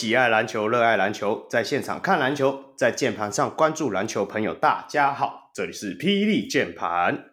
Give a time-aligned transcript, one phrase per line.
[0.00, 7.24] 喜爱篮球、热爱篮球，在现场看篮球，在键盘上关注篮球朋友，大家好，这里是霹雳键盘，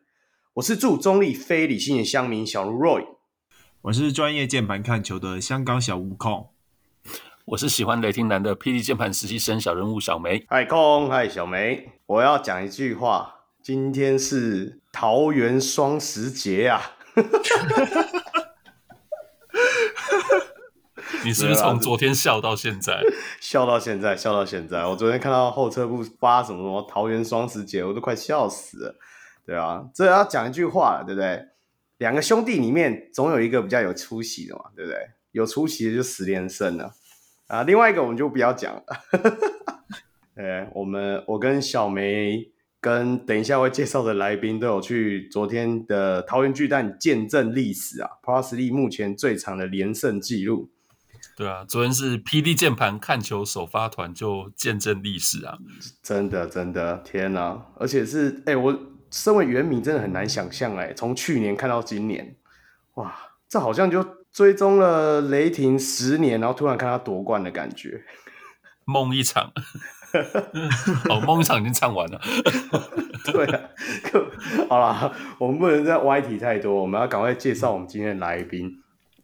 [0.56, 3.06] 我是驻中立非理性的乡民小卢 Roy，
[3.84, 6.50] 我是专业键盘看球的香港小悟空。
[7.46, 10.46] 我是喜欢雷霆男的霹雳键盘实习生小人物小梅。
[10.50, 16.82] 嗨空，嗨小梅，我要讲一句话，今天是桃园双十节啊！
[21.24, 23.02] 你是不是从昨天笑到现在？
[23.40, 24.86] 笑到现在，笑到现在。
[24.86, 28.96] 我昨天看到后车部发什么什么桃园双十节，我都快笑死了。
[29.46, 31.46] 对啊，这要讲一句话了，对不对？
[32.00, 35.00] 两个兄弟里面总有一个比较有出息的嘛，对不对？
[35.32, 36.94] 有出息的就十连胜了。
[37.48, 38.84] 啊，另外一个我们就不要讲了。
[40.36, 50.70] 呃， 我们我跟小梅跟等一下会介绍的来宾都有去昨天的桃园巨蛋见证历史啊，Plus League 目前最长的连胜记录。
[51.38, 55.58] 对啊，昨天是 PD 键盘看球首发团就见证历史啊，
[56.02, 57.64] 真的真的天哪！
[57.78, 58.78] 而且是哎，我
[59.12, 62.36] 身为原迷真的很难想象哎，从去年看到今年，
[62.96, 63.16] 哇，
[63.48, 64.18] 这好像就。
[64.34, 68.04] 追踪了雷霆十年，然后突然看他夺冠的感觉，
[68.86, 69.52] 梦一场。
[71.10, 72.22] 哦，梦一场已经唱完了。
[73.26, 73.62] 对啊，
[74.70, 78.72] 好啦，我们不能再歪题太多，我们要赶快介绍我们今天的来宾。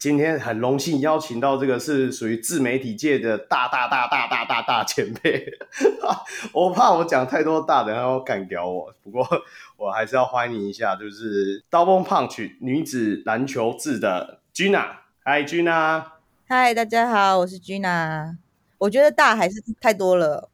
[0.04, 5.50] 今天很荣幸邀请到这个是属于自媒体界的大大大大大大大前辈。
[6.52, 8.94] 我怕我讲太多大，等下要干掉我。
[9.02, 9.26] 不过
[9.78, 14.88] 我还是要欢迎一下，就是 Double Punch 女子篮球志的 Gina。
[15.24, 16.04] 嗨，Gina。
[16.50, 18.36] 嗨，大家好，我是 Gina。
[18.80, 20.50] 我觉得大还是太多了。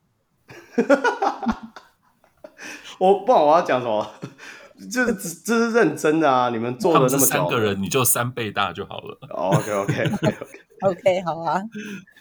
[3.00, 4.12] 我不知道我要讲什么，
[4.92, 6.50] 这这是认真的啊！
[6.50, 9.18] 你们做了那么久，三个人，你就三倍大就好了。
[9.30, 11.62] OK，OK，OK，OK， 好啊。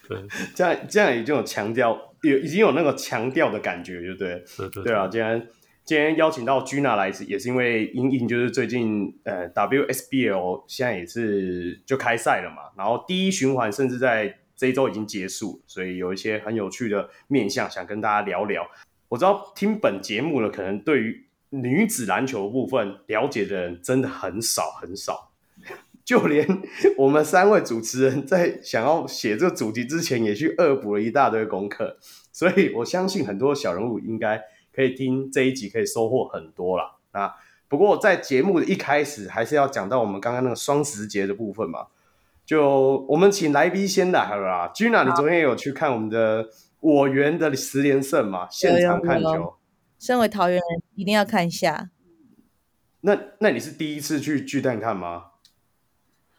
[0.09, 0.19] 对，
[0.55, 4.63] 这样这样已经有强调，有已经有那个强调的感觉，就对不。
[4.63, 5.47] 对对对啊，今天。
[5.85, 18.69] 今天邀请到 Gina 来也是因为因应就是最近呃 WSBL 现在也是就开赛了嘛，然后第一循环甚至在这一周已经结束，所以有一些很有趣的面向想跟大家聊聊。
[19.09, 25.31] 我知道听本节目的，可能对于女子篮球部分了解的人真的很少很少，
[26.04, 26.47] 就连
[26.97, 31.97] 我们三位主持人在想要写这个主题之前，也去恶补了一大堆功课，
[32.32, 34.42] 所以我相信很多小人物应该。
[34.70, 36.92] 可以听这一集，可以收获很多啦。
[37.10, 37.34] 啊，
[37.66, 41.86] 不过在节目的一开始，还是要讲到我们刚刚那个双十节的部分嘛。
[42.47, 44.72] 就我们请来宾先来好了啦。
[44.72, 46.48] Gina，你昨天有去看我们的
[46.78, 48.47] 我园的十连胜嘛？
[48.48, 49.54] 现场看球。
[49.98, 51.91] 身为桃园人，一定要看一下。
[53.00, 55.25] 那那你是第一次去巨蛋看吗？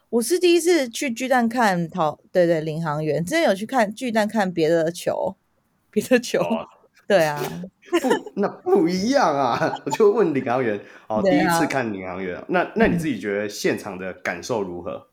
[0.10, 3.24] 我是第一次去巨蛋看桃，对对，领航员。
[3.24, 5.36] 之前有去看巨蛋看别的球，
[5.92, 6.40] 别的球。
[6.40, 6.68] 哦
[7.10, 7.42] 对啊，
[7.90, 9.76] 不，那不一样啊！
[9.84, 15.08] 我就问领航员，哦，第一次看领航员，那那你自己觉得现场的感受如何？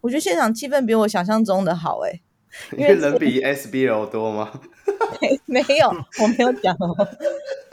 [0.00, 2.22] 我觉得现场气氛比我想象中的好，哎，
[2.76, 4.60] 因为人比 SBL 多吗？
[5.46, 5.88] 没有，
[6.22, 7.08] 我没有讲哦。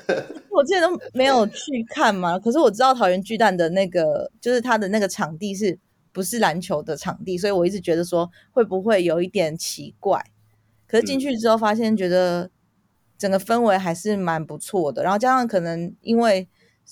[0.49, 5.77] 我之前都没有去看嘛，可是我知道桃园巨蛋的那个，就是它的那个场地是
[6.11, 10.23] 不是篮球的场地，所以我一直觉得说会不会有一点奇怪。
[10.87, 12.49] 可是进去之后发现，觉得。
[13.15, 16.45] 整个氛围还是蛮不错的，然后加上可能因为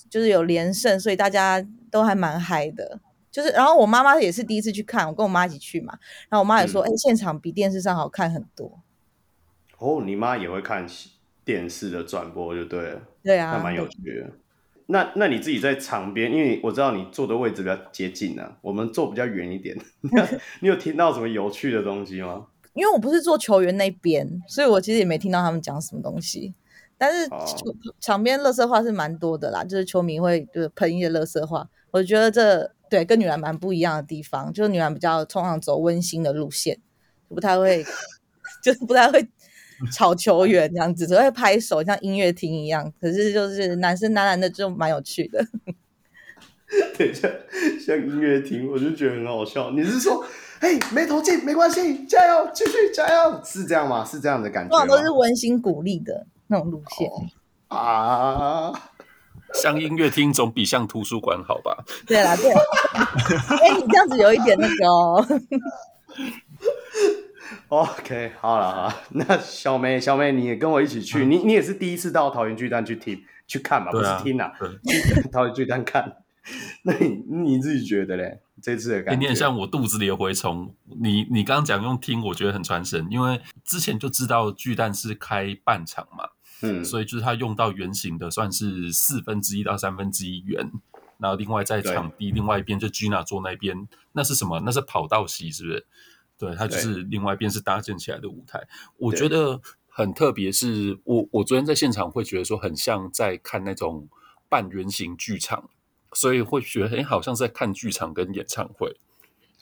[0.08, 3.00] 就是有连胜，所以大家都还蛮嗨的。
[3.32, 5.98] 就是，然后我妈妈也是第一次去看，我跟我妈一起去嘛。
[6.28, 8.80] 然后我妈也说：“哎、嗯，现场比电视上好看很多。”
[9.78, 10.86] 哦，你妈也会看
[11.44, 13.02] 电视的转播，就对了。
[13.24, 14.30] 对啊，那蛮有趣的。
[14.86, 19.76] 那那你自己在场边，因为我知道你坐的位置比较接近啊，我们坐比较远一点。
[20.60, 22.46] 你有听到什么有趣的东西吗？
[22.74, 26.54] 因为我不是做球员那边，所以我其实也没听到他们讲什么东西。
[26.98, 27.28] 但是
[28.00, 31.68] 场边乐色话是蛮多的啦，就是球迷会就是喷一些乐色话。
[31.90, 36.78] 我觉得这对跟女篮蛮不一样的地方，就是女篮比较通常走温馨的路线，
[37.30, 37.82] 不太会，
[38.62, 39.26] 就是不太会
[39.90, 42.92] 吵球员这样子，只会拍手像音乐厅一样。
[43.00, 45.42] 可是就是男生男篮的就蛮有趣的。
[46.98, 47.26] 等一下，
[47.80, 49.70] 像音乐厅，我就觉得很好笑。
[49.70, 50.22] 你是说？
[50.60, 54.04] 嘿，没投进没关系，加油，继续加油，是这样吗？
[54.04, 54.80] 是这样的感觉吗？
[54.80, 57.08] 往往都是温馨鼓励的那种路线、
[57.68, 58.91] 哦、啊。
[59.54, 61.84] 像音乐厅总比像图书馆好吧？
[62.06, 62.50] 对啦，对。
[63.58, 65.26] 哎、欸，你这样子有一点那个哦。
[67.68, 74.52] OK，好了哈，那小梅，小梅，你也跟我一起去，嗯、你你也是第一次到桃园巨蛋去听去看嘛，不是听啊，
[74.86, 76.16] 去桃园巨蛋看。
[76.82, 78.40] 那你你自己觉得嘞？
[78.60, 80.74] 这次的感觉，有点像我肚子里的蛔虫。
[81.00, 86.28] 你你刚刚讲用听，我觉得很传神，因为之前就知道巨蛋是开半场嘛，
[86.62, 90.70] 嗯，所以就是它用到圆形的，算是四分之一到三分之一圆。
[91.18, 94.60] 然后另外在场地另外一边就 Gina 坐那边，那是什么？
[94.64, 95.86] 那是跑道席，是不是？
[96.38, 98.66] 对，它就是另外一边是搭建起来的舞台。
[98.96, 104.08] 我觉得很特别，是我我昨天在现场会觉得说，很像在看那种
[104.48, 105.68] 半圆形剧场。
[106.14, 108.98] 所以会觉得，哎，好像在看剧场跟演唱会。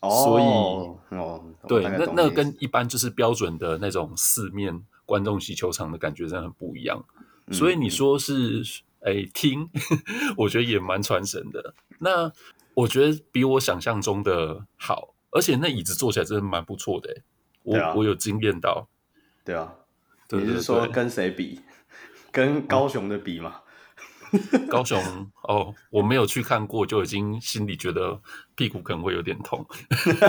[0.00, 7.04] 哦，所以哦，对，那那跟一般就是标准的那种四面观众席球场的感觉真的很不一样。
[7.46, 8.62] 嗯、所以你说是，
[9.00, 9.68] 哎，听，
[10.38, 11.74] 我觉得也蛮传神的。
[11.98, 12.32] 那
[12.74, 17.22] 我觉得比我想象中的好，而且那椅子坐起来真的蛮不错的。
[17.64, 18.88] 我、啊、我有惊艳到。
[19.44, 19.74] 对啊，
[20.30, 21.60] 你是说跟谁比？
[22.30, 23.62] 跟高雄的比吗？
[24.70, 24.96] 高雄
[25.42, 28.22] 哦，我没有去看过，就已经心里觉得
[28.54, 29.66] 屁股可能会有点痛。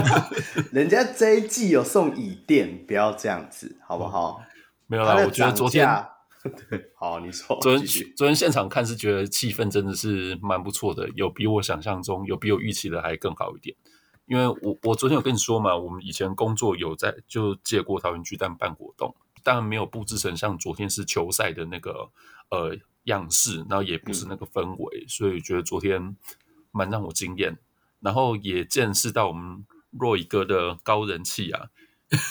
[0.74, 4.42] 人家这一季有送椅垫，不要这样子，好不好？
[4.92, 5.88] 没有啦，我觉得昨天
[7.00, 13.74] 好，你说昨天昨天现场看是觉得气氛真的是蛮不错的，有比我想象中有比我预期的还更好一点。
[14.26, 22.10] 因为我我昨天有跟你说嘛，我们以前工作有在就借过桃园巨蛋办活动，但没有布置成像昨天是球赛的那个
[22.50, 22.78] 呃。
[23.06, 26.16] 样式，然后也不是那个氛围，嗯、所以觉得昨天
[26.70, 27.58] 蛮让我惊艳，
[28.00, 29.66] 然后也见识到我们
[29.98, 31.70] Roy 哥的高人气啊！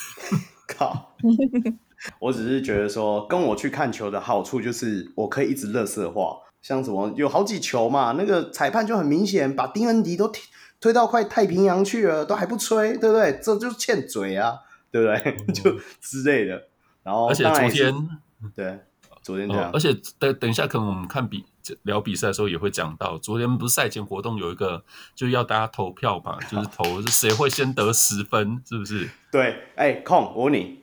[0.68, 1.16] 靠，
[2.19, 10.43] 我只是觉得说，跟我去看球的好处就是，我可以一直乐色化，像什么有好几球嘛，那个裁判就很明显把丁恩迪都推
[10.81, 13.38] 推到快太平洋去了，都还不吹，对不对？
[13.43, 14.58] 这就是欠嘴啊，
[14.91, 15.37] 对不对？
[15.47, 16.69] 嗯、就之类的。
[17.02, 18.08] 然后，而且昨天
[18.55, 18.79] 对。
[19.23, 21.44] 昨天这样，哦、而且等等一下，可能我们看比
[21.82, 24.82] 聊比赛的时候也会讲到，昨天不是赛前活动有一个，
[25.14, 29.11] 就是要大家投票嘛，就是投 谁会先得十分，是不是？
[29.31, 30.79] 对，哎、欸，空，我问你，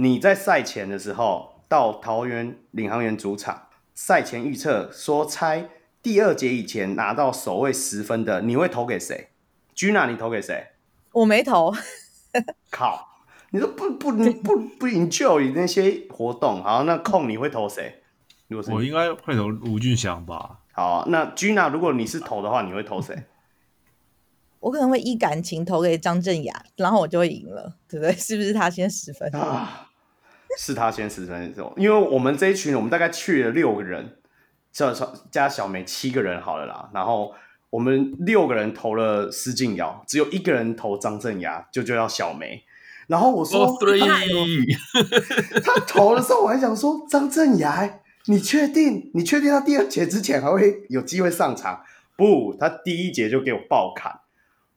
[0.00, 3.66] 你在赛前的时候到桃园领航员主场，
[3.96, 9.30] 赛前预测说猜第二节以前拿到首位十分的，你会投给谁
[9.74, 10.68] ？Gina，你投给谁？
[11.10, 11.74] 我没投。
[12.70, 13.08] 靠。
[13.50, 18.02] 你说不不不不，不 enjoy 那些活动，好，那空你会投谁？
[18.46, 20.60] 如果是我应该会投吴俊祥吧。
[20.70, 23.24] 好，那 Gina，如果你是投的话，你会投谁？
[24.60, 28.12] 我可能会依感情投给张镇雅，然后我就会赢了，对不对？
[28.12, 29.87] 是不是他先十分啊？
[30.58, 34.16] 是他先十分的时候，因为我们这一群，我们大概去了六个人，
[34.72, 34.94] 加
[35.30, 36.88] 加小梅七个人好了啦。
[36.94, 37.34] 然后
[37.70, 42.62] 我们六个人投了施静瑶，只有一个人投张镇雅，就就叫小梅。
[43.08, 44.00] 然后我说，oh, three.
[45.64, 47.90] 他投的时候，我还想说张镇衙，
[48.26, 49.10] 你确定？
[49.14, 51.82] 你确定他第二节之前还会有机会上场？
[52.16, 54.12] 不，他第一节就给我爆砍，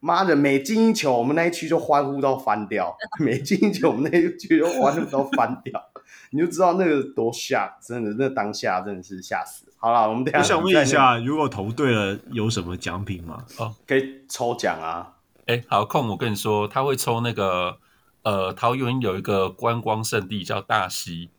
[0.02, 2.94] 妈的，每进一球，我们那一区就欢呼到翻掉，
[3.24, 5.82] 每进一球，我们那一区就欢呼到翻掉，
[6.32, 9.72] 你就知道那个多吓，真的，那当下真的是吓死。
[9.78, 10.40] 好了，我们等下。
[10.40, 13.46] 我想问一下，如果投对了，有什么奖品吗？
[13.58, 15.14] 哦，可以抽奖啊。
[15.46, 17.78] 哎，好，空我跟你说，他会抽那个。
[18.24, 21.32] 呃，桃园有一个观光胜地叫大溪，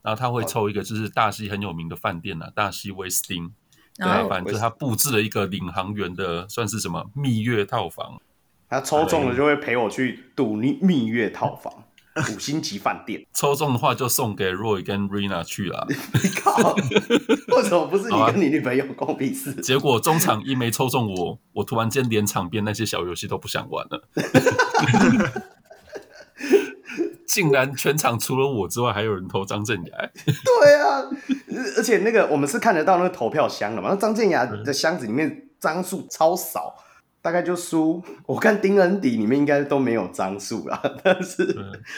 [0.00, 3.52] 然后他会抽一个，就是大溪很有名的饭店呐、啊，大溪威斯汀。
[3.96, 8.20] 对，反正就他布置了一个领航员的，算是什么蜜月套房。
[8.68, 11.70] 他抽中了就会陪我去度蜜蜜月套房，
[12.34, 13.26] 五星级饭店。
[13.34, 15.86] 抽中的话就送给 Roy 跟 Rina 去了。
[15.88, 15.94] 你
[16.40, 16.74] 靠，
[17.54, 19.52] 为什么不是你跟你女朋友共比试？
[19.56, 24.08] 结果中场一没抽中我，我突然间连场边那些小游戏都不想玩了。
[27.32, 30.10] 竟然全场除了我之外，还有人投张镇雅。
[30.26, 31.00] 对啊，
[31.78, 33.88] 而且那个我们是看得到那个投票箱的嘛。
[33.88, 36.74] 那张镇雅的箱子里面张数超少，
[37.22, 38.04] 大概就输。
[38.26, 41.56] 我看丁恩迪里面应该都没有张数啦，但是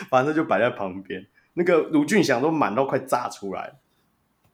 [0.09, 1.27] 反正就摆在旁边。
[1.55, 3.73] 那个卢俊祥都满到快炸出来。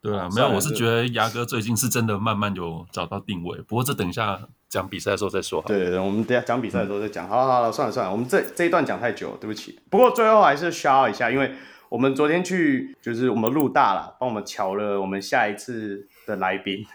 [0.02, 3.58] 对啊，没有，我是觉得牙哥最近是真的慢慢有找到定位。
[3.62, 4.40] 不过这等一下。
[4.70, 5.60] 讲比赛的时候再说。
[5.66, 7.28] 对我们等下讲比赛的时候再讲。
[7.28, 9.80] 好了好了，算了算了，我们这这一段讲太久了，对不起。
[9.90, 11.50] 不过最后还是 shout 一下，因为
[11.88, 16.86] 我们昨天去就是我们陆大了，帮我们瞧了我们下一次的来宾，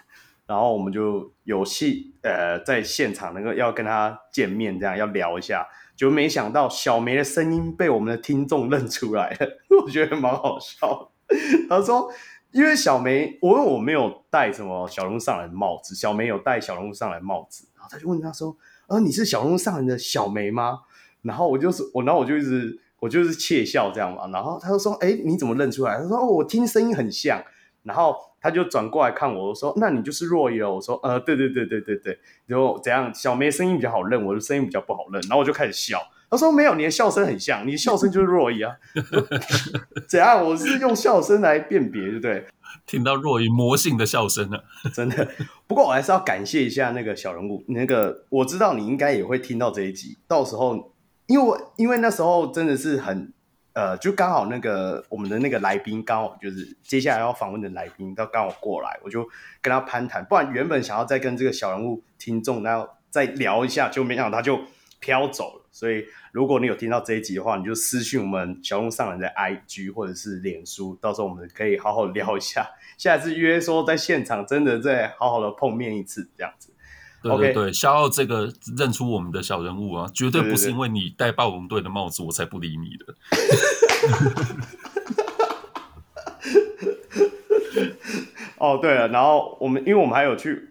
[0.46, 9.46] 然后我们就有戏呃在现场能够要跟他见面，这样要聊一下，就没想到小梅的声音被我们的听众认出来了，
[9.84, 11.12] 我觉得蛮好笑。
[11.68, 12.10] 他说。
[12.56, 18.56] 因为小梅，我问我没有戴什么小龙上来的帽子，小梅有戴小人物上篮帽子，然后他就问他说
[18.88, 20.78] ：“呃，你是小龙上来的小梅吗？”
[21.20, 27.44] 然后我就是我，然后我就一直我就是窃笑这样嘛，然后他就说：“哎，你怎么认出来？”他说：“哦，我听声音很像。”
[27.84, 33.12] 然后他就转过来看我，我说：“那你就是若仪了。”我说：“呃，对对对对对对。”然后怎样？
[33.14, 35.20] 小梅声音比较好认，我的声音比较不好认。
[35.28, 36.00] 然后我就开始笑。
[36.30, 38.74] 他说：“没有，你的笑声很像，你的笑声就是若仪啊。
[40.08, 40.44] ”怎样？
[40.44, 42.46] 我是用笑声来辨别，对不对？
[42.86, 44.64] 听到若仪魔性的笑声了，
[44.94, 45.28] 真的。
[45.66, 50.92] 不过我还是要感谢一下那个小人物，那个我知道你应该也会听到这一集，到时候，
[51.26, 53.32] 因为我因为那时候真的是很。
[53.76, 59.22] 呃，就刚好那个我们的那个来宾刚好就是接下来要访问的来宾，他刚好过来，我就
[59.60, 60.24] 跟他攀谈。
[60.24, 64.58] 不然原本想要再跟这个小人物听众，然后再聊一下，就没想到他就
[64.98, 65.65] 飘走了。
[65.76, 72.66] 所以如果你有听到这一集的话，你就私讯我们小人物上人的 IG 或者是脸书，到时候我们可以好好聊一下。
[72.96, 76.72] 下次约说在现场真的再好好的碰面一次，这样子。
[77.22, 83.14] 对对对，肖傲这个认出我们的小人物啊，绝对不是因为你戴暴龙队的帽子我才不理你的。
[88.56, 90.70] 哦，对了，然后我们因为我们还有去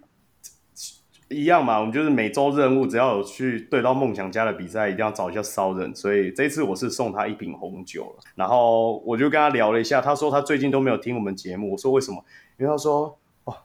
[1.29, 8.24] 一样嘛，我们就是每周任务，只要有去对到梦想家的比赛，一定要找一下骚人，所以这次我是送他一瓶红酒了。
[8.36, 12.24] 然后我就跟他聊了一下，他说他最近都没有听我们节目，我说为什么？
[12.60, 13.55] 因为他说哦，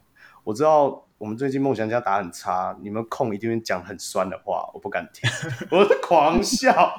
[0.43, 1.05] 我知道。
[1.21, 5.29] 我们最近梦想家打很差，你们控 一定会讲很酸的话，我不敢听，
[5.69, 6.97] 我是狂笑。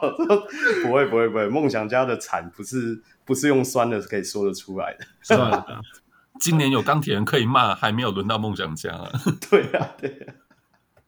[0.85, 5.04] 不会不会不会，梦想家的惨不是不是用酸的可以说得出来的。
[5.23, 5.66] 算了，
[6.38, 9.11] 今年有钢铁人可以骂，还没有轮到梦想家 啊。
[9.50, 10.35] 对啊对啊，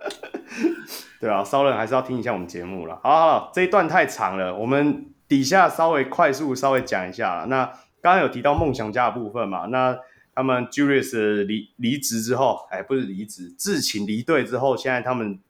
[1.21, 3.01] 对啊，骚人还是要听一下我们节目了。
[3.03, 7.47] 好，好，这一段太长了，我们底下稍微快速稍微讲一下。
[7.49, 7.65] 那
[8.03, 9.67] 刚刚有提到梦想家的部分嘛？
[9.67, 9.97] 那
[10.35, 15.41] 他们 Julius 离离职之后，哎，不是离职，志勤离队之后，现在他们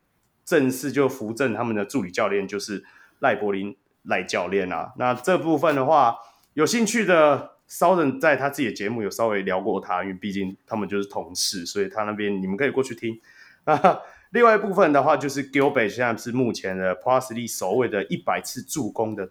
[0.45, 2.85] 正式就扶正他们的助理教练，就是
[3.21, 4.93] 赖柏林赖教练啊。
[4.97, 6.17] 那这部分的话，
[6.53, 13.19] 有兴趣的骚人在他自己的节目有稍微聊过他，因为毕竟他们就是同事，所以他那边你们可以过去听。
[13.67, 13.99] 那
[14.35, 19.31] 另外一部分的话，就是 Gilbert 现在是目前的 Plus League 首位的一百次助攻的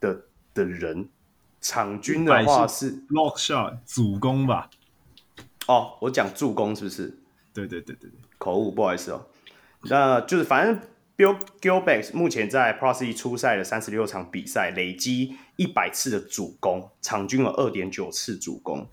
[0.00, 0.22] 的
[0.52, 1.08] 的人。
[1.60, 4.68] 场均的话是 block shot 主攻吧？
[5.68, 7.16] 哦，我讲助攻是不是？
[7.54, 9.26] 对对对对对，口误，不好意思哦。
[9.82, 10.80] 那就是反正
[11.16, 18.88] Bill Gilbert 目前在 Pro C 出赛的三十六场比赛，累积一百次的主攻，场均有二点九次主攻，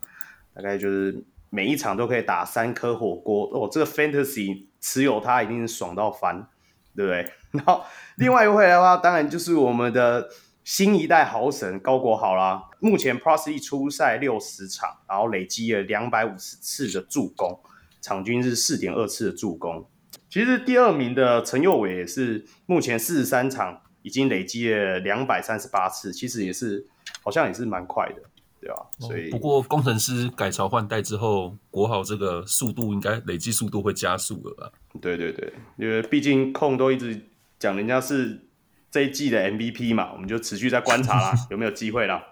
[0.53, 3.69] 大概就是每一场都可以打三颗火锅哦。
[3.71, 6.47] 这个 Fantasy 持有他一定是爽到翻，
[6.95, 7.31] 对不对？
[7.51, 7.83] 然后
[8.17, 10.29] 另外一位的话，当然就是我们的。
[10.65, 17.59] 新一代豪神高国豪啦，目前 Plus League 出赛六十场，然后累积了两百五十次的助攻，
[18.01, 19.89] 场均是四点二次的助攻。
[20.29, 26.85] 其实第二名的陈佑伟也是目前四十三场，已经累积了两百三十八次，其实也是
[27.23, 28.21] 好像也是蛮快的，
[28.61, 28.75] 对吧？
[28.99, 34.71] 所以、哦、不过工程师改朝换代之后，国豪这个速度应该累积速度会加速了吧？
[35.01, 38.45] 对对对，因为毕竟控都一直讲人家是。
[38.91, 42.23] 这一季的 MVP 嘛，我们就持续在观察啦， 有没有机会啦？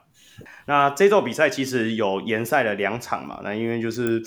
[0.66, 4.26] 那这周比赛其实有延赛了两场嘛，那因为就是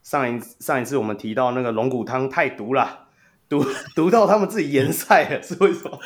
[0.00, 3.08] 上一上一次我们提到那个龙骨汤太毒了，
[3.48, 5.98] 毒毒到他们自己延赛了，是为什么？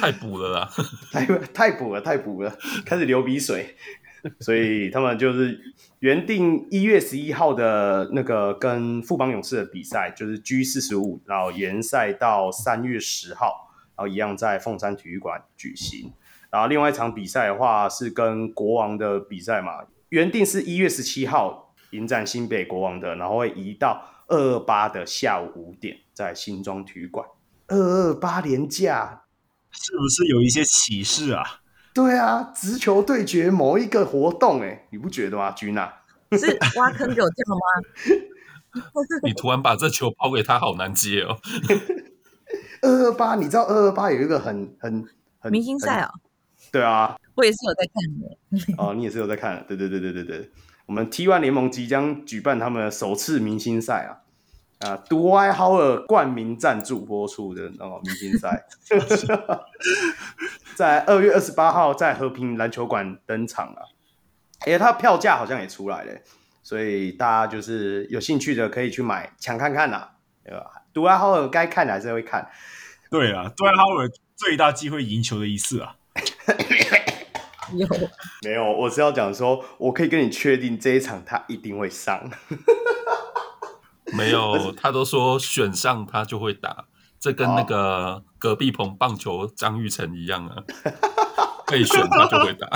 [0.00, 0.70] 太补了啦，
[1.12, 3.76] 太太补了，太补了，开始流鼻水，
[4.40, 5.58] 所以他们就是
[6.00, 13.66] 原定一月十一号的那个跟富邦勇士的比赛，就是 G 四十五，然后延赛到三月十号。
[13.96, 16.12] 然后一样在凤山体育馆举行，
[16.52, 27.26] 然后另外一场比赛的话是跟国王的比赛嘛，原定是一月十七号迎战新北国王的，然后会移到二二八的下午五点在新庄体育馆。
[27.66, 29.24] 二二八连假
[29.72, 31.42] 是不是有一些启示啊？
[31.98, 35.50] 对啊，直球对决某一个活动，哎，你不觉得吗？
[35.50, 35.92] 君娜
[36.30, 37.66] 是挖坑给我跳吗？
[39.26, 41.36] 你突然把这球抛给他，好难接哦。
[42.82, 45.04] 二二八，你知道二二八有一个很很
[45.40, 46.08] 很明星赛哦？
[46.70, 48.80] 对啊，我也是有在看的。
[48.80, 50.52] 哦，你也是有在看，对对对对对对。
[50.86, 54.22] 我们 T1 联盟即将举办他们的首次明星赛啊
[54.80, 58.64] 啊，Dwight Howard 冠名赞助播出的那个明星赛，
[60.76, 63.82] 在二月二十八号在和平篮球馆登场啊。
[64.60, 66.12] 哎，他票价好像也出来了，
[66.62, 70.08] 所以大家就是有兴趣的可以去买抢看看呐，
[70.44, 70.82] 对吧？
[70.92, 72.48] 杜兰豪尔该看的还是会看，
[73.10, 75.96] 对啊，杜兰豪尔最大机会赢球的一次啊，
[77.72, 77.86] 有
[78.42, 78.64] 没有？
[78.64, 82.30] 我是要讲说，我可以跟你确定这一场他一定会上，
[84.12, 86.86] 没有，他都说选上他就会打，
[87.18, 90.62] 这跟那个隔壁棚棒球张玉成一样啊，
[91.66, 92.68] 可以选他就会打。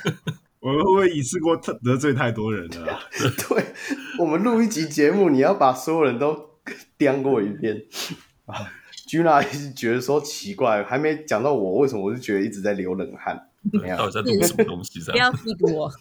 [0.60, 3.00] 我们会不会一次过得罪太多人了、啊？
[3.48, 3.74] 对，
[4.18, 6.58] 我们录一集节目，你要把所有人都
[6.96, 7.84] 颠过一遍
[8.46, 8.68] 啊
[9.08, 13.48] ！Gina 一直觉得说奇怪，还没讲到我，为什么我就觉得一直在流冷汗？
[13.96, 15.00] 到底在录什么东西？
[15.10, 15.90] 不要嫉妒我。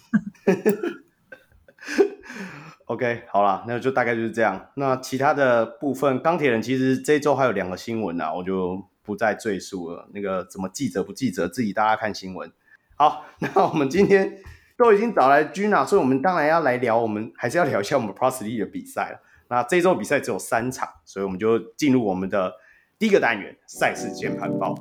[2.88, 4.70] OK，好了，那就大概就是这样。
[4.76, 10.08] 那其他的部分，钢铁人其实这周还有两个新闻啊，我就不再赘述了。
[10.14, 12.50] 那个怎么记者不记者，自己大家看新闻。
[12.96, 14.38] 好， 那我们今天
[14.78, 19.20] 都已经找来 Gina，所以我们当然要来聊，我们还是要聊一下我们 Plus League 的比赛了。
[19.50, 22.54] 那这周比赛只有三场，所以我们就进入我们的
[22.98, 24.76] 第一个单元——赛事键盘报。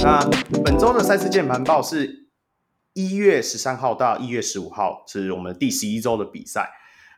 [0.00, 0.20] 那
[0.64, 2.28] 本周的赛事键盘报是
[2.92, 6.70] 一月十三号到一月十五号，是我们第十一周的比赛。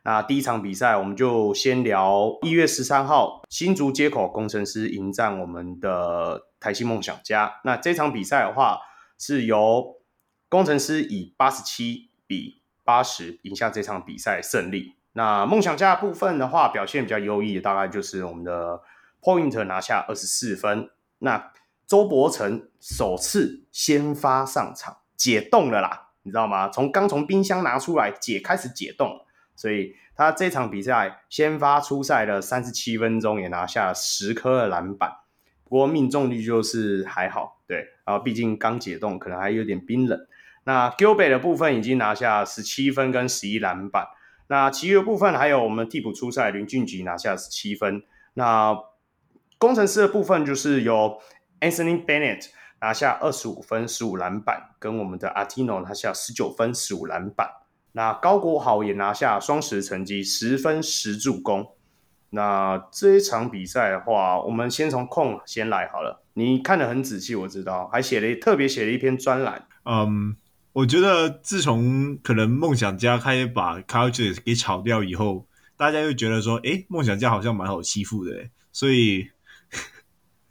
[0.04, 7.61] 那第一场比赛，我们就先聊一月十三号新竹街口工程师迎战我们的台新梦想家。
[7.64, 8.80] 那这场比赛的话，
[9.18, 9.96] 是由
[10.50, 14.96] 工程师以八十七比八十赢下这场比赛胜利。
[15.14, 18.82] 那梦想家的部分的话，表现比较优异，大概就是我们的
[19.23, 20.90] Point 拿下二十四分。
[21.20, 21.50] 那
[21.86, 26.68] 周伯成首次先发上场，解冻了啦，你知道吗？
[26.68, 29.20] 从刚从冰箱拿出来解，开始解冻，
[29.54, 35.12] 所以他这场比赛先发出赛了三十七分钟，也拿下十颗的篮板。
[35.64, 40.26] 不过命中率就是还好，对，啊毕竟刚解冻，可能还有点冰冷。
[40.64, 44.06] 那 Gilbert 的部分已经拿下十七分跟十一篮板。
[44.46, 48.02] 那其余的部分还有我们替补出赛林俊杰拿下十七分。
[48.34, 48.78] 那
[49.58, 51.18] 工程师的部分就是由
[51.64, 52.48] Anthony Bennett
[52.82, 57.48] 拿下二十五分、十五篮板，跟我们的 Artino 拿下十九分、十五篮板。
[57.92, 61.66] 那高国豪也拿下双十成绩，十分十助攻。
[62.28, 66.22] 那这一场比赛的话，我们先从控先来好了。
[66.34, 69.66] 你看得很仔细，我知道，还写了特别写了一篇专栏。
[69.86, 70.36] 嗯，
[70.74, 75.46] 我觉得自从可能梦想家开始把 Culture 给炒掉以后，
[75.78, 79.30] 大家又觉得说，诶，梦想家好像蛮好欺负的，所以。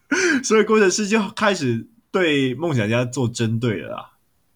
[0.44, 4.12] 所以，工程师就开始对梦想家做针对了。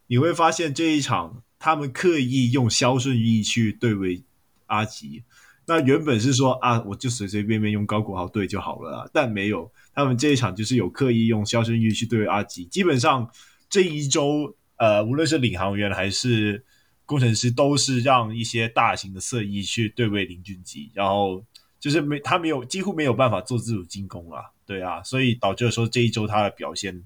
[0.07, 4.23] 你会发现这一场，他们刻意用肖顺义去对位
[4.67, 5.23] 阿吉。
[5.65, 12.63] 那原本是说啊，我就随随便便用高国豪对就好了啦，但没有，他们这一场就是有刻意用肖顺义去对位阿吉。
[12.65, 13.29] 基本上
[13.69, 16.63] 这一周，呃，无论是领航员还是
[17.05, 21.43] 工程师，都是让一些大型的色翼去对位林俊吉，然后
[21.81, 24.53] 就是没他没有几乎没有办法做自主进攻了。
[24.67, 27.01] 对啊，所以导致说这一周他的表现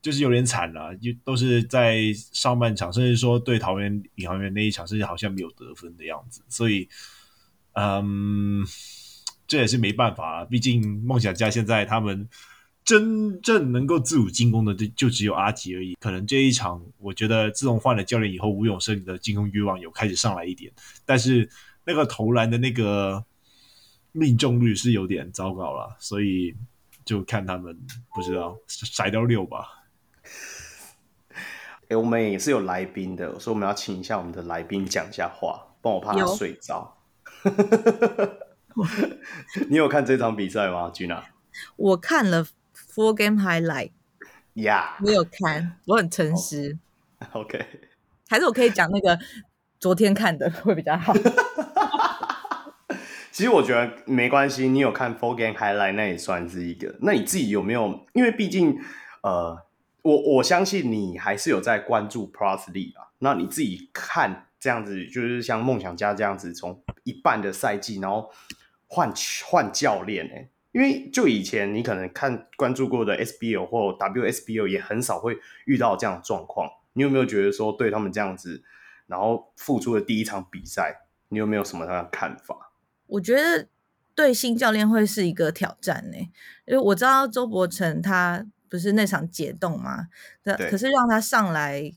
[0.00, 6.42] 就是有点惨了，就都是在上半场，甚至说对桃园领航员那一场，甚至好像没有得分的样子。
[6.48, 6.88] 所以，
[7.74, 8.64] 嗯，
[9.46, 12.26] 这也是没办法啊，毕竟梦想家现在他们
[12.84, 15.94] 真正能够自主进攻的就就只有阿吉而已。
[16.00, 20.72] 可能这一场，我觉得自从换了教练以后，吴永胜的进攻欲望有开始上来一点，
[21.04, 21.48] 但是
[21.84, 23.22] 那个投篮的那个。
[24.12, 26.54] 命中率是有点糟糕了，所以
[27.04, 27.78] 就看他们
[28.14, 29.84] 不知道甩掉六吧。
[31.82, 36.96] 哎、欸，我们也是有来宾的，所以我们要请一下我们的来宾讲一下话，帮我怕他睡着。
[37.44, 38.86] 有
[39.68, 41.22] 你有看这场比赛吗，Gina？
[41.76, 43.92] 我看了 Full Game Highlight。
[44.54, 46.78] 呀，我有看，我很诚实。
[47.32, 47.64] Oh, OK，
[48.28, 49.18] 还是我可以讲那个
[49.78, 51.12] 昨天看的会比较好。
[53.32, 56.94] 其实我觉得没关系，你有看 Full Game Highlight 那也算是一个。
[57.00, 58.06] 那你自己有没有？
[58.12, 58.78] 因为毕竟，
[59.22, 59.58] 呃，
[60.02, 63.08] 我我相信你还是有在关注 Plus l e 啊。
[63.20, 68.30] 那你自己看这样子，就是像梦想家这样子，从一半的赛季，然后
[68.86, 69.10] 换
[69.46, 70.48] 换教练哎。
[70.72, 76.68] 因为就以前你可能看关注过的 SBL 或 WSBL 也很少会遇到这样的状况。
[76.92, 78.62] 你有没有觉得说对他们这样子，
[79.06, 82.71] 然后复出的第一场比赛，你有没有什么看法？
[83.12, 83.68] 我觉得
[84.14, 86.16] 对新教练会是一个挑战呢，
[86.66, 90.08] 因为我知道周伯成他不是那场解冻嘛，
[90.42, 91.92] 对，可是让他上来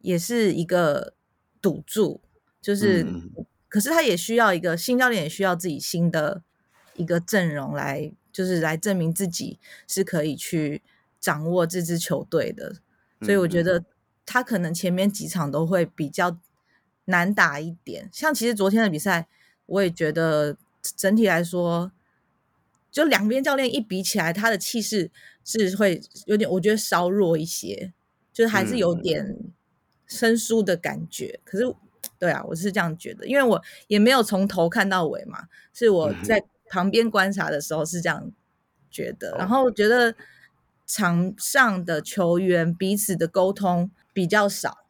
[0.00, 1.14] 也是一个
[1.62, 2.20] 赌注，
[2.60, 3.30] 就是，嗯、
[3.68, 6.42] 可是他也需要一个新教练，也需要自己新的
[6.96, 10.82] 一个阵容来，就是来证明自己是可以去
[11.18, 12.76] 掌握这支球队的，
[13.22, 13.84] 所以我觉得
[14.26, 16.38] 他可能前面几场都会比较
[17.06, 19.28] 难打一点，像其实昨天的比赛。
[19.72, 21.90] 我也觉得整体来说，
[22.90, 25.10] 就两边教练一比起来，他的气势
[25.44, 27.92] 是会有点，我觉得稍弱一些，
[28.32, 29.38] 就是还是有点
[30.06, 31.38] 生疏的感觉。
[31.38, 31.74] 嗯、可是，
[32.18, 38.30] 对啊，我是这样觉得，因为我也没有从头看到尾嘛，是我在旁边观察的时候是这样
[38.90, 39.34] 觉得。
[39.38, 40.14] 然后我觉得
[40.86, 44.81] 场上的球员彼此的沟通比较少。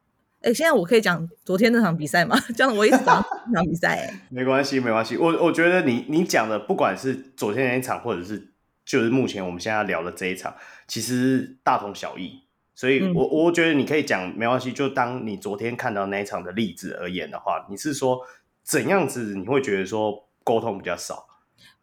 [0.42, 2.36] 哎，现在我可以讲昨天那场比赛吗？
[2.56, 4.06] 这样我一直讲那场比赛。
[4.06, 5.16] 哎，没关系，没关系。
[5.16, 8.52] 我我觉得你你讲的，不管是昨天那一场，或者是
[8.84, 10.54] 就是目前我们现在聊的这一场，
[10.88, 12.42] 其实大同小异。
[12.74, 14.72] 所以我，我我觉得你可以讲没关系。
[14.72, 18.20] 就当你昨天看到那一场的例子而言的话，你是说
[18.64, 21.28] 怎样子你会觉得说沟通比较少？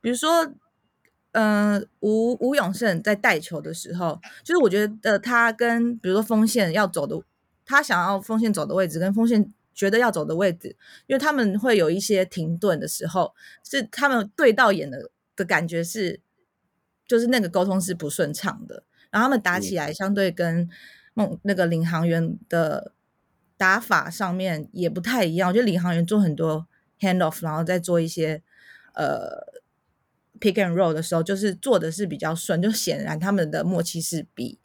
[0.02, 0.44] 比如说，
[1.32, 7.22] 嗯、呃，吴吴永胜在带球的时候，就是我觉得他跟比如说锋线要走的。
[7.70, 16.20] 他想要锋线走的位置跟锋线觉得要走的位置，因为他们会有一些停顿的时候，是他们对到眼的的感觉是，
[17.08, 18.84] 就是那个沟通是不顺畅的。
[19.12, 20.68] 然后他们打起来相对跟
[21.14, 22.92] 梦那个领航员的
[23.56, 25.50] 打法上面也不太一样。
[25.50, 26.68] 我觉得领航员做很多
[27.00, 28.42] hand off，然后再做一些
[28.96, 29.46] 呃
[30.40, 34.58] pick and roll 的时候，就是做的是比较顺，就显然他们的默契是比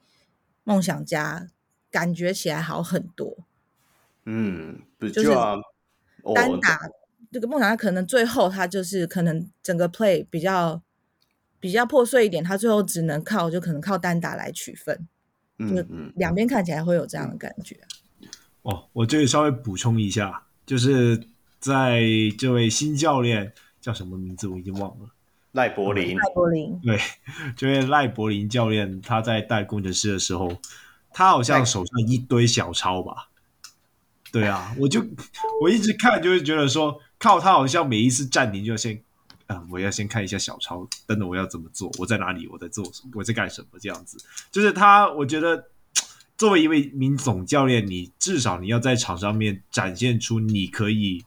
[0.62, 1.50] 梦想家。
[1.94, 3.36] 感觉起来好很多，
[4.24, 5.28] 嗯，不就是
[6.34, 6.80] 单打
[7.30, 10.82] 这个梦想家，可能最后他就是可能整个 play 比较
[11.60, 15.06] 比较破碎一点，他最后只能靠就可能靠单打来取分，
[15.58, 16.12] 嗯，嗯。
[16.16, 17.78] 两边看起来会有这样的感觉。
[18.62, 21.28] 哦，我这里稍微补充一下，就是
[21.60, 22.02] 在
[22.36, 25.10] 这位新教练叫什么名字我已经忘了，
[25.52, 26.98] 赖柏林，赖柏林，对，
[27.56, 30.58] 这位赖柏林教练他在带工程师的时候。
[31.14, 33.28] 他好像手上一堆小抄吧？
[34.32, 35.00] 对啊，我就
[35.62, 38.96] 我一直看就会觉得说，靠他好像每一次暂停就要先
[39.46, 44.18] 啊、呃，我要先看一下小抄，等等我要怎么做，我在哪里，我在做什么，我在干什么这样子。
[44.50, 45.68] 就是他，我觉得
[46.36, 51.24] 作为一位名总教练，你至少你要在场上面展现出你可以，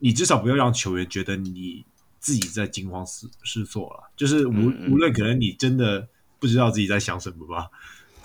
[0.00, 1.86] 你至少不要让球员觉得你
[2.20, 4.10] 自己在惊慌失失措了。
[4.18, 6.06] 就是无无论可能你真的
[6.38, 7.70] 不知道自己在想什么吧。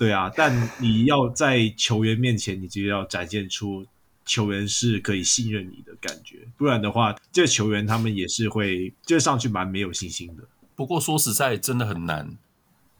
[0.00, 3.84] 对啊，但你要在球员面前，你就要展现出
[4.24, 10.44] 球员是可以信任你的感觉，不然的话，这球员他们也是会就上去蛮没有信心的。
[10.74, 12.34] 不过说实在，真的很难，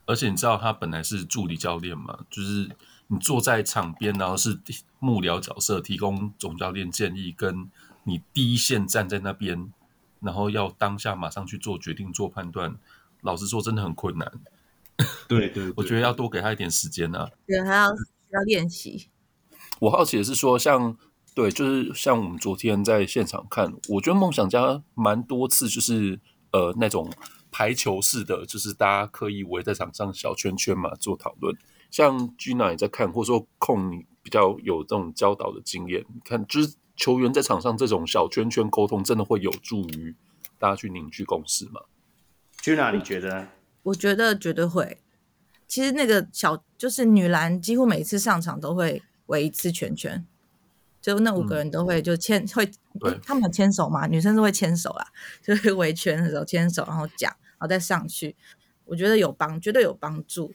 [0.05, 2.69] 而且你知道他本来是助理教练嘛，就是
[3.07, 4.59] 你坐在场边，然后是
[4.99, 7.71] 幕僚角色，提供总教练建议，跟
[8.05, 9.73] 你第一线站在那边，
[10.21, 12.77] 然后要当下马上去做决定、做判断，
[13.23, 14.31] 老实说，真的很困难。
[15.29, 17.31] 对，对对，我觉得要多给他一点时间呢、啊。
[17.47, 19.09] 对，还要要练习。
[19.81, 20.97] 我好奇的是说，像
[21.35, 26.21] 对，就是像我们昨天在现场看，我觉得梦想家蛮多次就是
[26.53, 27.11] 呃那种
[27.51, 31.57] 排球式的，就是大家刻意围在场上小圈圈嘛做讨论。
[31.91, 40.15] 像 Gina 也在看，或者说控你比较有这种教导的经验，你看就是球员在场上这种小圈圈沟通，真的会有助于
[40.59, 41.81] 大家去凝聚共识吗
[42.63, 43.49] ？Gina，你觉得？
[43.83, 44.99] 我觉得绝对会。
[45.67, 50.27] 其实那个小就是女篮，几乎每次上场都会围一次圈圈，
[51.01, 52.71] 就那五个人都会就牵、嗯、会，
[53.23, 54.07] 他们有牵手嘛？
[54.09, 55.07] 女生是会牵手啦，
[55.41, 58.35] 就是 围圈的时候牵手，然后讲，然后再上去。
[58.87, 60.53] 我觉得有帮，绝对有帮助。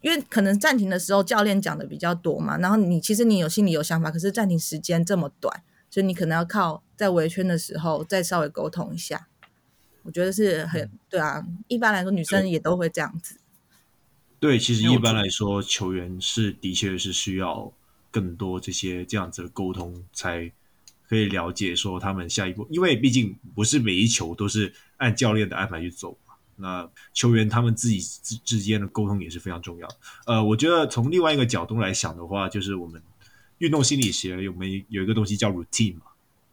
[0.00, 9.27] 因为可能暂停的时候教练讲的比较多嘛，然后你其实你有心里有想法，可是暂停时间这么短，所以你可能要靠在围圈的时候再稍微沟通一下。
[10.08, 13.38] 我觉得是很对啊，一般来说女生也都会这样子。
[14.40, 17.70] 对，其实一般来说，球员是的确是需要
[18.10, 20.50] 更多这些这样子的沟通，才
[21.06, 22.66] 可以了解说他们下一步。
[22.70, 26.32] 因为毕竟不是每一球都是按教练的安排去走嘛。
[26.56, 29.86] 那球员他们自己之之间的沟通也是非常重要。
[30.24, 33.02] 呃，我觉得从另外一个角度来想的话，就是我们
[33.58, 36.06] 运动心理学有没有一个东西叫 routine 嘛？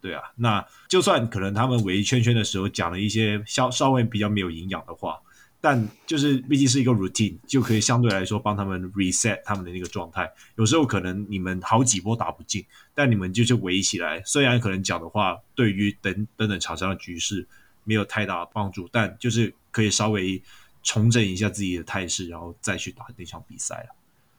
[0.06, 5.20] 对啊，那就算可能他们围一圈圈的时候讲了一些稍稍微比较没有营养的话，
[5.60, 10.32] 但就是毕竟是一个 routine，就可以相对来说帮他们 reset 他们的那个状态。
[10.58, 12.64] 有时候可能你们好几波打不进，
[12.94, 17.48] 但你们就是围起来，虽然可能讲的话对于等等等场上的局势
[17.84, 20.40] 没有太大的帮助，但就是可以稍微
[20.84, 23.90] 重整一下自己的态势，然后再去打那场比赛。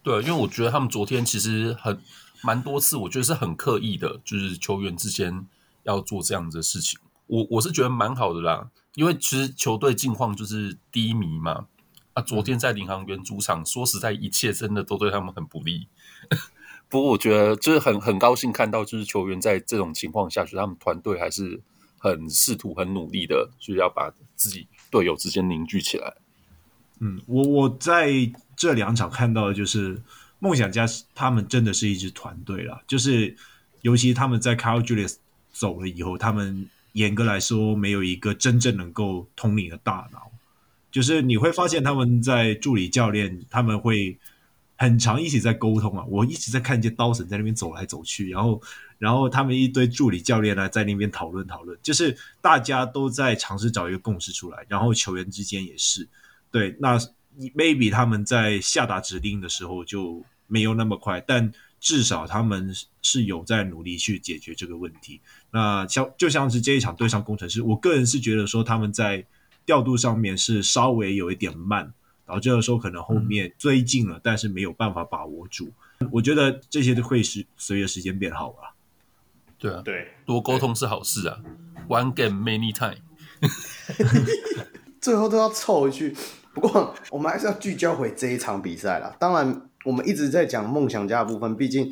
[0.05, 2.01] 对，因为我觉得他们昨天其实很
[2.45, 5.45] 蛮多次，我觉得是很刻意的，就是球员之间。
[5.87, 11.67] 要做这样子的事情，我我是觉得蛮好的啦，因为其实球队近况就是低迷嘛。
[12.13, 15.87] 啊，昨天在领航员主场，说实在，一切真的都对他们很不利。
[16.89, 21.61] 不过我觉得就是很很高兴看到，就是球员在这种情况下，就是他们团队还是
[21.99, 26.15] 很试图、很努力的，就是要把自己队友之间凝聚起来。
[27.01, 28.11] 嗯，我我在
[28.57, 30.03] 这两场看到的就是
[30.39, 33.37] 梦想家，他们真的是一支团队啦，就是
[33.83, 35.17] 尤其他们在 Carl Julius
[35.59, 40.31] 走了以后，他们严格来说没有一个真正能够统领的大脑，
[40.91, 44.19] 就是你会发现他们在助理教练，他们会
[44.77, 46.05] 很常一起在沟通啊。
[46.09, 48.61] 我一直在看见刀神在那边走来走去，然后
[48.99, 56.07] 然后他们一堆助理教练呢在那边讨论讨论，就是大家都在尝试找一个共识出来，然后球员之间也是
[56.51, 56.77] 对。
[56.79, 56.99] 那
[57.55, 61.53] maybe 他们在下达指令的时候就没有那么快，但
[61.87, 65.21] 至少他们是有在努力去解决这个问题。
[65.53, 69.25] 那像就像是这一场对上工程师，我个人是觉得说他们在。
[69.67, 71.93] 调度上面是稍微有一点慢，
[72.25, 75.73] 导致的时候可能后面追进了，嗯、但是没有办法把握住。
[76.13, 78.77] 我觉得这些都会是随着时间变好吧。
[79.59, 81.41] 对啊，对，多沟通是好事啊。
[81.89, 83.03] One game many time，
[85.03, 86.17] 最后都要凑回去。
[86.55, 89.17] 不过我们还是要聚焦回这一场比赛啦。
[89.19, 91.91] 当然，我们一直在讲梦想家的部分，毕竟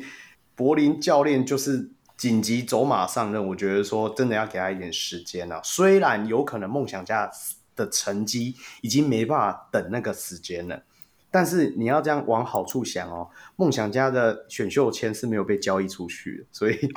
[0.55, 1.89] 柏林教练就是。
[2.17, 5.59] 紧急走马上任，我觉得说真的要给他一点时间了。
[5.65, 7.29] 虽然有可能梦想家
[7.75, 10.81] 的成绩已经没办法等那个时间了，
[11.29, 13.27] 但是你要这样往好处想哦。
[13.57, 16.89] 梦想家的选秀签是没有被交易出去，所以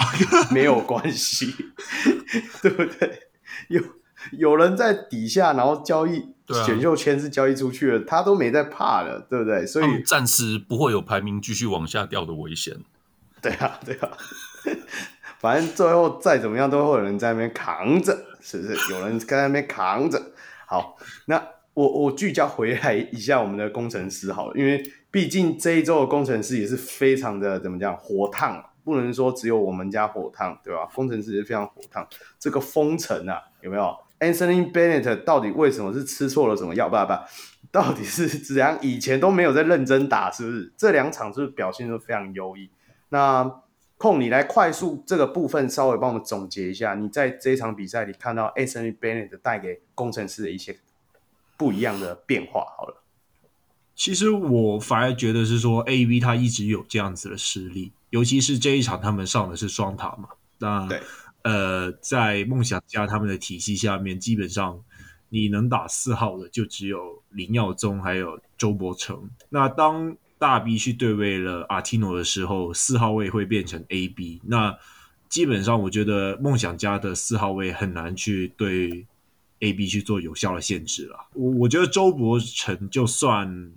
[0.52, 1.52] 没有关系，
[2.62, 3.28] 对不对？
[3.66, 3.82] 有
[4.30, 6.32] 有人在底下，然后交易
[6.64, 9.66] 选秀签是交易出去了，他都没在怕了，对不对？
[9.66, 12.76] 所以暂时不会有排名继续往下掉的危险。
[13.40, 14.10] 对啊，对啊。
[15.38, 18.92] 反正最后再怎么样，都会有人在那边扛着，是不是？
[18.92, 20.20] 有人在那边扛着。
[20.66, 21.40] 好，那
[21.74, 24.82] 我我聚焦回来一下我们的工程师好了，因为
[25.12, 30.88] 毕竟这一周的工程师也是非常的怎么讲火烫，不能说只有我们家火烫，对吧？
[30.92, 32.04] 工程师也是非常火烫。
[32.40, 36.88] 这个封城啊，有没有？Anthony Bennett 到底为什么是吃错了什么药？
[36.88, 37.12] 不不，
[37.72, 38.78] 到底是 怎样？
[38.82, 40.72] 以前都没有在认真打，是不是？
[40.76, 42.70] 这两场是不是表现都非常优异？
[43.10, 43.62] 那。
[44.00, 50.78] 控你来快速这个部分稍微帮我们总结一下，你在这一场比赛里看到 Anthony Bennett 带给工程师的一些
[51.56, 52.64] 不一样的变化。
[52.76, 53.02] 好了，
[53.96, 60.28] 其实我反而觉得是说 AB 他一直有这样子的实力，尤其是这一场他们上的是双塔嘛。
[60.58, 61.02] 那对，
[61.42, 64.82] 呃，在梦想家他们的体系下面，基本上
[65.28, 69.30] 你能打四号的就只有林耀宗还有周伯成。
[69.48, 74.40] 那当大 B 去对位了阿提诺的时候，四号位会变成 AB。
[74.44, 74.76] 那
[75.28, 79.06] 基本上，我觉得梦想家的四号位很难去对
[79.60, 81.28] AB 去做有效的限制了。
[81.34, 83.72] 我我觉得周伯成就算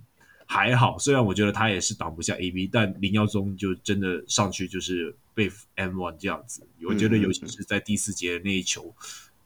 [0.52, 6.68] 还好，虽然我觉得他也是挡不下 AB，但林耀宗就真的上去就是被 M one 这样子。
[6.86, 8.94] 我觉得尤其是在第四节的那一球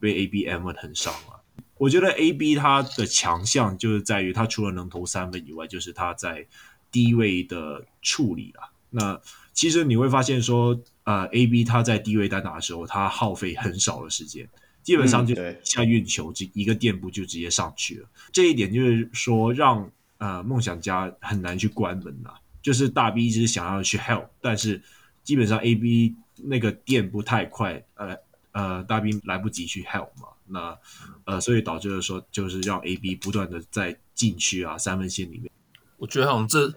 [0.01, 1.39] 被 AB M one 很伤啊。
[1.77, 6.45] 我觉得 AB 他的强项就是在于他除了能投三分以外，就是他在
[6.91, 9.21] 低位的处理啊，那
[9.53, 14.49] 其实你会发现说，呃，A B 他在低位单打的时候，他耗费很少的时间，
[14.83, 18.09] 基本上就下运球，这一个垫步就直接上去了。
[18.33, 22.31] 这一点就是说，让呃梦想家很难去关门呐。
[22.61, 24.81] 就是大 B 一直想要去 help，但是
[25.23, 28.17] 基本上 A B 那个垫步太快，呃
[28.51, 30.77] 呃，大 B 来不及去 help 嘛，那
[31.23, 35.49] 呃，所以导致了说，就是让 A B 不断的在禁区啊三分线里面。
[35.97, 36.73] 我觉得好像这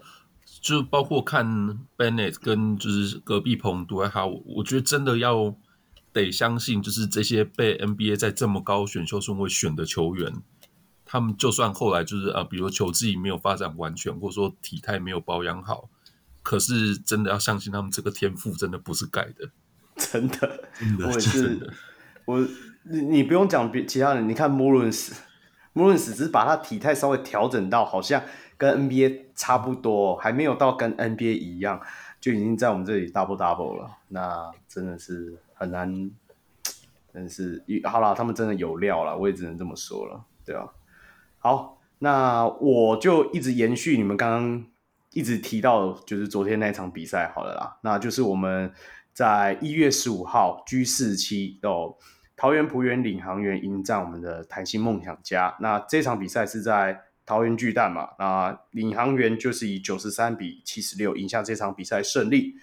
[0.61, 1.45] 就包括看
[1.97, 5.53] Bennett 跟就是隔壁棚杜还好，我觉得真的要
[6.13, 10.31] 得相信，就是这些被 NBA 在这么高选秀顺位选的球员，
[11.11, 15.89] 他们就算后来就是啊，比如球技没有发展完全，或者说体态没有保养好，
[16.41, 19.49] 可是真的要相信他们这个天赋真的不是盖的，
[19.97, 21.73] 真的，真的我也是，
[22.23, 22.47] 我
[22.83, 28.23] 你你不用讲别其他人，你看 Mullins，Mullins 只是把他体态稍微调整到好像。
[28.61, 31.81] 跟 NBA 差不多，还没有到跟 NBA 一样，
[32.19, 33.97] 就已经在我们这里 double double 了。
[34.09, 35.91] 那真的是很难，
[37.11, 40.71] 真的是好了，他们真的有料了，我也只能这么说了，对吧？
[41.43, 44.65] 好，那我就一直延续你们刚刚
[45.11, 47.77] 一直提到，就是昨天那场比赛好了啦。
[47.81, 48.71] 那就是我们
[49.11, 51.95] 在一月十五号 G 四期哦，
[52.37, 55.57] 桃园璞园领航员迎战我们的弹性梦想家。
[55.59, 57.01] 那这场比赛是在。
[57.23, 62.55] 桃园巨蛋嘛，那领航员就是以九十三比七十六赢下这场比赛胜利。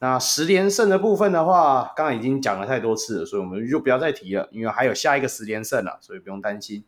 [0.00, 6.82] 那十连胜的部分的话，刚刚已经讲了太多次了，所以我们就不要再提了，因为还有下一个十连胜了，所以不用担心。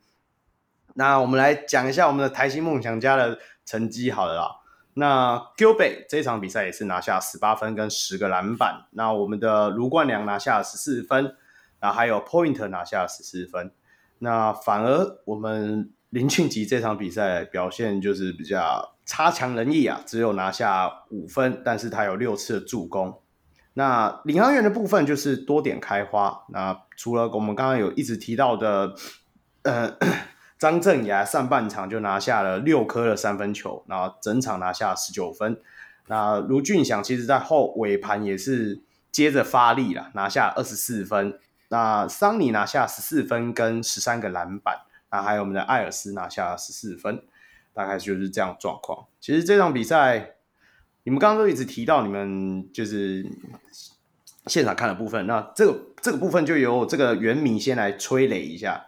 [0.99, 4.57] 那我们来讲一下我们的台新梦想家的成绩好了啦。
[4.95, 8.87] 那 Gilbe 这场比赛也是拿下十八分跟十个篮板。
[8.91, 11.37] 那我们的卢冠良拿下十四分，
[11.81, 13.71] 那还有 Point 拿下十四分。
[14.19, 15.93] 那反而我们。
[16.11, 23.21] 林俊杰这场比赛表现就是比较差强人意啊，只有拿下五分，但是他有六次的助攻。
[23.75, 26.47] 那领航员的部分就是多点开花。
[26.49, 28.95] 那除了我们刚刚有一直提到的，
[29.65, 29.99] 呃，
[30.59, 35.61] 张镇雅上半场就拿下了六颗的三分球，然后整场拿下十九分。
[36.09, 38.81] 那卢俊祥其实在后尾盘也是
[39.13, 41.39] 接着发力了，拿下二十四分。
[41.69, 47.23] 那桑尼拿下十四分跟十三个篮板，那还有我们的艾尔斯拿下十四分，
[47.75, 49.07] 大概就是这样状况。
[49.21, 50.37] 其实这场比赛，
[51.05, 53.25] 你们刚刚都一直提到你们就是
[54.47, 58.87] 现场看的部分，那这个这个部分就由这个原迷先来催泪一下。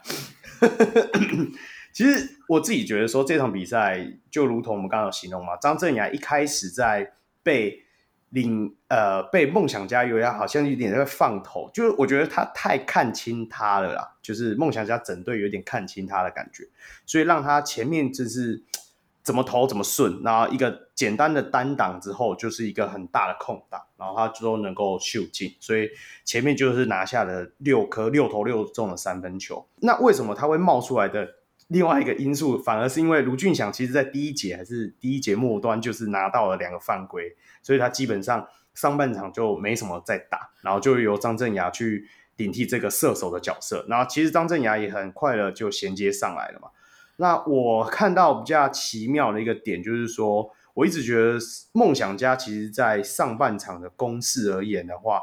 [1.93, 7.85] 其实我自己觉得说，这场比赛就如同我们刚刚有形容嘛，张镇雅一开始在被。
[8.33, 16.69] 领呃，被梦想家有点好像有点在放头，就是我觉得他太看清他了啦，就是梦想家整队有点看清他的感觉，
[17.05, 18.63] 所以让他前面就是
[19.25, 25.89] 怎么投怎么顺，然后一个简单的单挡之后就是一个很大的空档，然后他都能够秀进，所以
[26.27, 29.67] 前面就是拿下了六颗六投六中的三分球。
[29.77, 31.37] 那为什么他会冒出来的
[31.69, 37.35] 另外一个因素，反而是因为卢俊祥其实在第一节还是第一节末端就是拿到了两个犯规。
[37.63, 43.87] 所以他基本上上半场就没什么在打，然后就由张镇雅去顶替这个射手的角色。
[43.89, 46.69] 然后其实张镇雅也很快的就衔接上来了嘛。
[47.17, 51.39] 那我看到比较奇妙的一个点就是说，我一直觉得
[51.73, 55.23] 梦想家其实在上半场的攻势而言的话，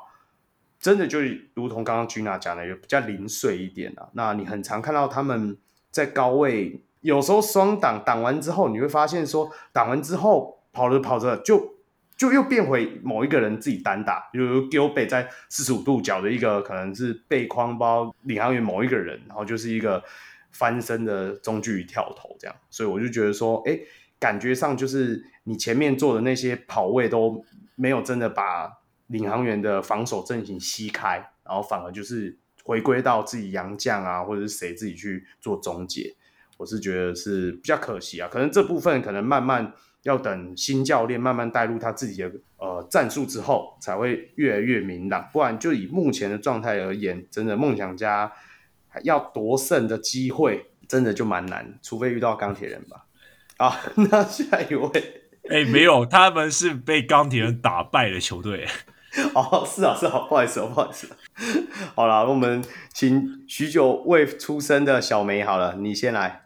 [0.80, 1.20] 真的就
[1.54, 4.10] 如同刚刚 Gina 讲的，就比较零碎一点啊。
[4.14, 5.58] 那你很常看到他们
[5.92, 11.78] 在高位，有时候双挡挡完之后，你会发现说挡完之后跑着跑着就。
[12.18, 20.04] 就又变回某一个人自己单打，比如 g i l b e 在四十五度角的一个可能是背筐包领航员某一个人，然后就是一个
[20.50, 23.80] 翻身的中距离跳投这样，所以我就觉得说，哎，
[24.18, 27.44] 感觉上就是你前面做的那些跑位都
[27.76, 28.72] 没有真的把
[29.08, 36.16] 领航员的防守阵型吸开，然后反而就是回归到自己洋将啊，或者是谁自己去做终结，
[36.58, 39.74] 我是觉得是比较可惜啊，可能这部分可能慢慢。
[40.04, 45.28] 要等新教练慢慢带入他自己的呃战术之后，才会越来越明朗。
[45.34, 48.32] 不然就以目前的状态而言，真的梦想家
[49.04, 53.06] 要夺胜的机会，真的就蛮难，除非遇到钢铁人吧。
[53.58, 53.76] 好，
[54.10, 55.17] 那下一位，
[55.50, 58.68] 哎、欸，没有，他们是被钢铁人打败的球队。
[59.34, 61.10] 哦，是啊，是啊，不好意思，不好意思。
[61.96, 66.44] 好了，我们请许久未出生的小梅，好了，你先来。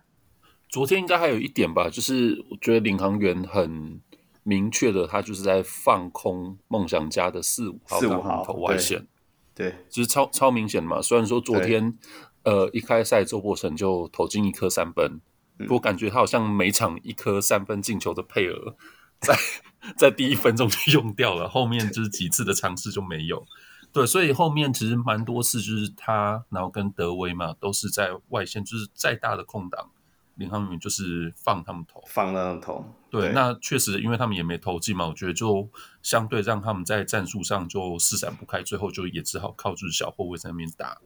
[0.70, 4.00] 昨天应该还有一点吧，就是我觉得领航员很
[4.44, 9.06] 明确的，他就是在放空梦想家的四五号、四五号投外线，
[9.54, 11.02] 对，就是超超明显的嘛。
[11.02, 11.98] 虽然说昨天
[12.44, 15.20] 呃一开赛周伯成就投进一颗三分，
[15.62, 18.76] 不过感觉他好像每场一颗三分进球的配额
[19.20, 19.36] 在
[19.98, 23.46] 在第一分钟就用掉了，后面就是几次的尝试就没有。
[23.92, 29.90] 对，所以后面其实蛮多次就是他，然后跟德威嘛都是在外线，就是再大的空档。
[30.36, 32.84] 领航员就是放他们投，放他们投。
[33.12, 35.70] 对，对那确实，因为他们也没投进嘛，我觉得就
[36.02, 40.98] 相对让他们在战术上就施展不开，最后就也只好靠就是小后卫在那边打。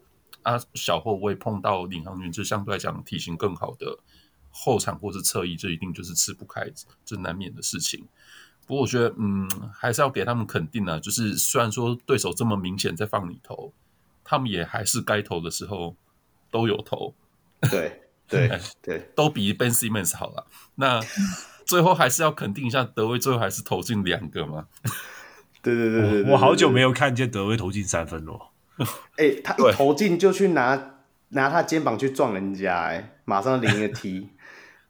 [0.44, 3.98] 啊，小后卫碰到领航员，就相对来讲体型更好的
[4.56, 6.66] 后场或是侧翼，这一定就是吃不开，
[7.04, 8.08] 这难免的事情。
[8.66, 13.74] 不过我觉得，嗯，还是要给他们肯定啊，就是虽然说对手这么明显在放你投，
[14.24, 15.96] 他们也还是该投的时候
[16.50, 17.14] 都有投。
[17.70, 18.02] 对。
[18.28, 18.50] 对
[18.82, 20.48] 对，都比 Ben Simmons 好了。
[20.74, 21.00] 那
[21.64, 24.66] 最后还是要肯定一下，德威最后还是投进两个嘛？
[25.62, 28.50] 对对对对，对，我好久没有看见德威投进三分了。
[29.18, 30.96] 哎、欸，他一投进就去拿
[31.30, 34.30] 拿他肩膀去撞人家、欸，哎，马上领一个 T，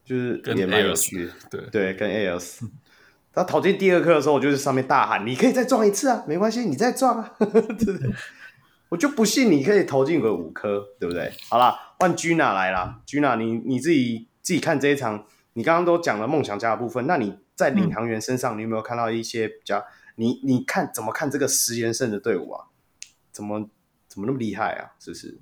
[0.06, 1.32] 就是也蛮有趣的。
[1.50, 2.62] 对对，跟 AS，
[3.34, 7.34] 他投进第二颗的时候，我就在上面大喊：“你可以再撞一次啊，没关系，你再撞啊。
[7.40, 8.10] ”对对。
[8.90, 11.34] 我就不信你可以投进个五颗，对不对？
[11.50, 13.02] 好啦，换 Gina 来啦。
[13.08, 19.84] Gina，你你自己自己看这一场，你刚刚都讲了梦想家的部分，那你在领航员身上，你有没有看到一些比较？
[20.18, 22.68] 你你看怎么看这个十连胜的队伍啊？
[23.34, 23.70] 怎么
[24.08, 24.94] 怎么那么厉害啊？
[24.98, 25.40] 是不是？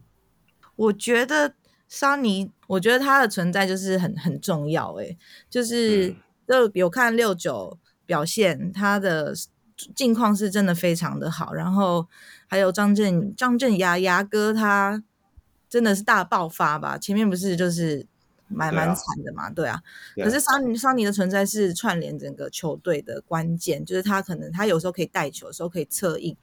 [0.75, 1.53] 我觉得
[1.95, 5.05] 桑尼，我觉得他的存在就是很很重要、欸。
[5.05, 5.17] 哎，
[5.47, 6.09] 就是
[6.47, 7.77] 就有看六九
[8.07, 9.35] 表现，他的
[9.95, 12.07] 近况是真的非常的好，然后。
[12.45, 15.03] 还有张震张震牙牙哥，他
[15.67, 16.99] 真的是大爆发吧？
[16.99, 18.05] 前面不是就是
[18.47, 19.81] 蛮蛮惨的嘛，对啊。
[20.13, 26.37] 对啊，可是桑尼桑尼的存在是串联整个球队的关键，就是他可能他有时候可以带球，有时候可以策应，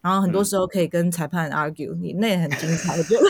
[0.00, 2.96] 然后很多时候可以跟裁判 argue，你那也很精彩。
[2.96, 3.24] 我觉得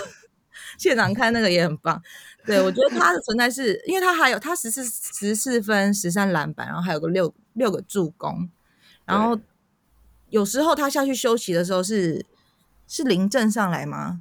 [0.79, 2.03] 现场看那个也很棒。
[2.47, 8.49] 对，我觉得他的存在是因为他还有他十四十四分十三篮板，然后还有个六六个助攻，
[9.05, 9.39] 然后。
[10.31, 12.23] 有时候他下去休息的时候是
[12.87, 14.21] 是林正上来吗？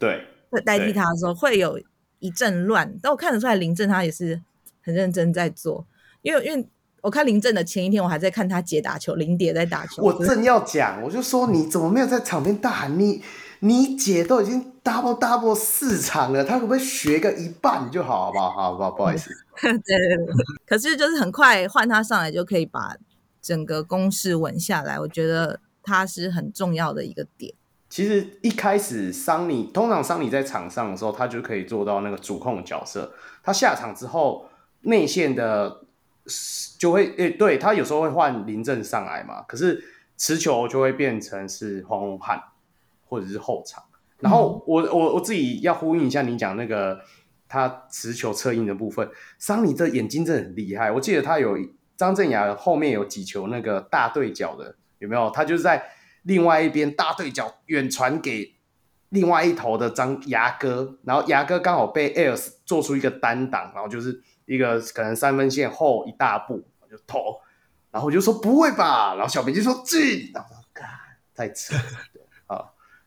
[0.00, 0.26] 对，
[0.64, 1.80] 代替他的时候会有
[2.18, 4.42] 一阵乱，但我看得出来林正他也是
[4.82, 5.86] 很认真在做，
[6.22, 6.68] 因为因为
[7.02, 10.02] 我看林正的前一天，我还在看他姐打球，林蝶在打球。
[10.02, 12.98] 我正要讲，我就说你怎么没有在场边大喊？
[12.98, 13.22] 你
[13.64, 18.50] 你姐都已经 double double 四场了，她可不可以学个一半就好，好不好？
[18.50, 18.90] 好不好？
[18.90, 19.30] 不好意思。
[19.62, 20.34] 对对对。
[20.66, 22.96] 可是就是很快换他上来就可以把
[23.40, 27.54] 整个攻势稳下来，我觉得他是很重要的一个点。
[27.88, 33.12] 其实一开始桑尼，通常桑尼在场上的时候，他就可以做到那个主控的角色。
[33.44, 34.48] 他下场之后，
[34.80, 35.82] 内线的
[36.78, 39.42] 就会诶、欸，对他有时候会换林正上来嘛。
[39.42, 39.84] 可是
[40.16, 42.42] 持球就会变成是黄宏汉
[43.12, 43.84] 或者是后场。
[44.18, 46.98] 然后我我我自己要呼应一下你讲那个
[47.46, 49.06] 他持球策应的部分，
[49.38, 50.90] 桑尼这眼睛真的很厉害。
[50.90, 51.58] 我记得他有
[51.96, 55.30] 张镇雅后面有几球那个大对角的，有没有？
[55.30, 55.84] 他就是在。
[56.24, 58.54] 另外一边大对角远传给
[59.08, 67.40] 另外一头的张牙哥，然后牙哥刚好被 Ayers 做出一个单挡，然后就是一个可能三分线后一大步就投，
[67.90, 70.64] 然后我就说不会吧，然后小明就说进，然后我说
[71.34, 71.74] 太扯，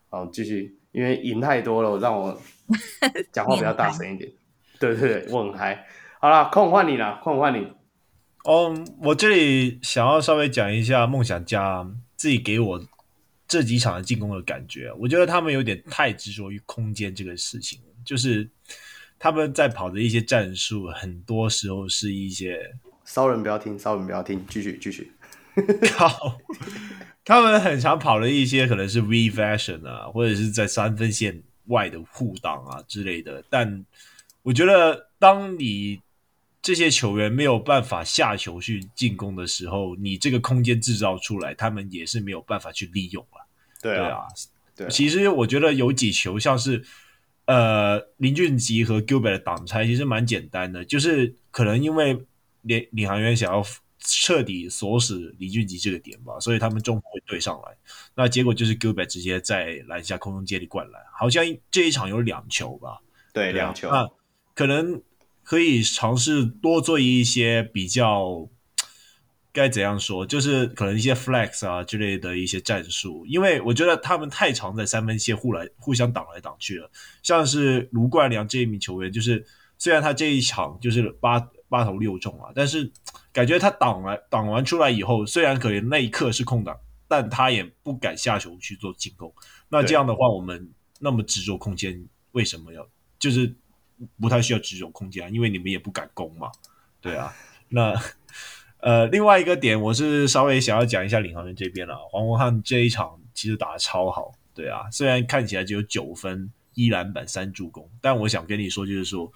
[0.08, 2.40] 好好继续，因为赢太多了，让我
[3.32, 4.30] 讲话比较大声一点，
[4.78, 5.86] 对对对，我很嗨，
[6.20, 7.66] 好了，空换你了，空换你，
[8.44, 12.86] 哦，um, 我这里想要稍微讲一下梦想家自己给我。
[13.48, 18.50] 这几场的进攻的感觉，我觉得他们有点太执着于空间这个事情，就是
[19.20, 22.58] 他们在跑的一些战术，很多时候是一些
[23.04, 25.12] 骚人不要听，骚人不要听，继续继续。
[25.96, 26.38] 靠，
[27.24, 33.84] 他们很常跑的一些可能是 V fashion 啊，或者是在三分线外的护挡啊之类的，但
[34.42, 36.00] 我觉得当你
[36.62, 43.46] 这些球员没有办法下球去进攻的时候，你这个空间制造出来，他们也是没有办法去利用了。
[43.80, 44.26] 对啊，对啊，
[44.76, 44.88] 对。
[44.88, 46.84] 其实我觉得有几球像是，
[47.44, 52.18] 呃，林俊杰和 Gilbert 的挡拆其实蛮简单的，就是可能因为
[52.62, 53.64] 领领航员想要
[54.06, 57.76] 彻底锁死李俊吉这个点吧，所以他们中后会对上来，
[58.14, 63.00] 那结果就是 Gilbert 直接在篮下空中接力灌篮，好像这一场有两球吧？
[63.32, 63.90] 对，两球。
[63.90, 64.08] 那
[64.54, 65.02] 可能。
[65.48, 68.48] 可以尝试多做一些比较，
[69.52, 70.26] 该怎样说？
[70.26, 76.90] 就是可能一些 flex 啊之类的一些战术，因为我觉得他们太常在三分线互来互相挡来挡去了。
[77.22, 79.46] 像是卢冠良这一名球员，就是
[79.78, 81.38] 虽然他这一场就是八
[81.68, 82.90] 八投六中啊，但是
[83.32, 89.32] 感觉他挡完挡完出来以后，虽然可能那一刻是空档，但他也不敢下球去做进攻。
[89.68, 92.88] 那这样的话，我们那么执着空间，为什么要
[93.18, 93.54] 就是？
[94.20, 96.50] 不太需要这种空间，因为你们也不敢攻嘛，
[97.00, 97.34] 对啊。
[97.70, 97.98] 那
[98.80, 101.96] 呃，另外一个点，我是稍微想要讲一下领航员这边了。
[102.10, 104.82] 黄文汉这一场其实打得超好，对啊。
[104.90, 109.32] 虽然看起来只有九分、一篮板、三助攻，但我想跟你说，就是说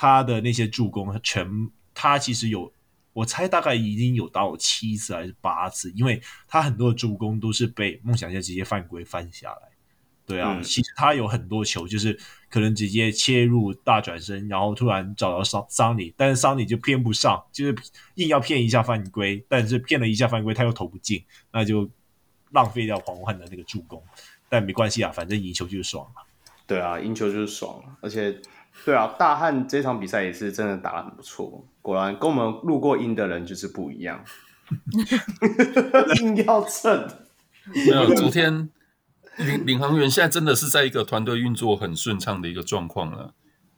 [0.00, 1.44] 他的那些助攻全，
[1.92, 2.72] 他其实有，
[3.12, 9.62] 我猜大概已经有到七次还是八次，因为他很多的助攻都是被梦想家直接犯规翻下来。
[10.24, 12.16] 对啊，嗯、其实他有很多球，就是
[12.48, 17.74] 可能直接切入大转身，然后突然找到桑桑尼，但是桑尼就偏不上，就是
[18.14, 21.90] 硬要骗一下犯规，但是骗了一下犯规，他又投不进，那就
[22.52, 24.00] 浪费掉黄焕的那个助攻。
[24.48, 26.22] 但没关系啊，反正赢球就是爽嘛。
[26.66, 28.38] 对啊，赢球就是爽了，而且
[28.84, 34.24] 对啊，大汉这场比赛也是真的打得很不错，果然跟我们录过音的人就是不一样，
[36.20, 37.08] 硬要蹭，
[37.74, 38.70] 没有昨天。
[39.36, 43.34] 领领航员现在真的是在一个团队运作很顺畅的一个状况了，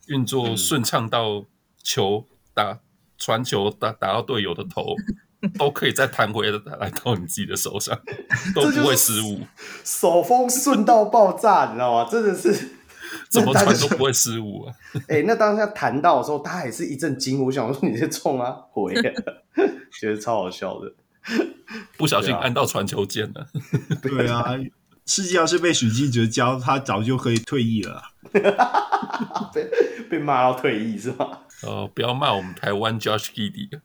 [0.06, 1.44] 运作顺畅到
[1.82, 2.24] 球
[2.54, 2.78] 打
[3.18, 4.96] 传球打打到队友的头，
[5.58, 7.94] 都可以再弹回来到你自己的手上，
[8.54, 9.42] 都不会失误，
[9.84, 12.08] 手风顺到爆炸，你知道吗？
[12.10, 12.76] 真的是
[13.30, 14.74] 怎么传都不会失误啊！
[15.08, 18.94] 哎、欸，那当下弹到的时候，他还是一阵惊呼，我想说你在冲啊，回，
[19.98, 20.92] 觉得超好笑的，
[21.96, 23.46] 不小心按到传球键了，
[24.02, 24.56] 对啊。
[25.06, 28.00] 世界要是被许基哲教，他早就可以退役了。
[29.52, 29.68] 被
[30.08, 31.24] 被骂到退役是吧？
[31.64, 33.80] 哦、呃，不要骂我们台湾 Josh Giddey。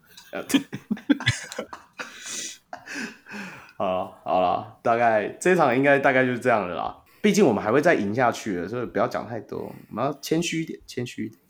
[3.75, 6.95] 好，好了，大概这场应该大概就是这样的啦。
[7.25, 9.57] 毕竟我们还会再赢下去的，所以不要讲太多，
[9.89, 11.41] 我们要谦虚一点，谦虚一点。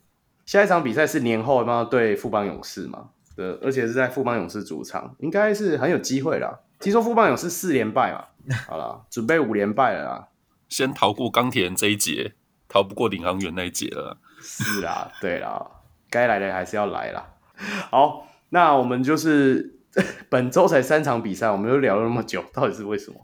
[0.46, 3.10] 下一场比赛是年后要对富邦勇士嘛？
[3.36, 6.60] 对，而且是在富邦勇士主场，应该是很有机会啦。
[6.80, 8.24] 听说富邦勇士四连败嘛？
[8.66, 10.28] 好了，准备五连败了啦。
[10.70, 12.32] 先逃过钢铁人这一节，
[12.70, 14.16] 逃不过领航员那一节了。
[14.40, 15.62] 是啦，对啦，
[16.08, 17.34] 该来的还是要来啦。
[17.90, 19.74] 好，那我们就是
[20.30, 23.20] 本周才三场比赛，我们又聊了那么久，到底是为什么？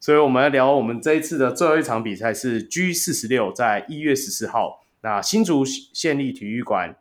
[0.00, 6.96] 所以我们来聊我们这一次的最后一场比赛是 G 四十六，在一月十四号那新竹县立体育馆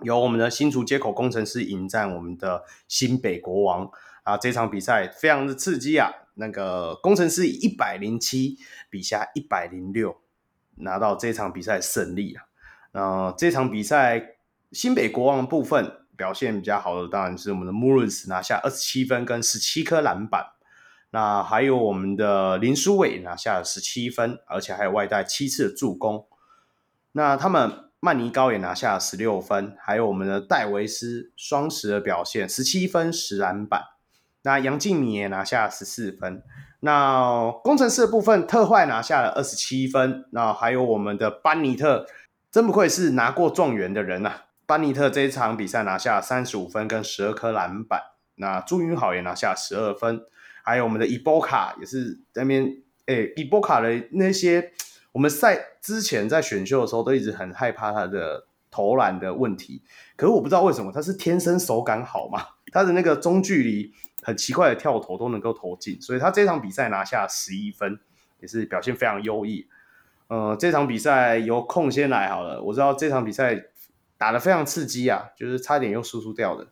[0.00, 3.90] 由我们的新竹街口工程师迎战我们的新北国王
[4.22, 6.10] 啊，这场比赛非常的刺激啊！
[6.34, 8.56] 那个工程师以一百零七
[8.88, 10.16] 比下一百零六
[10.76, 12.44] 拿到这场比赛胜利啊！
[12.92, 14.36] 呃，这场比赛
[14.72, 20.52] 新北国王部分表现比较好的当然是我们的穆伦斯拿下二十七分跟十七颗篮板，
[21.12, 26.26] 那还有我们的林书伟拿下了十七分，而且还有外带七次的助攻。
[27.12, 33.82] 那他们曼尼高也拿下了十六分，还有我们的戴维斯双十的表现，十七分十篮板。
[34.44, 36.42] 那杨敬敏也拿下十四分。
[36.80, 40.24] 那工程师的部分，特坏拿下了二十七分。
[40.30, 42.06] 那还有我们的班尼特，
[42.50, 44.44] 真不愧是拿过状元的人呐、啊！
[44.66, 48.00] 班尼特这一场比赛拿下三十五分跟十二颗篮板。
[48.36, 50.24] 那朱云豪也拿下十二分。
[50.62, 54.72] 还有我们的伊波卡也是在那边，诶，伊波卡的那些。
[55.12, 59.82] 我们赛之前在选秀的时候都一直很害怕他的投篮的问题，
[60.16, 62.42] 可是我不知道为什么他是天生手感好嘛，
[62.72, 63.92] 他的那个中距离
[64.22, 68.00] 很奇怪的跳投都能够投进，所以他这场比赛拿下十一分，
[68.40, 69.68] 也是表现非常优异。
[70.28, 73.66] 呃，这场比赛由空先来好了，我知道这场比赛
[74.16, 76.68] 打得非常刺激啊，就是差点又输输掉的。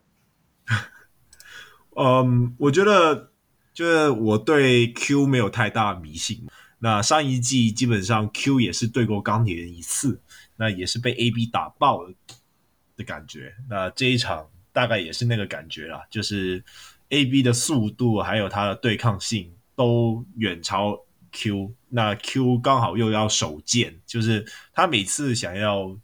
[1.95, 3.30] 嗯，我觉得
[3.81, 6.47] 就是我对 Q 没有太大迷信。
[6.81, 10.21] 那上一季基本上 Q 也是对过钢铁人一次，
[10.57, 12.13] 那也是被 AB 打爆了
[12.95, 13.55] 的感觉。
[13.71, 16.63] 那这一场大概也是那个感觉啦，就是
[17.09, 21.01] AB 的速度还有他的对抗性都远超
[21.33, 21.73] Q。
[21.89, 25.97] 那 Q 刚好又要手贱，就是他每次想要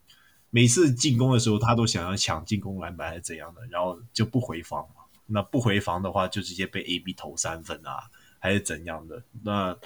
[0.48, 4.82] 每次进攻的时候，他都想要抢进攻篮板还是怎样的，然后就不回防。
[5.26, 7.98] 那不回防的话，就直接被 AB 投三分啊，
[8.38, 9.22] 还是怎样的？
[9.42, 9.76] 那。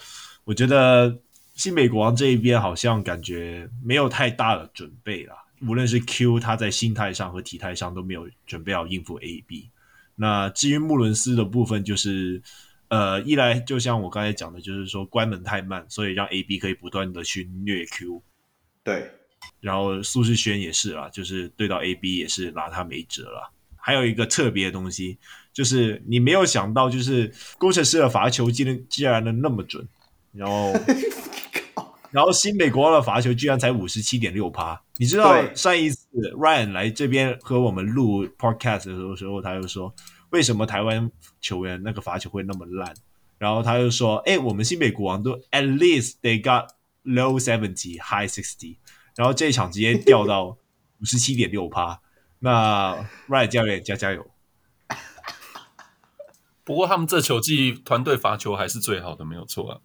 [0.44, 1.16] 我觉得
[1.54, 9.70] 新美国王这一边好像感觉没有太大的准备啦，无论是 Q 他在心态上和体态上都没有准备好应付 AB。
[10.16, 12.42] 那至于穆伦斯的部分，就是
[12.88, 18.20] 呃，一来就像我刚才讲的，就是说关门太慢，所以让 AB 可以不断的去虐 Q。
[18.82, 19.08] 对，
[19.60, 23.52] 然后苏世轩也是啦，就是对到 AB 也是拿他没辙了。
[23.80, 25.18] 还有一个特别的东西，
[25.52, 29.86] 就是你没有想到，就是工程师的罚球竟然竟然能那么准。
[30.32, 30.72] 然后，
[32.12, 34.80] 然后新美国王的罚球居然才五十七点六趴。
[34.98, 36.06] 你知道上一次
[36.38, 39.92] Ryan 来这边和我们录 Podcast 的时候，他就说
[40.30, 41.10] 为什么台湾
[41.40, 42.94] 球员那个罚球会那么烂？
[43.38, 46.68] 然后他就说，哎，我们新美国王都 at least they got
[47.04, 48.76] low seventy, high sixty。
[49.16, 50.46] 然后这一场直接掉到
[51.00, 52.00] 五十七点六趴。
[52.40, 54.30] 那 Ryan 教练加加油！
[56.64, 59.80] 不过他们这球季团队罚球还是最好的，没有错啊。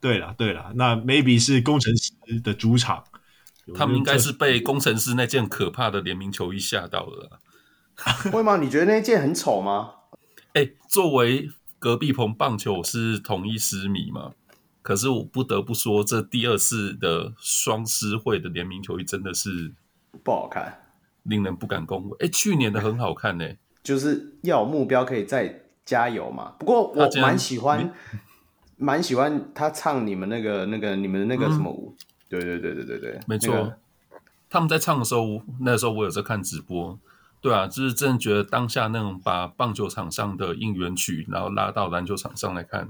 [0.00, 3.04] 对了对了，那 maybe 是工程师的主场，
[3.74, 7.40] 他们应该是被工程师那件可怕的联名球衣吓到了。
[8.30, 8.56] 会吗？
[8.56, 9.92] 你觉得那件很丑吗？
[10.52, 14.32] 哎，作为隔壁棚棒球是同一狮迷嘛，
[14.82, 19.72] 可是我不得不说，这第二次的双狮会的联名球衣真的是
[20.22, 20.83] 不好看，
[21.24, 22.16] 令人不敢恭维。
[22.20, 23.46] 哎，去年的很好看呢，
[23.84, 26.54] 就是要有目标可以再加油嘛。
[26.58, 27.92] 不过我蛮喜欢。
[28.76, 33.54] 蛮喜欢他唱你们那个、那个、你们的那个什么舞，嗯、对对对对对对，没错。
[33.54, 33.78] 那个、
[34.50, 36.98] 他们在唱的时候，那时候我有在看直播，
[37.40, 42.88] 对啊，就是真的觉得当下那种把棒球场上的应援曲，然后拉到篮球场上来看，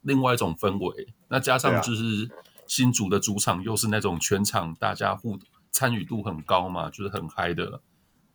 [0.00, 1.08] 另外一种氛围。
[1.28, 2.30] 那加上就是
[2.66, 5.38] 新竹的主场，又是那种全场大家互
[5.78, 7.80] 参与度很高嘛，就是很嗨的。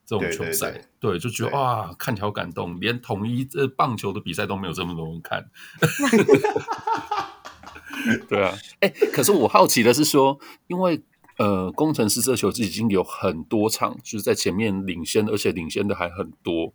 [0.05, 5.49] 这种球赛，对，对，对，对，就觉得哇，看起来好感动，连统一这棒球的比赛都没有这么多人看。
[8.27, 10.37] 对啊，哎，可是我好奇的是说，
[10.67, 11.01] 因为
[11.37, 16.73] 呃，工程师这球季已经有很多场，就是在前面领先，而且领先的还很多，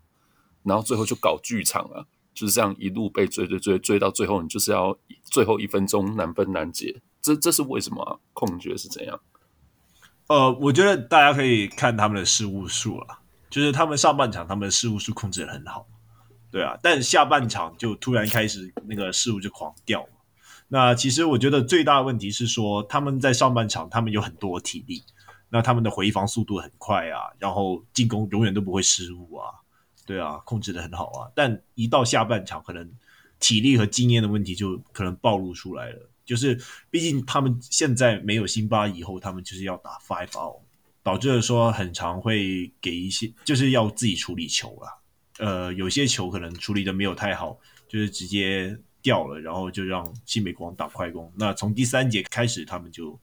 [0.63, 8.17] 然后最后就搞剧场啊，就是这样一路被追追追追到最后，你就是要最后一分钟难分难解，这这是为什么啊？
[8.33, 9.21] 控觉是怎样？
[10.29, 13.19] 呃，我觉得大家可以看他们的失误数了，
[13.49, 15.87] 就是他们上半场他们的失误数控制得很好，
[16.51, 20.07] 对啊，但下半场就突然开始那个失误就狂掉。
[20.69, 25.03] 那其实我觉得最大的问题是说，他们在上半场他们有很多体力，
[25.49, 29.49] 那他们的回防速度很快啊，然后进攻永远都不会失误啊，
[30.05, 32.87] 对啊，控制得很好啊，但一到下半场，可能
[33.41, 36.11] 体力和经验的问题就可能暴露出来了。
[36.29, 36.61] 就是，
[36.91, 40.61] 毕竟他们现在没有辛巴，以后他们就是要打 five out，
[41.03, 44.93] 导致说很常会给一些，就是要自己处理球啊。
[45.39, 47.59] 呃，有些球可能处理的没有太好，
[47.89, 51.33] 就是直接掉了，然后就让新北国王打快攻。
[51.37, 53.19] 那从第三节开始，他们就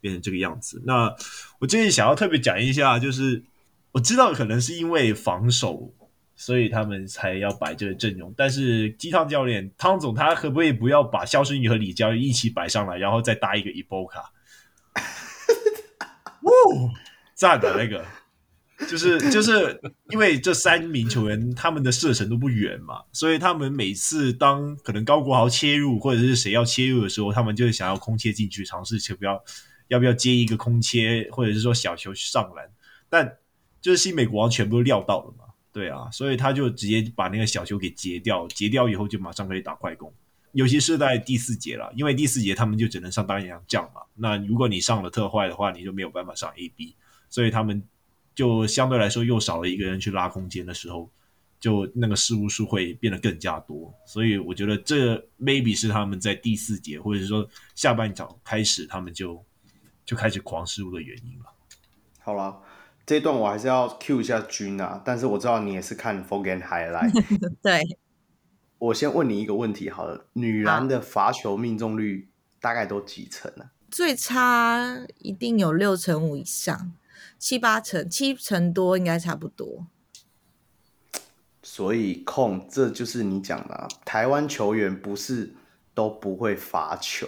[0.00, 0.82] 变成这个样子。
[0.84, 1.14] 那
[1.60, 3.44] 我这里想要特别讲一下，就是
[3.92, 5.94] 我知道可能是因为防守，
[6.38, 8.32] 所以他们才要摆这个阵容。
[8.34, 14.32] 但是鸡汤教练汤总他可不可以不要把肖顺宇和李佳玉一起摆上来，然后再搭一个伊波卡？
[16.40, 16.50] 哦，
[17.34, 18.02] 赞的那个。
[18.88, 29.44] 就是就是因为这三名球员他们的射程都不远嘛，所以他们每次当可能高国豪切入或者是谁要切入的时候，他们就想要空切进去尝试，要不要
[29.88, 32.70] 要不要接一个空切，或者是说小球上篮。
[33.08, 33.38] 但
[33.80, 35.46] 就是新美国王全部都料到了嘛，
[35.78, 40.12] 对啊，所以他就直接把那个小球给截掉，截掉以后就马上可以打快攻。
[40.52, 44.00] 尤其是在第四节了，因为第四节他们就只能上当洋将嘛。
[44.14, 46.94] 那如果你上了特坏的话，你就没有办法上 AB，
[47.28, 47.82] 所以他们。
[48.34, 51.10] 就相对来说又少了一个人去拉空间的时候，
[51.58, 59.44] 就那个失误数会变得更加多，所以我觉得这 maybe 是他们在第四节或者是说下半场开始他们就
[60.06, 61.46] 就开始狂失误的原因了。
[62.20, 62.56] 好了，
[63.08, 67.10] 这一段我还是要 cue 一下君啊，但是我知道你也是看 full game highlight。
[67.62, 67.80] 对，
[68.76, 72.28] 我先问你一个问题好了，女篮的罚球命中率
[72.60, 73.70] 大概都几成呢？
[73.90, 76.92] 最差一定有六成五以上。
[77.38, 79.86] 七八成，七成多应该差不多。
[81.62, 85.54] 所以控，这就是你讲的啊，台湾球员不是
[85.94, 87.26] 都不会罚球，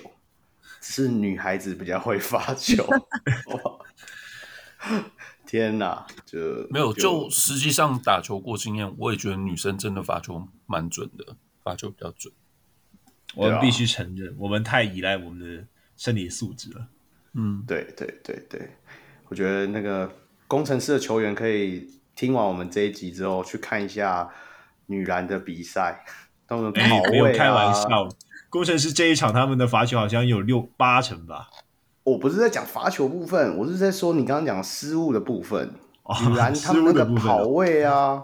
[0.82, 2.86] 是女孩子比较会罚球。
[5.50, 6.38] 天哪，就
[6.70, 11.34] 没有，就实际上打球过经验，我也觉得女生真的罚球蛮准的，
[11.64, 12.32] 罚球比较准。
[13.34, 15.64] 我们必须承认，我们太依赖我们的
[15.96, 16.86] 身体素质了。
[17.32, 18.70] 嗯，对对对对。
[19.26, 20.08] 我觉得那个
[20.46, 24.30] 工程师的球员可以听完我们这一集之后去看一下
[24.86, 26.04] 女篮的比赛，
[26.46, 28.08] 他们跑位啊，没有开玩笑，
[28.48, 31.50] 工程师这一场他们的罚球好像有六八成吧。
[32.02, 35.74] 我不是在讲罚球部分，我是在说你刚刚讲失误的部分。
[36.02, 38.20] 哦、女篮 他们那个跑位啊，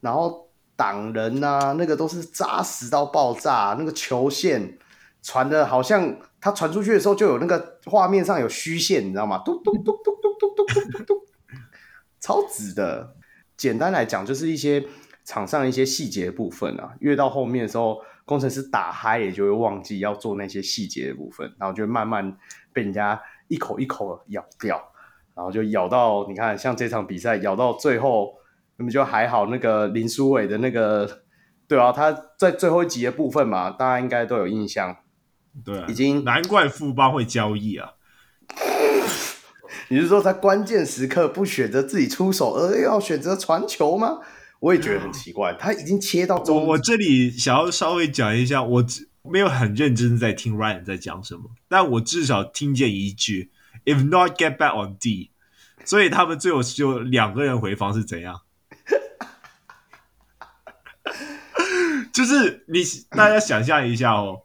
[0.00, 4.78] 然后挡人啊，那个都是扎实到爆炸，那个球线
[5.20, 9.38] 传的好像他传出去的时候就有那个画面上有虚线，你知道吗？
[9.44, 11.16] 咚咚咚咚咚咚咚咚，
[12.20, 13.16] 超值的。
[13.56, 14.84] 简单来讲，就是一些
[15.24, 16.94] 场上一些细节部分啊。
[17.00, 22.36] 越到后面的时候，工程师打嗨也就会忘记要做那些细节的部分，然后就慢慢
[22.74, 23.18] 被人家
[23.48, 24.82] 一口一口咬掉，
[25.34, 28.34] 然后就咬到你看，像这场比赛咬到最后，
[28.76, 29.46] 那么就还好。
[29.46, 31.22] 那个林书伟的那个，
[31.66, 34.96] 对啊，他在最后一集的部分嘛，大家应该都有印象。
[35.64, 37.92] 对啊，已经难怪富邦会交易啊。
[39.88, 44.18] 你是说在关键时刻不选择自己出手，而要选择传球吗？
[44.60, 45.52] 我也觉得很奇怪。
[45.58, 48.82] 他已经切到中，我我这里想要稍微讲一下，我
[49.30, 53.50] 没有很认真在听 Ryan 在讲什么，但我至少听见一句
[53.84, 55.30] “If not, get back on D”。
[55.84, 58.40] 所以他们最后就两个人回防是怎样？
[62.12, 64.42] 就是你大家想象一下哦，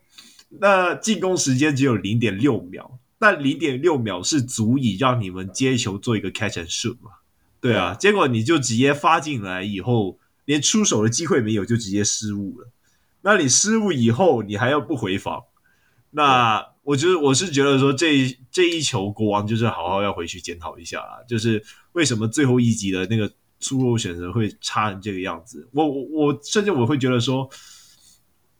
[0.49, 2.99] 那进攻时间只有零点六秒。
[3.19, 7.11] 那零点六秒是足以让你们接球做一个 catch and shoot 嘛？
[7.59, 12.69] 对啊，结果你就直接发进来以后，连出手的机会没有，就直接失误了。
[13.21, 15.43] 那你失误以后，你还要不回防？
[16.11, 25.67] 那我觉得我是觉得说这这一球国王就是好好要回去检讨一下啊，就是为什么最后一集的那个出手选择会差成这个样子？
[25.71, 27.49] 我我我甚至我会觉得说，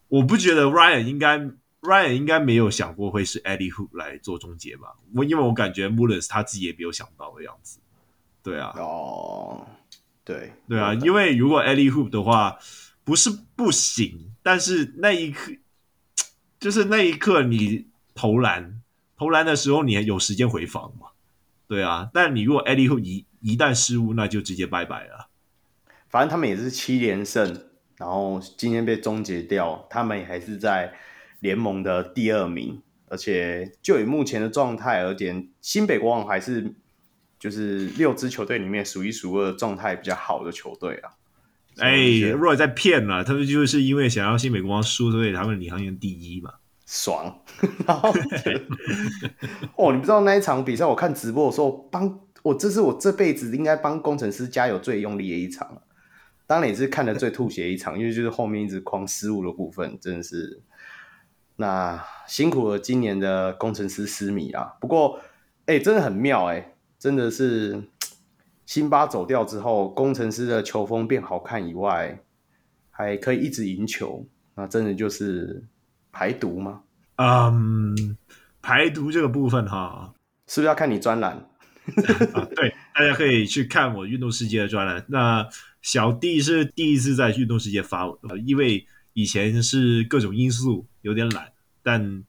[0.07, 1.49] 我不觉得 Ryan 应该。
[1.82, 4.93] Ryan 应该没有想过会是 Eddie Hoop 来做终结吧？
[5.16, 7.80] 我因为我感觉 Mullins 他自己也没有想到的样子。
[8.43, 9.66] 对啊，哦，
[10.26, 12.57] 对对啊，因为如果 Eddie Hoop 的话，
[13.05, 15.54] 不是不行，但是那一刻
[16.60, 18.82] 就是那一刻你投篮
[19.18, 21.08] 投篮的时候，你还有时间回防嘛？
[21.68, 25.30] 对啊，但你如果 Eddie 一一旦失误，那就直接拜拜了。
[26.10, 27.66] 反正他们也是七连胜，
[27.98, 30.94] 然后今天被终结掉，他们也还是在。
[31.42, 36.76] 联盟的第二名，而且就以目前的状态而言，新北国王还是
[37.40, 41.14] 就是六支球队里面数一数二状态比较好的球队啊。
[41.80, 46.53] 哎，如果在骗了，他们就是因为想要新美国王输，所以他们领航员第一嘛，
[46.86, 47.41] 爽。
[47.88, 48.09] 然后
[49.75, 55.82] 哦，你不知道那一场比赛，我看直播的时候，帮我这是我这辈子应该帮工程师加油最用力的一场，
[56.47, 60.61] 当然也是看的最吐血一场，因为就是后面一直狂失误的部分，真的是。
[61.61, 64.75] 那辛苦了今年的攻城狮狮迷啊！
[64.80, 65.19] 不过，
[65.65, 67.84] 哎、欸，真的很妙哎、欸，真的是
[68.70, 72.22] 辛巴走掉之后，工程师的球风变好看以外，
[72.91, 75.65] 还可以一直赢球，那真的就是
[76.11, 76.84] 排毒吗？
[77.15, 78.15] 嗯，
[78.61, 80.13] 排毒这个部分哈，
[80.45, 81.32] 是不是要看你专栏？
[82.34, 85.03] 啊，对，大家可以去看我运动世界的专栏。
[85.07, 85.49] 那
[85.82, 91.51] 小弟是第一次在运动世界发文，因为以前是各种因素有点懒，
[91.82, 92.24] 但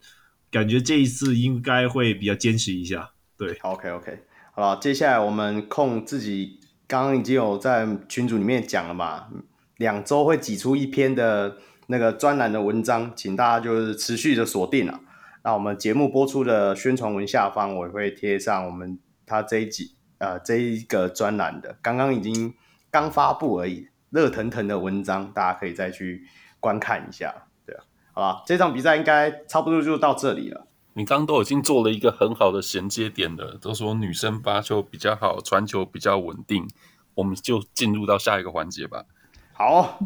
[0.50, 3.10] 感觉这一次应该会比较坚持一下。
[3.36, 4.18] 对，OK OK，
[4.52, 9.28] 好了，接下来我们控自己刚刚已经有在群组里面讲了嘛，
[9.76, 15.00] 两周会挤出一篇的那个专栏的文章，请大家就是持续的锁定了。
[15.42, 22.52] 那我们节目播出的宣传文下方，我也会贴上我们他这一集呃这一个专栏的，刚刚已经
[22.90, 26.26] 刚发布而已，热腾腾的文章，大家可以再去
[26.58, 27.46] 观看一下。
[27.64, 27.82] 对啊，
[28.12, 30.66] 好了，这场比赛应该差不多就到这里了。
[30.94, 36.66] 你刚刚都已经做了一个很好的衔接点了，都说女生发球比较好，传球比较稳定，
[37.14, 39.04] 我们就进入到下一个环节吧。
[39.52, 40.00] 好，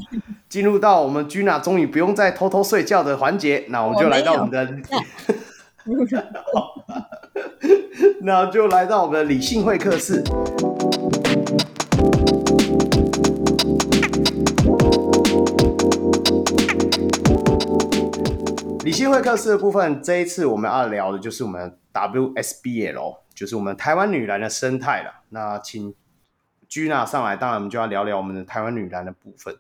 [0.49, 4.77] 进入到我们 Gina 终于不用再偷偷睡觉的环节，那我们就来到我们的，
[8.21, 10.23] 那就来到我们的理性会客室。
[18.95, 25.25] 理性会客室的部分，这一次我们要聊的就是我们 WSBL，就是我们台湾女篮的生态了。
[25.31, 25.93] 那请。
[26.67, 29.57] Gina 上来，当然我们就要聊聊我们的台湾女篮的部分。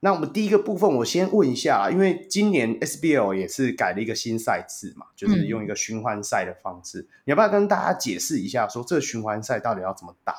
[0.00, 7.00] 那我们第一个部分，我先问一下，因为今年 SBL 也是改了一个新赛制嘛，就是用一个循环赛的方式。
[7.00, 10.34] 嗯、你要不要跟大家解释一下，说这个循环赛到底要怎么打？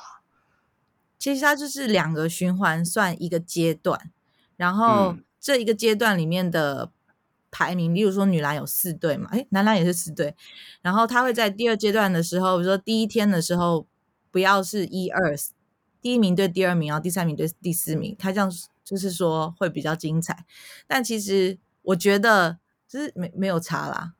[1.18, 4.10] 其实它就是两个循环算一个阶段，
[4.56, 6.90] 然后这一个阶段里面的
[7.56, 10.34] 排名，例如说女篮有四队嘛，诶，男篮也是四队，
[10.82, 13.86] 然后他会在第二阶段的时候，比如说第一天的时候，
[14.30, 15.34] 不要是一二。
[16.02, 18.52] 第一名对第二名，然后第三名对第四名，他这样
[18.84, 20.44] 就是说会比较精彩。
[20.86, 24.12] 但其实我觉得就是没没有差啦，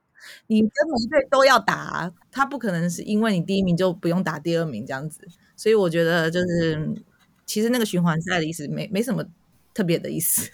[0.49, 5.29] 你跟每一队都要打，他不可能是因为你第一名就不用打第二名这样子。
[5.55, 7.05] 所以我觉得就是
[7.45, 9.25] 其实那个循环赛的意思没没什么
[9.73, 10.51] 特别的意思。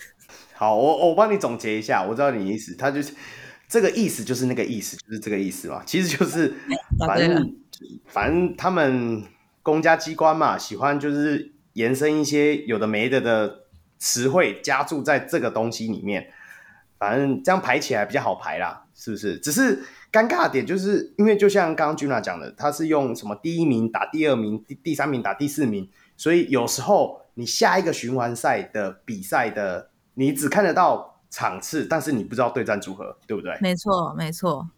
[0.63, 3.13] 好，我我帮你总结一下，我知道你意思，他就是
[3.67, 5.83] 这个意思就是那个意思，就是这个意思嘛。
[5.85, 6.55] 其实就是
[7.01, 7.57] 反正
[8.07, 9.25] 反正他们。
[9.65, 13.61] 公家机关嘛，喜欢就是延伸一些有的没的的
[13.97, 16.33] 词汇，加注在这个东西里面，
[16.99, 19.39] 反正这样排起来比较好排啦，是不是？
[19.39, 33.57] 只是尴尬的点就是因为就像刚刚 Juna 讲的，他是用什么第一名打第二名，第第三名打第四名，所以有时候你下一个循环赛的比赛的，你只看得到场次，但是你不知道对战组合，对不对？
[33.61, 34.71] 没错，没错。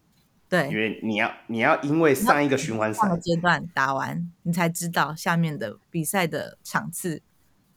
[0.48, 7.22] 对，因为你要你要因为上一个循环赛阶段打完，你才知道下面的比赛的场次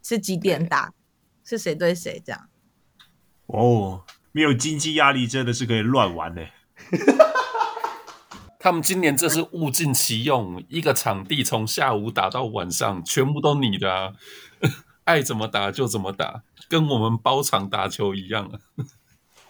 [0.03, 0.93] 是几点打，
[1.43, 2.47] 是谁对谁这样。
[3.47, 6.45] 哦，没有经济压力真的是可以乱玩的。
[8.59, 14.13] 他们今年这是物尽其用，一个场地从下午打到晚上，全部都你的啊，
[15.05, 18.59] 爱怎么打就怎么打，跟我们包场打球一样啊。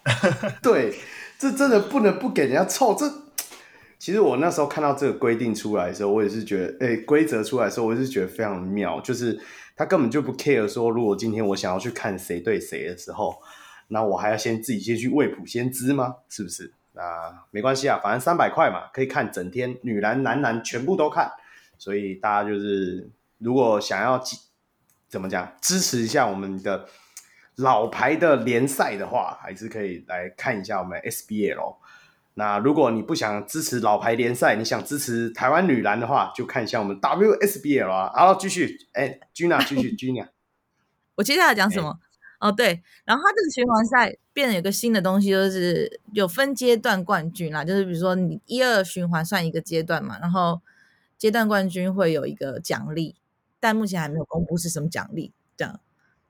[0.62, 0.94] 对。
[1.40, 2.96] 这真的不能不给人家凑。
[2.96, 3.08] 这
[3.96, 9.00] 其实我那时候看到这个规定出来的时候，我也是觉得，哎，规则出来的时候，我也是觉得非常妙。
[9.02, 9.40] 就是
[9.76, 13.40] 他根本就不 care 说，如果今天我想要去看谁对谁的时候，
[13.86, 16.16] 那我还要先自己先去未卜先知吗？
[16.28, 16.74] 是不是？
[16.94, 17.02] 那
[17.52, 21.30] 没关系啊，反正三百块嘛，可以看整天，女篮、男篮全部都看。
[21.78, 23.08] 所以大家就是
[23.38, 24.20] 如果想要
[25.08, 26.88] 怎么讲，支持一下我们的。
[27.58, 31.76] 老牌的联赛的话，还是可以来看一下我们 SBL。
[32.34, 38.12] 那如果你不想支持老牌联赛，你想支持台湾女篮的话，就看一下我们 WSBL 啊。
[38.14, 40.28] 好，继续，哎，Gina，继续， Gina。
[41.16, 41.98] 我接下来讲什么？
[42.38, 50.60] 欸、哦，对，然后它这个循环赛变了有个新的东西，就是有分阶段冠军啦，就是比如说你一二循环算一个阶段嘛，然后
[51.16, 53.16] 阶段冠军会有一个奖励，
[53.58, 55.80] 但目前还没有公布是什么奖励，这样。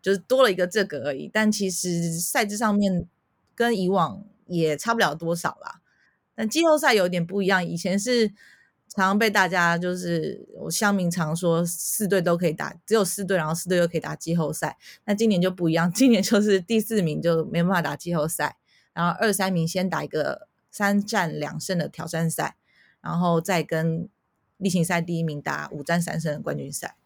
[0.09, 3.07] 就是多了一个这个而已，但其实赛制上面
[3.55, 5.83] 跟以往也差不了多少啦。
[6.35, 8.29] 但季后赛有点不一样，以前是
[8.89, 14.79] 常常被大家就是我乡民常说四队都可以打，只有四队，然后四队又可以打季后赛。
[15.05, 18.57] 那今年就不一样，今年就是第四名就没办法打季后赛，
[18.95, 22.57] 然后二三名先打一个三战两胜的挑战赛，
[23.03, 24.09] 然后再跟
[24.57, 26.97] 例行赛第一名打五战三胜的冠军赛。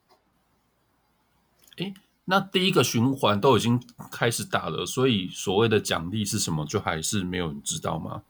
[1.79, 1.95] 诶
[2.25, 8.23] 那第一个循环都已经开始打了，所以所谓的奖励是什么，就还是没有人知道吗？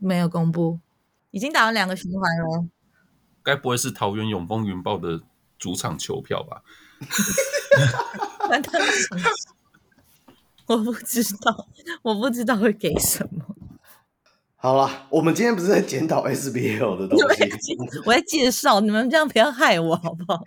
[0.00, 0.80] 没有公布，
[1.30, 2.66] 已经打了两个循环了。
[3.42, 5.20] 该不会是桃园永丰云豹的
[5.58, 6.62] 主场球票吧？
[10.66, 11.66] 我不知道，
[12.02, 13.56] 我不知道会给什么。
[14.56, 20.44] 好了，我们今天不是在检讨 SBL 的东西， 我在介绍，你们这样不要害我好不好？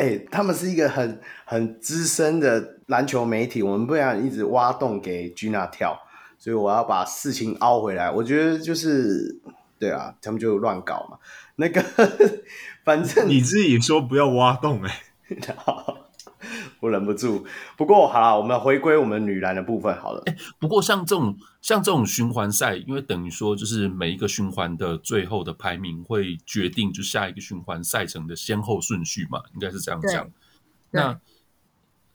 [0.00, 5.94] 哎、欸，他们是一个很很资深的篮球媒体，我们不想一直挖洞给 Gina 跳，
[6.38, 8.10] 所以我要把事情凹回来。
[8.10, 9.38] 我觉得就是
[9.78, 11.18] 对啊，他们就乱搞嘛。
[11.56, 11.84] 那个
[12.82, 14.90] 反正你自己说不要挖洞哎、
[15.28, 15.54] 欸。
[16.80, 17.46] 我忍不住。
[17.76, 20.22] 不过好了，我们回归我们女篮的部分好了。
[20.26, 30.28] 哎，不过像这种像这种循环赛，因为等于说就是每一个循环的最后的排名会决定就下一个循环赛程的先后顺序嘛，应该是这样讲。
[30.90, 31.20] 那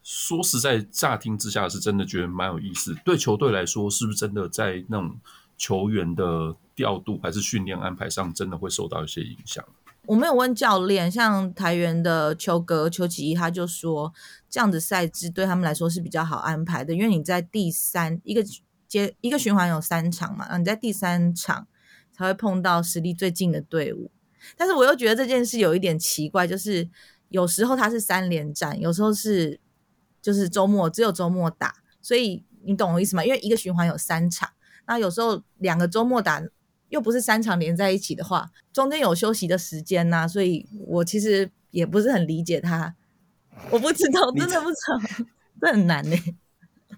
[0.02, 2.94] 说实在，乍听之下是真的觉得蛮有意思。
[3.04, 5.18] 对球队来说，是不是真的在那种
[5.56, 9.64] 球员的调度还是训练安排上，真的会受到一些影响？
[10.06, 14.12] 我没有问教练，像台元的邱哥邱启一，他就说
[14.48, 18.44] 这样子赛制对他们来说是比较好安排的，因为你在第三一个
[18.86, 21.66] 接一个循环有三场嘛，然后你在第三场
[22.12, 24.10] 才会碰到实力最近的队伍。
[24.56, 26.88] 但是我又觉得这件事有一点奇怪，就是
[27.28, 29.58] 有时候它是三连战，有时候是
[30.22, 33.24] 就是周末只有周末打，所以你懂我意思吗？
[33.24, 34.48] 因为一个循环有三场，
[34.86, 36.42] 那有时候两个周末打。
[36.88, 42.94] 又不是三场连在一起的话，中间有休息的时间呐、啊，所以我其实也不是很理解他。
[43.70, 45.26] 我不知道， 真的不知道，
[45.60, 46.16] 这很难呢。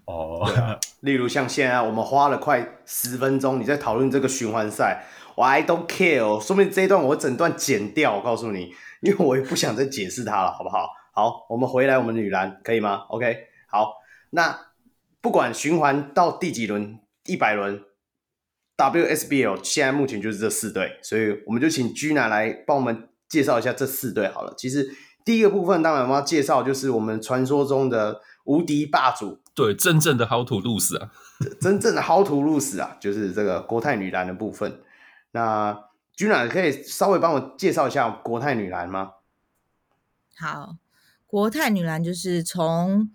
[0.05, 10.89] 哦，对啊，例如像现在我们花了快十分钟，你在讨论这个循环赛，我 I don't care 哦，说明这一段我整段剪掉，我告诉你，因为我也不想再解释它了，好不好？
[11.11, 13.93] 好，我们回来我们女篮可以吗？OK，好，
[14.31, 14.67] 那
[15.21, 17.81] 不管循环到第几轮，一百轮。
[18.79, 24.53] WSBL 现在目前就是这四队，所以我们就请 Gina 来帮我们介绍一下这四队好了。
[24.57, 24.89] 其实
[25.25, 31.11] 第一个部分当然我们要介绍就是我们传说中的无敌霸主，对，真正的 How to lose 啊，
[31.59, 34.81] 真正的 How to lose 啊，就是这个国泰女篮的部分。
[35.31, 35.77] 那
[36.15, 39.11] Gina 可以稍微帮我介绍一下国泰女篮吗？
[40.37, 40.77] 好，
[41.27, 43.11] 国泰女篮就是从。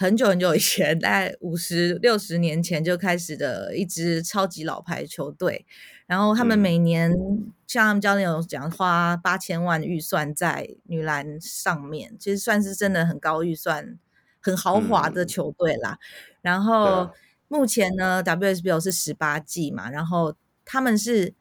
[0.00, 5.66] 很久很久以前，大概五十六十年前就开始的一支超级老牌球队，
[6.06, 13.98] 然后他们每年、嗯、像他们教练有讲，花八千万预算在女篮上面，其实算是真的很高预算、
[14.40, 15.98] 很豪华的球队啦。
[16.00, 17.10] 嗯、然后
[17.48, 20.34] 目前呢，WSBL 是十八季嘛，然后
[20.64, 21.34] 他们是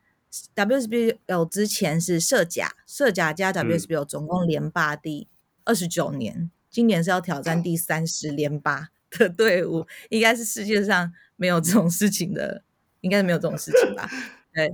[0.53, 5.29] WSBL 之前是设甲，设甲加 WSBL 总共连霸第
[5.63, 6.51] 二十九年。
[6.69, 12.63] 嗯今年是要挑战第三十连霸的队伍，应该是世界上没有这种事情的，
[13.01, 14.07] 应该是没有这种事情吧？
[14.53, 14.71] 对，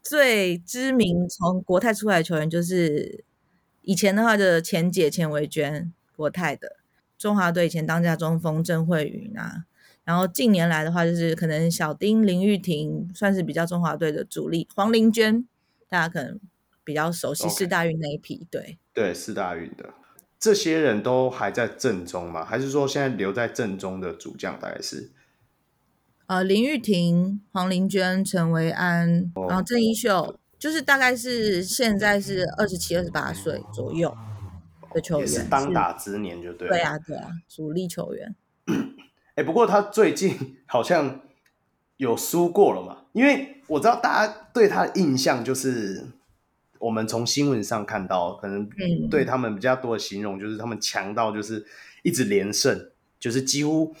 [0.00, 3.24] 最知名从国泰出来的球员就是
[3.80, 6.76] 以前的话的钱姐钱维娟，国泰的
[7.18, 9.64] 中华队以前当家中锋郑慧云啊，
[10.04, 15.44] 然后近年来的话就是可能小丁林玉婷算是比较中华队的主力，黄玲娟
[15.88, 16.38] 大家可能
[16.84, 19.92] 比较熟悉四大运那一批，对对，四大运的。
[20.42, 22.44] 这些人都还在正中吗？
[22.44, 25.12] 还是说现在留在正中的主将大概是？
[26.26, 34.12] 呃，林玉婷、黄玲娟、陈维安，哦、然后郑一秀，就是大概是现在是二十七、二十八岁左右
[34.92, 36.74] 的球员，是当打之年，就对了。
[36.74, 38.34] 对啊，对啊，主力球员。
[39.36, 41.20] 哎，不过他最近好像
[41.98, 43.04] 有输过了嘛？
[43.12, 46.08] 因为我知道大家对他的印象就是。
[46.82, 48.68] 我们从新闻上看到，可能
[49.08, 51.64] 对他们比较多的形容就是他们强到就是
[52.02, 53.94] 一直连胜，就是几乎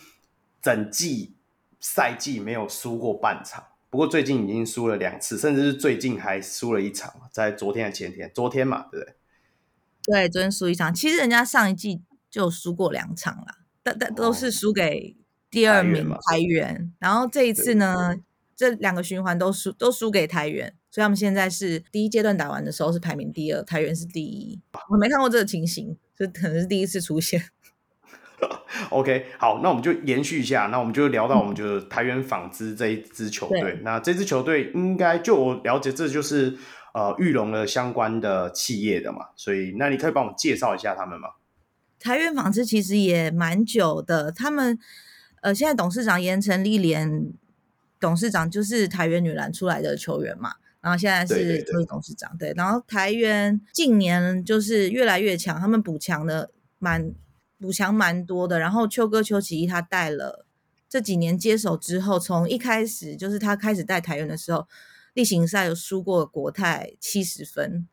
[0.60, 1.36] 整季
[1.78, 3.62] 赛季没有输过半场。
[3.88, 9.14] 不过最近已经输了两次，甚至是最近还输了一场，在昨天还前天，昨天嘛，对不对？
[10.04, 10.92] 对，昨天输一场。
[10.92, 15.14] 其实人家上一季就输过两场了，但但都是输给
[15.48, 16.92] 第二名台元。
[16.98, 18.16] 然后这一次呢，
[18.56, 20.74] 这两个循环都输都输给台元。
[20.90, 24.60] 所以他们现在是第一阶段打完的时候是排名第二，台元是第一。
[24.90, 27.42] 我没看过这个情形，这可能是第一次出现。
[28.90, 33.78] OK，好，那我们就延续一下，那我们就聊到我们就是台元纺织这一支球队。
[33.82, 36.58] 那这支球队应该就我了解，这就是
[36.92, 39.28] 呃玉龙的相关的企业的嘛。
[39.34, 41.28] 所以那你可以帮我介绍一下他们吗？
[41.98, 44.78] 台元纺织其实也蛮久的，他们
[45.40, 47.32] 呃现在董事长严成立连
[48.02, 50.56] 董事长就是台元女篮出来的球员嘛。
[50.82, 56.50] 然后现在是就是董事长，对，然后台元近年就是越来越强，他们补强的
[56.80, 57.14] 蛮
[57.60, 58.58] 补强蛮多的。
[58.58, 60.44] 然后秋哥邱启一他带了
[60.88, 64.66] 这几年接手之后，从一开始就是他开始带台元的时候，
[65.14, 67.86] 例行赛有输过国泰七十分，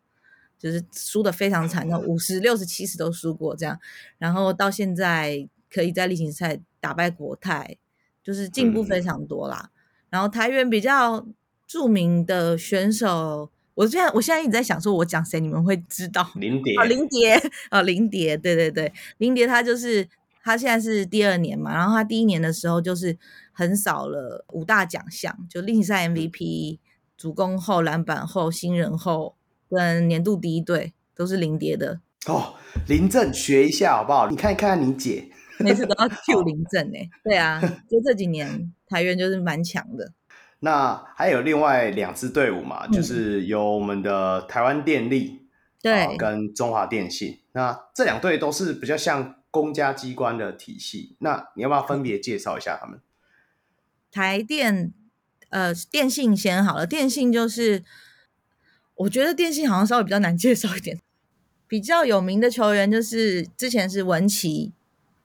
[0.58, 3.80] 就是输的非常惨，那五十六十七十都输过这样。
[4.18, 7.78] 然后到现在可以在例行赛打败国泰，
[8.24, 9.70] 就是进步非常多啦。
[9.72, 9.79] 嗯、
[10.10, 11.26] 然后台元比较。
[11.72, 16.28] 著名的选手，我现在我现在一直在想，说我讲谁你们会知道？
[16.34, 20.10] 林蝶啊，林蝶啊，林蝶，对对对，林蝶她就是
[20.44, 23.16] 她现在是第二年嘛，然后她第一年的时候就是
[23.52, 26.80] 横扫了五大奖项，就例行赛 MVP、
[27.16, 29.36] 主攻后、篮板后、新人后
[29.70, 32.56] 跟年度第一队都是林蝶的哦。
[32.88, 34.28] 林正学一下好不好？
[34.28, 35.30] 你看看你姐，
[35.60, 40.12] 每次都要 Q 林正哎，对啊，就这几年台元就是蛮强的。
[40.60, 45.48] 那还有另外两支队伍嘛，嗯、就是有我们的台湾电力，
[45.82, 47.40] 对、呃，跟中华电信。
[47.54, 51.16] 那这两队都是比较像公家机关的体系。
[51.20, 53.00] 那你要不要分别介绍一下他们？
[54.12, 54.92] 台电，
[55.50, 56.86] 呃，电信先好了。
[56.86, 57.84] 电信就是，
[58.96, 61.00] 我觉得电信好像稍微比较难介绍一点。
[61.68, 64.74] 比较有名的球员就是之前是文琪，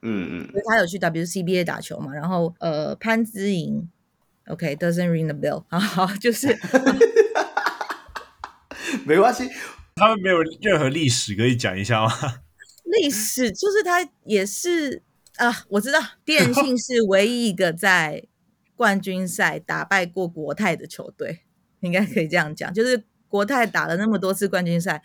[0.05, 3.89] 嗯嗯，他有去 WCBA 打球嘛，然后呃潘之莹。
[4.47, 5.63] OK，doesn't、okay, ring the bell。
[5.75, 6.55] 好，就是
[9.03, 9.49] 没关系，
[9.95, 12.11] 他们没有任何历史可以讲一下吗？
[12.85, 15.01] 历史就是他也是
[15.37, 18.23] 啊，我知道电信是唯一一个在
[18.75, 21.39] 冠军赛打败过国泰的球队，
[21.79, 22.71] 应该可以这样讲。
[22.71, 25.01] 就是国泰打了那么多次冠军赛，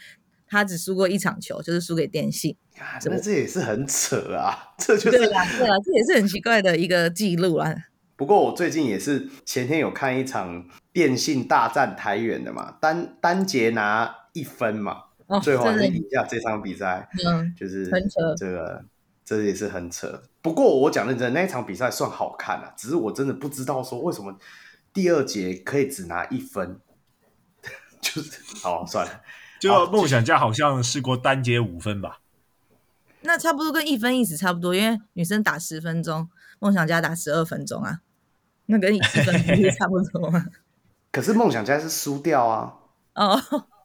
[0.51, 2.55] 他只输过一场球，就是输给电信。
[2.79, 4.75] 啊，那这也是很扯啊！
[4.77, 7.75] 这就是对啊，对啊，这也是很奇怪的一个记录啊。
[8.17, 18.85] 不过我最近也是前天有看一场电信大战台元的嘛，单单节拿一分嘛，哦、最后还是赢下这场比赛，嗯，就是很扯，这个
[19.25, 20.23] 这也是很扯。
[20.43, 24.37] 不过我讲认真，那一场比赛算好看啊，只是我真的不知道说为什么
[24.93, 26.79] 第二节可以只拿一分，
[28.03, 29.23] 就是好算了，
[29.61, 32.21] 就梦想家好像试过单节五分吧，
[33.21, 38.01] 那差不多跟一分意思差不多，因为女生打十分钟，梦想家打十二分钟啊。
[38.67, 40.47] 那跟一分钟差不多吗？
[41.13, 42.73] 可是梦想家是输掉啊！
[43.15, 43.37] 哦，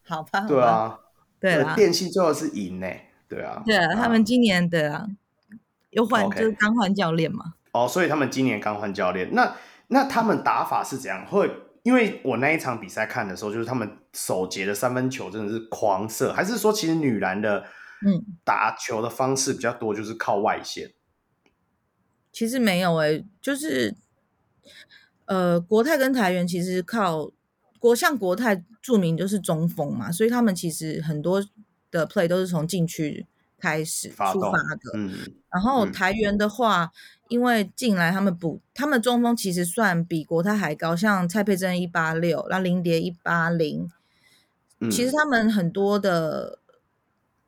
[0.08, 1.00] 好吧，对啊，
[1.40, 2.88] 对啊，电信最后是赢呢，
[3.28, 5.08] 对啊，对啊，他们今年对啊，
[5.90, 7.56] 又换就是刚换教练嘛。
[7.72, 9.56] 哦，所以他们今年刚换教练，那
[9.88, 11.26] 那他们打法是怎样？
[11.26, 11.52] 会
[11.86, 17.64] 因为我那一场比赛看的时候，就是他们首节的三分球真的是狂射，还是说其实女篮的
[18.06, 20.92] 嗯打球的方式比较多，就是靠外线？
[22.32, 23.96] 其实没有诶、欸，就是。
[25.28, 27.32] 呃，国泰跟台元其实靠
[27.80, 31.44] 国，像国泰著名就是中锋嘛，所以他们其实很多
[31.90, 33.26] 的 play 都是从禁区
[33.58, 34.92] 开始出发的。
[34.94, 35.18] 嗯，
[35.52, 36.92] 然后台元的话，嗯、
[37.28, 43.90] 因为进来他们补，他们中锋其实算比国泰还高，像蔡佩珍一八六，那林蝶一八零，
[44.92, 46.60] 其实他们很多的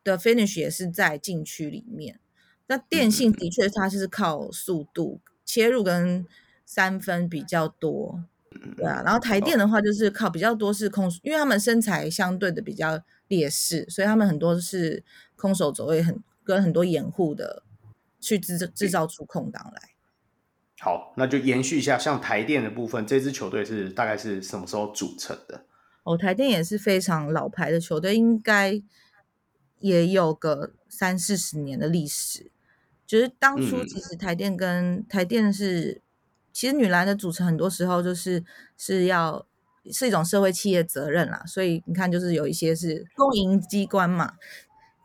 [0.03, 2.19] 的 finish 也是在禁区里面。
[2.67, 6.25] 那电信的确它是靠速度、嗯、切入跟。
[6.69, 8.25] 三分比较多，
[8.75, 15.01] 对啊，然后台电的话就是靠比较多是空，因为他们身材相对的比较劣势，所以他们很多是
[15.37, 17.63] 空手走位很跟很多掩护的
[18.19, 19.89] 去制制造出空档来。
[20.79, 25.65] 好，那就延续一下，像台电的部分，这支球队是大概是什么时候组成的？
[26.03, 28.81] 哦，台电也是非常老牌的球队，应该
[29.79, 32.51] 也有个三四十年的历史。
[33.05, 36.01] 就是当初其实台电跟、嗯、台电是。
[36.53, 38.43] 其实女篮的组成很多时候就是
[38.75, 39.45] 是要
[39.91, 44.33] 是一种社会企业责任啦，所以你看，就是有一些是公营机关嘛。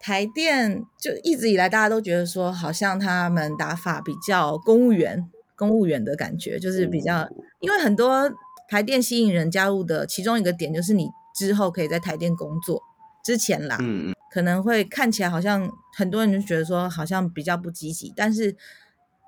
[0.03, 7.27] 台电就一直以来大家都觉得说，好像他们打法比较公务员、公务员的感觉，就是比较，
[7.61, 8.31] 因为很多
[8.69, 12.83] 台电吸引人加入的其中一个点，就是你之后可以在台电工作
[13.25, 18.57] 之前啦，嗯嗯，可能会看起来好像很多人就觉得说好像比较不积极，但是。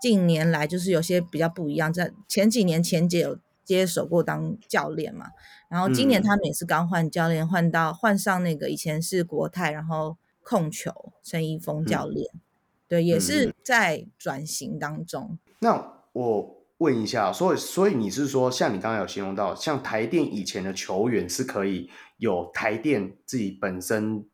[0.02, 5.28] 近年来就是有些比较不一样，在前几年前姐有接手过当教练嘛，
[5.70, 12.40] 然后今年他们也是刚换教练，换到换上那个以前是国泰，然后控球陈一峰教练，嗯、
[12.86, 15.38] 对，也是在转型当中。
[15.58, 24.24] 那我问一下，所以所以你是说，像你刚刚有形容到，像台电以前的球员是可以有台电自己本身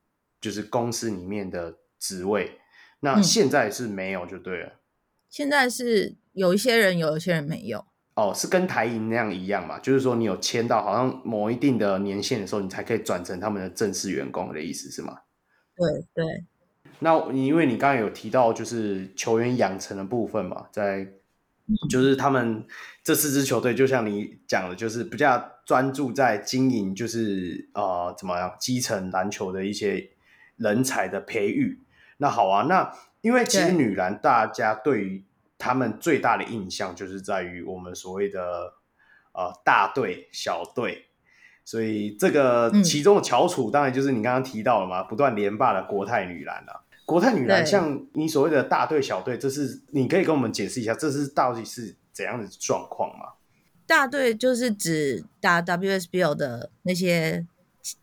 [0.41, 2.59] 就是公司里面的职位，
[3.01, 4.67] 那现在是没有就对了。
[4.67, 4.77] 嗯
[5.31, 7.87] 现在是有一些人有，有一些人没有。
[8.17, 9.79] 哦，是跟台银那样一样嘛？
[9.79, 15.17] 就是说你有签到好像某一定的年限的时候，你才可以转成他们的正式员工的意思是吗？
[15.81, 16.45] 对对。
[17.01, 21.09] 那因为你刚才有提到就是球员养成的部分嘛，在
[21.89, 22.65] 就是他们
[23.03, 30.11] 这四支球队，就像你讲的，就是比较专注在经营，就是呃怎么样基层篮球的一些
[30.57, 31.81] 人才的培育。
[32.19, 32.93] 那好啊，那。
[33.23, 35.23] 因为其实女篮大家对于
[35.59, 38.73] 他们最大的印象就是在于我们所谓的
[39.35, 41.10] 呃大队小队，
[41.71, 46.81] 所以这个其中的翘楚，当然就是你刚刚提到了嘛，不断连霸的国泰女篮啊。
[47.07, 53.27] 国泰女篮像你所谓的大队小队，这是你可以跟我们解释一下，这是到底是怎样的状况吗？
[53.87, 57.47] 大队就是指打 WSBL 的那些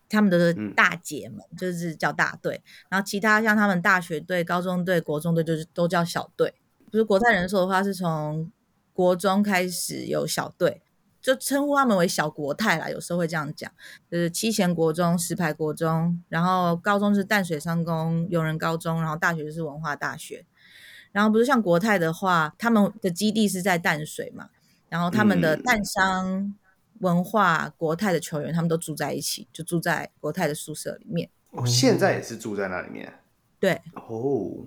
[0.08, 2.62] 他们的大姐们，嗯、就是叫大队。
[2.88, 6.54] 然后其他像他们大学队、高中队、国中队，就是都叫小队。
[6.90, 8.50] 不是国泰人寿的话，是从
[8.94, 10.80] 国中开始有小队。
[11.20, 13.70] 就称呼他们为小国泰啦，有时候会这样讲，
[14.10, 20.46] 就是七贤国中、石牌国中，然后高中是淡水商工、永仁高中，然后大学就是文化大学。
[21.10, 24.50] 然后不是像国泰的话，他们的基地是在淡水嘛，
[24.88, 26.54] 然后他们的淡商、
[27.00, 31.30] 文化、国泰的球员，他们都住在一起，就住在国泰的宿舍里面。
[31.50, 33.12] 哦，现在也是住在那里面。
[33.58, 33.80] 对。
[33.94, 34.66] 哦。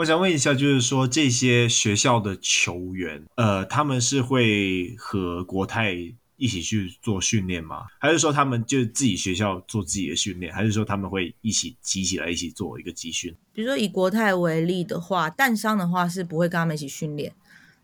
[0.00, 5.94] 嗯，我想问一下，就是说这些学校的球员，呃，他们是会和国泰
[6.36, 7.84] 一起去做训练吗？
[7.98, 10.50] 还是说他们就自己学校做自己的训练？
[10.54, 13.36] 还是说他们会一起集起来一起做一个集训？
[13.52, 17.34] 比如说以国泰为例的话，淡商的话是不会跟他们一起训练，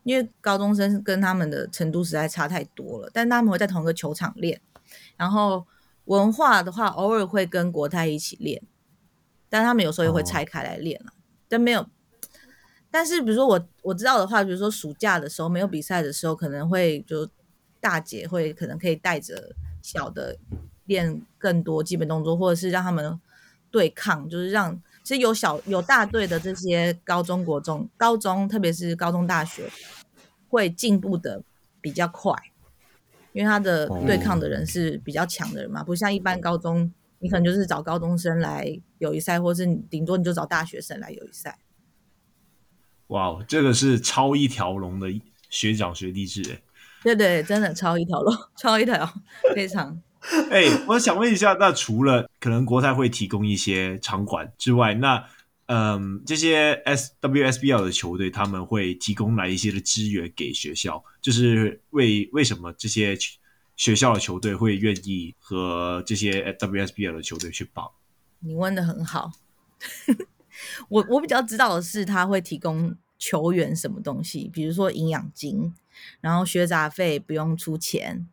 [0.03, 3.11] 因为高中生跟他们的程度实在差太多了。
[3.13, 4.59] 但他们会在同一个球场练。
[5.19, 5.67] 然后
[6.07, 8.63] 文化的话，偶尔会跟国泰一起练，
[9.51, 11.11] 但他们有时候也会拆开来练了。
[11.11, 11.13] 哦
[11.49, 11.89] 但没有，
[12.97, 17.29] 但是比如说我我知道的话，比如说暑假的时候没有比赛的时候，可能会就
[17.79, 20.39] 大姐会可能可以带着小的
[20.87, 23.21] 练更多基本动作，或者是让他们
[23.71, 29.71] 对抗，就是让其实有小有大队的这些高中国中高中，特别是高中大学
[30.49, 31.43] 会进步的
[31.83, 32.33] 比较快，
[33.35, 36.91] 因为他的对抗的人是比较强的人嘛，不像一般高中。
[37.19, 41.59] 你可能就是找高中生来友谊赛，或是顶多你就找大学生来友谊赛。
[43.09, 45.09] 哇，这个是超一条龙的
[45.49, 46.61] 学长学弟制哎！
[47.03, 49.13] 对对，真的超一条龙， 超一条，
[49.55, 50.01] 非常。
[50.51, 55.25] 哎、欸，我想问一下，那除了可能国泰会提供一些场馆之外，那
[55.67, 61.05] 嗯，这些 S WSBL 的球队他们会提供哪一些的资源给学校？
[61.21, 63.17] 就是为为什么这些？
[63.77, 67.87] 学校的球队会愿意和这些 WSBL 的球队去绑？
[68.39, 69.31] 你问的很好。
[70.89, 75.75] 我我比较知道的是，他会提供球员什么东西，比如说营养金，
[76.21, 78.29] 然后学杂费不用出钱，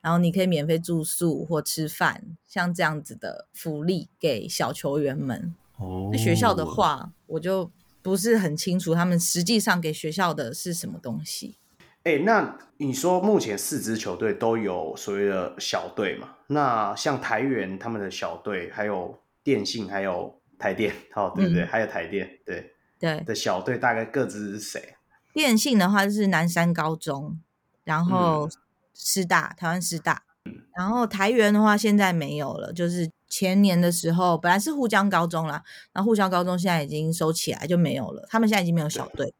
[0.00, 5.54] 然后你可以免费住宿或吃饭，像这样子的福利给小球员们。
[5.76, 7.70] 哦，那学校的话，我就
[8.02, 11.56] 不是很清楚他们实际上给学校的是什么东西。
[12.04, 16.36] 哎、欸，那你说目前四支球队都有所谓的小队嘛？
[16.46, 21.62] 那像台元他们的小队，还有电信，还有台电，哦，对不对？
[21.62, 24.96] 嗯、还有台电，对对的小队大概各自是谁？
[25.32, 27.40] 电信的话就是南山高中，
[27.84, 28.48] 然后
[28.94, 39.32] 师大，台湾师大，嗯、然后台元的话现在没有了，就是前年的时候本来是沪江高中啦，然后沪江高中现在已经收起来就没有了，他们现在已经没有小队。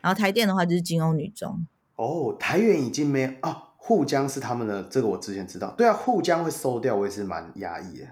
[0.00, 1.66] 然后台电的话就是金欧女中。
[1.96, 5.70] 哦，台元已经没有啊，沪江是他们的，这个我之前知道。
[5.76, 8.06] 对啊，沪江会收掉，我也是蛮压抑的。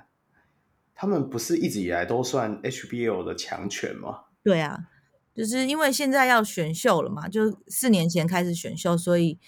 [0.94, 4.20] 他们不是一直以来都算 HBL 的强权吗？
[4.42, 4.78] 对啊，
[5.34, 9.38] 就是因为现在要选秀了嘛，就四年前开始选秀，所以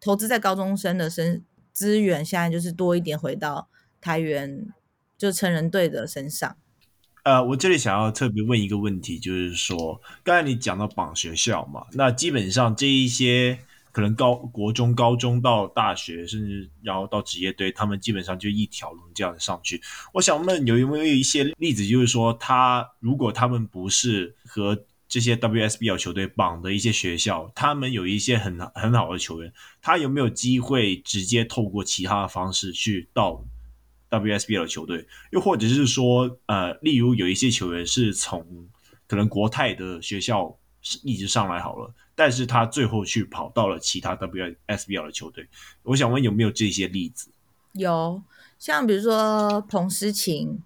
[0.00, 3.68] 投资在高中生的身资源，现在就是多一点回到
[4.00, 4.66] 台原
[5.18, 6.56] 就成人队的身上。
[7.24, 13.58] 呃，我这里想要特别问一个问题，就是说，刚才你讲到绑学校嘛，那基本上这一些。
[13.96, 19.80] 可能高国中、高中到大学，甚至然后到职业队，他们基本上就一条龙这样上去。
[20.12, 24.78] 我想问，有没有一些例子，就是说，他如果他们不是和
[25.08, 29.50] 这些 WSBL 球队绑的一些学校，他们有一些很很好的球员，
[29.80, 33.42] 他有没有机会直接透过其他的方式去到
[34.10, 35.06] WSBL 球队？
[35.30, 38.44] 又或者是说，呃，例如有一些球员是从
[39.06, 40.54] 可能国泰的学校
[41.02, 41.94] 一直上来好了。
[42.18, 45.46] 但是他最后去跑到了其他 WSBL 的球队，
[45.82, 47.28] 我想问有没有这些例子？
[47.72, 48.22] 有，
[48.58, 50.58] 像比如说彭诗琴，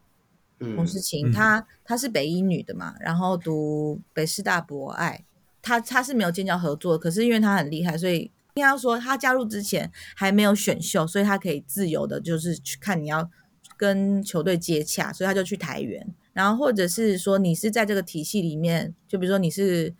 [0.60, 5.24] 嗯、彭诗琴，她她是北一女的嘛，然后读北师大博爱，
[5.60, 13.28] 她她是没有建教合作，可是因为她很厉害，所以应该说她加入之前还没有选秀，所以她可以自由的，就是去看你要
[13.76, 19.92] 跟球队接洽，所以她就去台元，然后或者是说你是在这个体系里面，就比如说你是。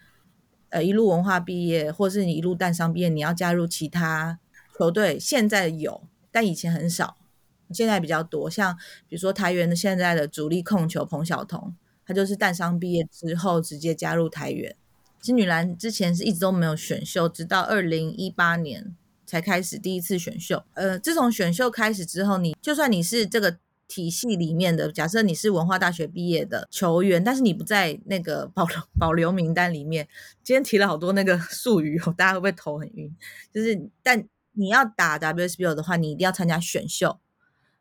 [0.71, 4.39] 呃，一路文化毕业，或是你一路淡商毕业，你要加入其他
[4.79, 6.03] 球队，现在有，
[6.33, 7.17] 但以前很少，
[7.71, 8.49] 现在比较多。
[8.49, 8.77] 像
[9.09, 11.75] 比如说台元的现在的主力控球彭晓彤，
[12.07, 14.75] 他就是淡商毕业之后直接加入台元。
[15.21, 20.65] 其实女篮之前是一直都没有选秀，直到二零一八年才开始第一次选秀。
[20.75, 23.59] 呃，自从选秀开始之后，你就算你是这个
[23.91, 30.09] 体系里面的，假设你是文化大学毕业的球员，但是你不在那个保留 保留名单里面。
[30.45, 33.13] 今天提了好多那个术语哦，大家会不会头很晕？
[33.53, 37.19] 就是，但你要打 WSBO 的话，你一定要参加选秀。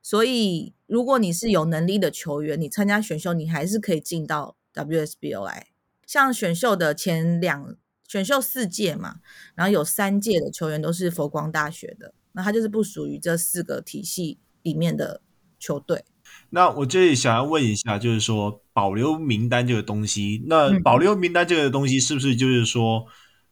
[0.01, 5.67] 所以，如果你是有能力的球员，你参加选秀，你还是可以进到 WSBO 来。
[6.07, 7.75] 像选秀的前两
[8.07, 9.17] 选秀四届嘛，
[9.53, 15.21] 然后有三届的球员都是佛光大学的，那他就是不属于这四个体系里面的
[15.59, 16.03] 球队。
[16.49, 23.05] 那我这里想要问一下，就是说保留名单这个东西，那保留名单这个东西是不是就是说，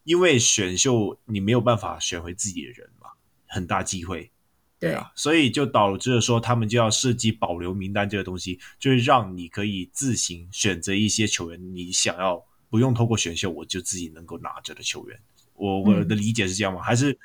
[0.04, 3.10] 因为选秀你没有办法选回自己的人嘛，
[3.46, 4.32] 很大机会。
[4.80, 15.20] 对啊，所以就导致了说，他们就要设计保留名单这个东西，就是让你可以自行选择一些球员，你想要不用透过选秀，我就自己能够拿着的球员。
[15.56, 16.80] 我我的理解是这样吗？
[16.80, 17.18] 嗯、还是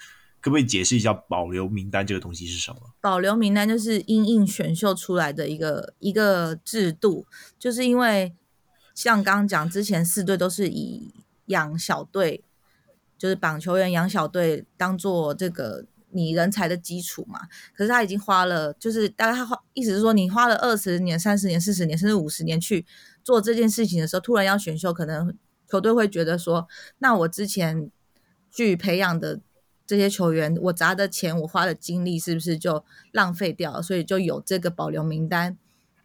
[0.42, 2.92] 可不可以解释一下保留名单这个东西是什么？
[3.00, 7.24] 保留名单就是因应选秀出来的一个一个制度，
[7.58, 8.34] 就是因为
[8.94, 11.14] 像刚刚讲之前四队都是以
[11.46, 12.44] 养小队，
[13.16, 15.86] 就是绑球员养小队当做这个。
[16.14, 17.40] 你人才的基础嘛，
[17.74, 22.84] 可是他已经花了，就是大概他花，意思是说你花了二十年、三十年、四十年，甚至五十年去
[23.24, 25.34] 做这件事情的时候，突然要选秀，可能
[25.70, 27.90] 球队会觉得说，那我之前
[28.50, 29.40] 去培养的
[29.92, 33.82] 这些球员，我砸的钱，我花的精力，是不是就浪费掉了？
[33.82, 35.58] 所以就有这个保留名单。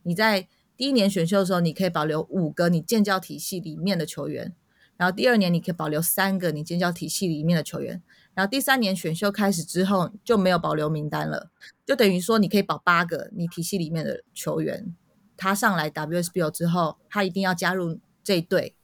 [0.04, 0.46] 你在
[0.76, 4.54] 第一年选秀的时候，你可以保留五个你建教体系里面的球员，
[4.98, 8.04] 然后第二年你可以保留三个你建教体系里面的球员。
[8.34, 11.50] 然后第三年选秀开始之后就没有保留名单了，
[11.86, 14.94] 就等于说你可以保八个你体系里面的球员，
[15.38, 18.76] 他上来 WSBO 之后，他一定要加入这一队。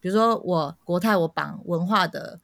[0.00, 2.40] 比如说我国泰我绑文化的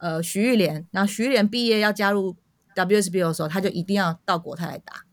[0.00, 2.36] 呃徐玉莲，然后徐玉莲毕业要加入
[2.74, 5.04] WSBL 的时候，他就一定要到国泰来打，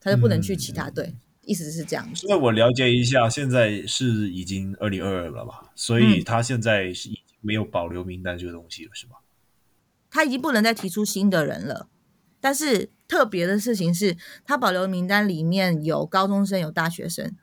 [0.00, 1.06] 他就不能去其他队。
[1.06, 2.14] 嗯、意思是这样。
[2.14, 5.70] 所以我了解一下，现在是已经二零二二了吧？
[5.74, 9.16] 所以他现在是已经没有保留名单这个东西了，是吧？
[10.10, 11.88] 他已经不能再提出新的人了，
[12.40, 17.36] 但是特别的事情是，他保留名单里面有高中生，有大学生，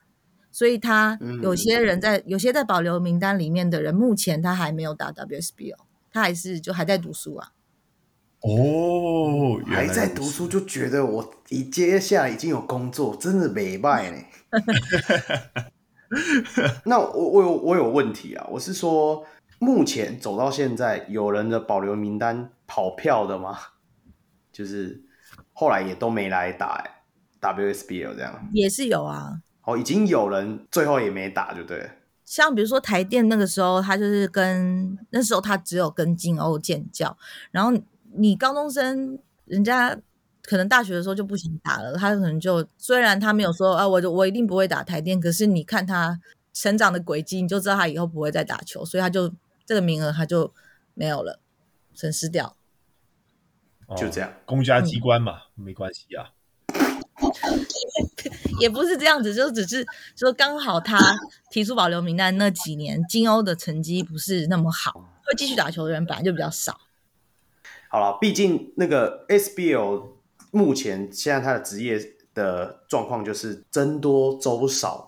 [0.52, 5.78] 所以他有些人在，有些在保留名单里面的人，目前他还没有打 WSBL，
[6.18, 7.52] 他还是就还在读书啊。
[8.42, 14.18] 哦，还在读书就觉得我一接下来已经有工作，真的没卖呢。
[16.86, 19.26] 那我我有我有问题啊，我是说。
[19.60, 23.58] 目前走到现在，有人的保留名单跑票的吗？
[24.54, 25.02] 就是
[25.52, 26.88] 后来也都没来打
[27.42, 29.42] WSBL 这样，也是有啊。
[29.64, 31.90] 哦，已经有人最后也没打，就对了。
[32.28, 37.18] 像比如说台电那个时候，他就是跟那时候他只有跟金欧建教，
[37.52, 37.72] 然后
[38.14, 39.98] 你高中生，人家
[40.44, 46.20] 可能大学的时候就不想打了，他可能就虽然他没有说啊，我就我一定不会打台电，可是你看他
[46.52, 49.34] 成长的轨迹，你就知道他以后不会再打球，所以他就。
[49.66, 50.54] 这个名额他就
[50.94, 51.42] 没有了，
[51.94, 52.56] 损失掉，
[53.98, 56.32] 就这样，公家机关嘛，嗯、没关系啊，
[58.60, 59.86] 也不是这样子，就只是
[60.16, 60.98] 说刚好他
[61.50, 64.92] 提出保留名单那几年，金欧的成绩不是那么好，
[65.26, 66.80] 会继续打球的人本来就比较少。
[67.90, 70.10] 好了，毕竟那个 SBL
[70.52, 72.00] 目前现在他的职业
[72.34, 75.06] 的状况就是僧多粥少。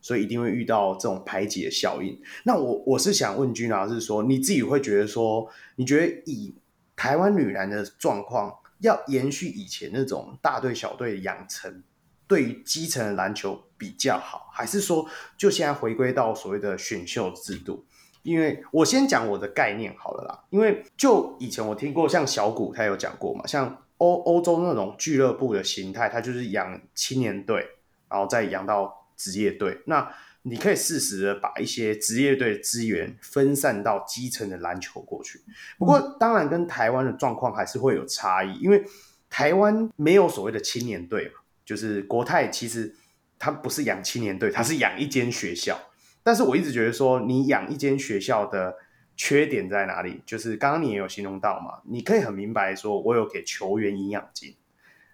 [0.00, 2.20] 所以一定会遇到这种排挤的效应。
[2.42, 6.54] 那我我是想问君老师说，你自己会觉得说，你觉得以
[6.94, 11.82] 台湾女篮的状况，要延续以前那种大队小队的养成，
[12.26, 17.84] 对于基层的篮球比较好，还是说就现在回归到所谓的选秀制度？
[18.22, 20.44] 因为我先讲我的概念好了啦。
[20.50, 27.66] 因为就以前我听过，像小古他有讲过嘛，像欧欧洲那种俱乐部的形态，他就是养青年队，
[28.08, 29.00] 然后再养到。
[29.16, 35.40] 职业队，那你可以适时的把一些职业队资源分散到基层的篮球过去。
[35.78, 38.84] 不过，当然跟台湾的状况还是会有差异，因为
[39.30, 41.34] 台湾没有所谓的青年队嘛，
[41.64, 42.94] 就是国泰其实
[43.38, 45.78] 它不是养青年队，它是养一间学校。
[46.22, 48.74] 但是我一直觉得说，你养一间学校的
[49.16, 50.22] 缺点在哪里？
[50.24, 54.56] 就是刚刚你也有形容到嘛，你可以很明白说，我有给球员营养金。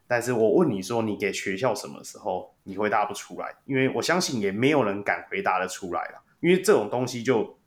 [0.06, 2.54] 但是我问你说，你给学校什么时候？
[2.64, 7.58] 你回答不出来，因为我相信也没有人敢回答得出来了，因为这种东西就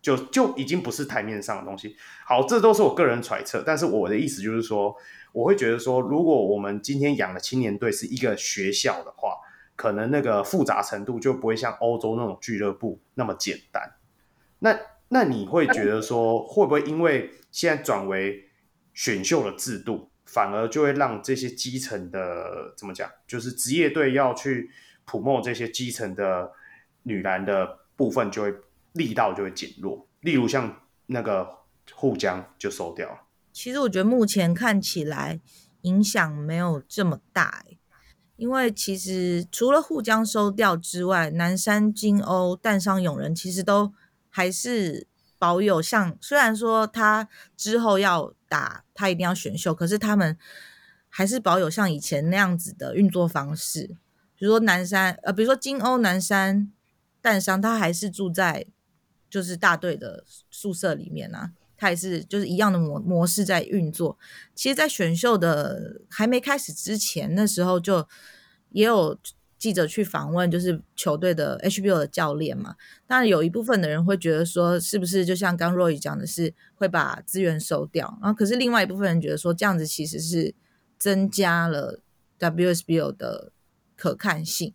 [0.00, 1.96] 就就已经不是台面上的东西。
[2.24, 4.94] 好，这都是我个人揣测，但是我的意思就是说，
[5.32, 9.36] 我会觉得说，如果我们今天养的青年队是一个学校的话，
[9.76, 13.94] 可能那个复杂程度就不会像欧洲那种俱乐部那么简单。
[14.58, 14.78] 那
[15.08, 18.48] 那你会觉得说，会不会因为现在转为
[18.94, 20.10] 选秀的制度？
[20.24, 24.68] 反而就会让这些基层的怎么讲，就是职业队要去
[25.06, 26.52] 普莫这些基层的
[27.04, 28.54] 女篮的部分，就会
[28.92, 30.06] 力道就会减弱。
[30.20, 31.48] 例如像那个
[31.94, 33.18] 沪江就收掉了。
[33.58, 35.40] 其实我觉得目前看起来
[35.82, 37.64] 影响没有这么大，
[38.36, 43.92] 因为其实除了沪江收掉之外，南山、金甌、淡商、永仁其实都
[44.30, 45.06] 还是。
[45.40, 50.36] 保有像，虽然说他之后要打，他一定要选秀，可是他们
[51.08, 53.96] 还是保有像以前那样子的运作方式。
[54.34, 56.72] 比如说南山，呃，比如说金甌、南山、
[57.22, 58.66] 淡商，他还是住在
[59.30, 64.18] 就是大队的宿舍里面啊，他也是就是一样的模模式在运作。
[64.54, 68.06] 其实，在选秀的还没开始之前，那时候就
[68.72, 69.18] 也有。
[69.58, 72.76] 记者去访问，就是球队的 HBL 的教练嘛。
[73.08, 78.16] 当然，有一部分的人会觉得说，是不是就像刚 Roy 讲的是会把资源收掉？
[78.22, 80.54] 然后，可是另外一部分人觉得说，这样子其实是
[80.96, 81.98] 增加了
[82.38, 83.50] WSBL 的
[83.96, 84.72] 可看性。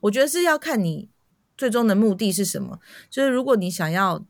[0.00, 1.08] 我觉得是要看你
[1.56, 2.80] 最终的目的是什么。
[3.08, 4.26] 就是如果你想要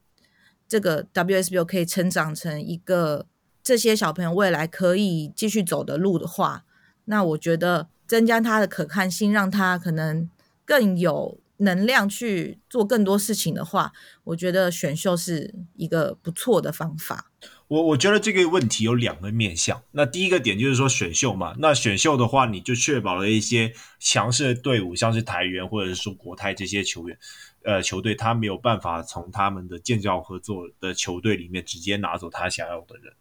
[0.70, 3.26] 这个 WSBL 可以成长成一个
[3.62, 6.64] 这些小朋友未来可以继续走的路的话，
[7.04, 7.88] 那我觉得。
[8.10, 10.28] 增加他的可看性，让他可能
[10.64, 13.92] 更有能量去做更多事情的话，
[14.24, 17.30] 我觉得选秀是一个不错的方法。
[17.68, 19.80] 我我觉得这个问题有两个面向。
[19.92, 27.16] 那第一个点就是说选秀嘛，那选秀的话，你就确保了一些强势的队伍，像是台元或者是说国泰这些球员，
[27.64, 33.12] 呃，球队他没有办法从他们的建教合作的球队里面直接拿走他想要的人。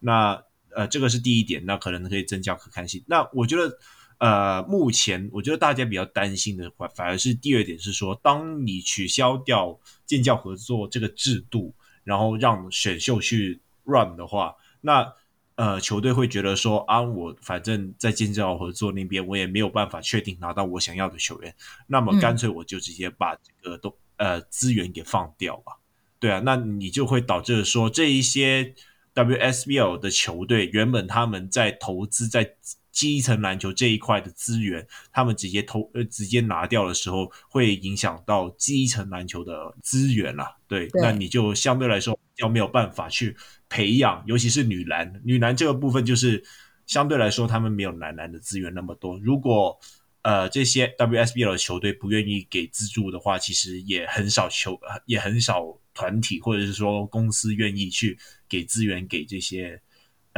[0.00, 0.42] 那
[0.74, 3.02] 呃，这个是第一点，那可能可以增加可看性。
[3.06, 3.78] 那我觉得。
[4.18, 15.12] 呃，目前我觉得大家比较担心的，反反而是第二点是说，当你取消掉建教合作这个制度，然后让选秀去 run 的话，那
[15.56, 21.54] 呃球队会觉得说啊，我反正在建教合作那边我也没有办法确定拿到我想要的球员，
[21.88, 25.72] 那么干脆我就直接把这个都、嗯、呃资源给放掉吧。
[26.20, 28.74] 对啊，那你就会导致说这一些
[29.14, 32.54] WSBL 的球队原本他们在投资在。
[32.96, 40.56] 基层篮球这一块的资源，他们直接投呃直接拿掉的时候，会影响到基层篮球的资源啦。
[40.66, 43.36] 对，对，那你就相对来说要没有办法去
[43.68, 46.42] 培养，尤其是女篮，女篮这个部分就是
[46.86, 49.18] 相对来说他们没有男篮的资源那么多。
[49.18, 49.78] 如果
[50.22, 58.18] 呃这些 WSBL 的球队不愿意给资助的话，其实也很少球也很少团体或者是说公司愿意去
[58.48, 59.80] 给资源给这些。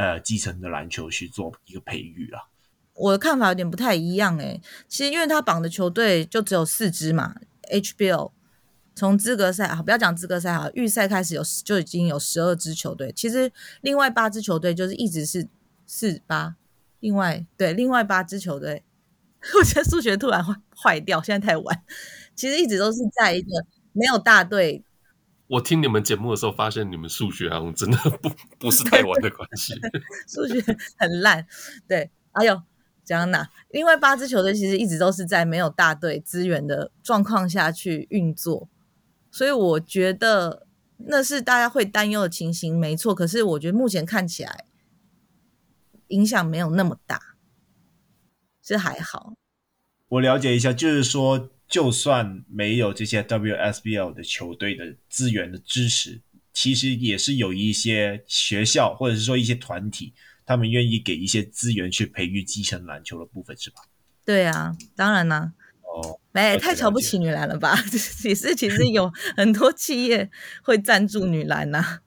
[0.01, 2.39] 呃，基层的篮球去做一个培育啊，
[2.93, 7.35] 我的看法有点不太一样诶、其实因为他绑的球队就只有四支嘛
[7.69, 8.31] ，HBL
[8.99, 13.13] 从资格赛啊，不要讲资格赛哈，预赛开始有就已经有十二支球队。
[13.15, 13.49] 其实
[13.79, 15.47] 另外八支球队就是一直是
[15.87, 16.57] 四八，
[16.99, 18.83] 另外对另外八支球队，
[19.57, 21.81] 我觉得数学突然坏坏掉，现在太晚。
[22.35, 24.83] 其实一直都是在一个没有大队。
[25.47, 29.73] 我听你们节目的时候，发现你们数学好像真的不不是太晚的关系，
[30.27, 30.61] 数学
[30.97, 31.47] 很烂。
[31.87, 32.61] 对，哎呦，
[33.05, 33.47] 讲哪？
[33.69, 38.67] 另外八支球队其实一直都是在没有大队资源的状况下去运作，
[39.31, 43.13] 所以我觉得那是大家会担忧的情形，没错。
[43.15, 44.65] 可是我觉得目前看起来
[46.07, 47.35] 影响没有那么大，
[48.61, 49.33] 这还好。
[50.07, 51.49] 我了解一下，就是说。
[51.69, 56.19] 就算没有这些 WSBL 的球队的资源的支持，
[56.51, 60.15] 其实也是有一些学校或者是说一些团体，
[60.47, 63.81] 他们愿意给一些资源去培育基层篮球的部分，是吧？
[64.25, 65.53] 对啊，当然啦。
[65.95, 67.75] 哦，没太瞧不起女篮了吧？
[68.23, 70.29] 也是，其实有很多企业
[70.63, 72.01] 会赞助女篮呐、啊。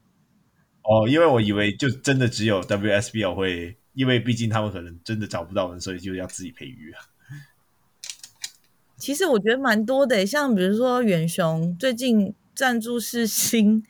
[0.85, 7.03] 哦，因为我以为就真的只有 WSBL 会，因为毕竟他们可能真的找不到人，所以就要自己培育啊。
[8.99, 13.83] 其实我觉得蛮多的，像比如说远雄最近赞助世新，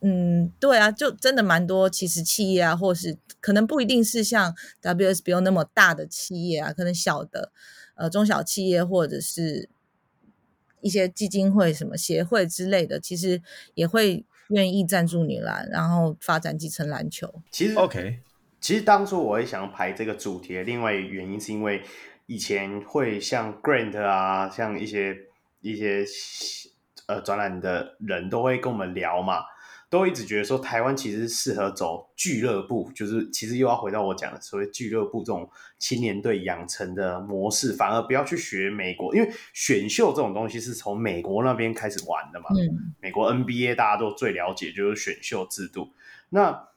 [0.00, 1.90] 嗯，对啊，就真的蛮多。
[1.90, 7.50] 其实企业啊，或是可能不一定是像 WSBL 那么大的企业啊，可能小的
[8.00, 9.68] 呃中小企业或者是
[10.80, 13.40] 一些基金会、什么协会之类的，其实
[13.74, 17.42] 也会愿意赞助女篮，然后发展基层篮球。
[17.50, 18.18] 其实 OK，
[18.60, 21.82] 其实当初我也想要排这个主题的另外原因是因为。
[22.26, 25.16] 以前会像 Grant 啊，像一些
[25.62, 26.04] 一些
[27.08, 29.40] 呃展览的人都会跟我们聊嘛，
[29.90, 42.46] 都一直觉得说台湾其实适合走俱乐部，就是其实又要回到我讲的所谓俱乐部这种青年队养成的模式，反而不要去学美国，因为选秀这种东西是从美国那边开始玩的嘛。
[42.52, 45.90] 嗯，美国 NBA 大家都最了解就是选秀制度。
[46.30, 46.68] 那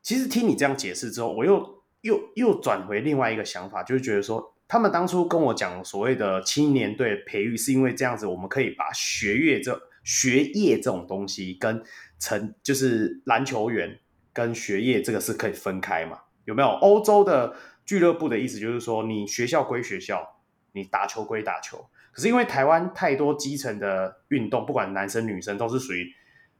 [0.00, 1.80] 其实听你这样解释之后，我又。
[2.02, 11.82] 又又转回另外一个想法，就是觉得说，他们当初跟我讲所谓的青年队培育，是因为这样子，我们可以把学业这学业这种东西跟
[12.20, 13.98] 成就是篮球员
[14.32, 16.20] 跟学业这个是可以分开嘛？
[16.44, 16.68] 有没有？
[16.68, 17.52] 欧洲的
[17.84, 20.36] 俱乐部的意思就是说，你学校归学校，
[20.70, 21.84] 你打球归打球。
[22.12, 26.06] 可是因为台湾太多基层的运动，不管男生女生，都是属于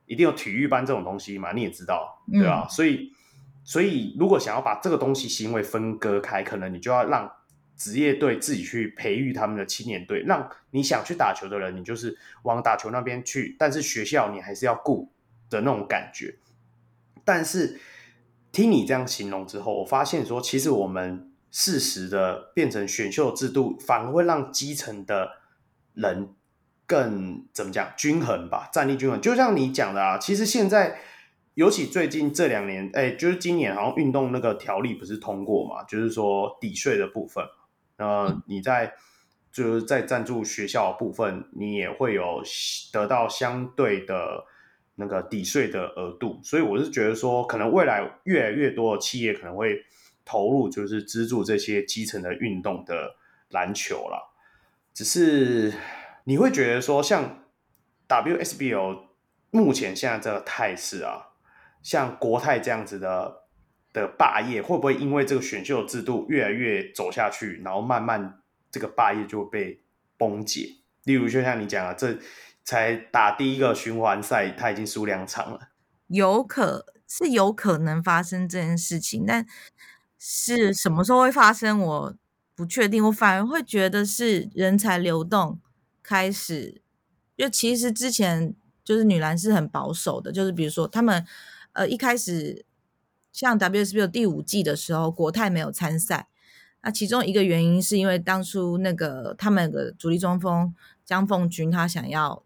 [0.06, 2.66] 一定有体育班这种东西嘛，你也知道，对吧？
[2.66, 3.12] 嗯、所以。
[3.62, 7.30] 所以，如果想要把这个东西行为分割开，可能你就要让
[7.76, 13.54] 职业队自己去培育他们的青年队，让你想去打球的人，你就是往打球那边去。
[13.58, 15.12] 但是学校你还是要顾
[15.50, 16.38] 的那种感觉。
[17.24, 17.78] 但是
[18.52, 25.32] 听你这样形容之后，我发现说，其实我们适时的变成选秀制度，反而会让基层的
[25.92, 26.34] 人
[26.86, 29.20] 更怎么讲均衡吧，战力均衡。
[29.20, 31.00] 就像你讲的啊，其实现在。
[31.54, 35.82] 尤其最近这两年，哎、欸，就是今年好像运动那个条例不是通过嘛？
[35.82, 37.44] 就是说抵税的部分，
[37.98, 38.94] 呃，你在
[39.52, 42.40] 就是在赞助学校的部分，你也会有
[42.92, 44.44] 得到相对的
[44.94, 46.40] 那个抵税的额度。
[46.42, 49.84] 所以我是觉得说，可能未来越来越多的企业可能会
[50.24, 53.16] 投入，就是资助这些基层的运动的
[53.48, 54.18] 篮球啦。
[54.92, 55.72] 只是
[56.24, 57.44] 你会觉得说，像
[58.08, 59.04] WSBO
[59.50, 61.28] 目前现在这个态势啊。
[61.82, 63.44] 像国泰这样子的
[63.94, 69.80] 的霸业，会不会因为这个选秀制度越来越走下去，然后慢慢这个霸业就会被
[70.18, 70.68] 崩解？
[71.04, 72.18] 例如，就像你讲的，这
[72.70, 75.70] 才打第一个循环赛，他已经输两场了，
[76.06, 79.44] 有可是有可能发生这件事情，但
[80.16, 82.14] 是什么时候会发生，我
[82.54, 83.04] 不确定。
[83.06, 85.58] 我反而会觉得是人才流动
[86.00, 86.80] 开始，
[87.36, 91.26] 就其实之前就是女篮是很保守的，就是比如说他们。
[91.72, 92.66] 呃，一开始
[93.32, 96.26] 像 WSBL 第五季的时候，国泰没有参赛。
[96.82, 100.74] 那其中一个原因是因为当初那个他们的主力中锋
[101.04, 102.42] 江凤君他想要，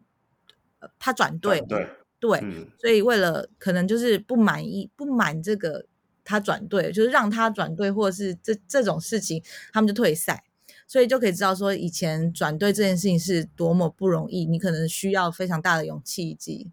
[0.85, 1.89] 呃、他转队，对
[2.20, 5.86] 对、嗯，所以为了可能就是不满意不满这个
[6.23, 9.43] 他转队，就是让他转队或者是这这种事情，
[9.73, 10.44] 他们就退赛。
[10.86, 16.70] 所以就可以知道说以前转队这件事情是多么不容易，你可能需要非常大的勇气以及。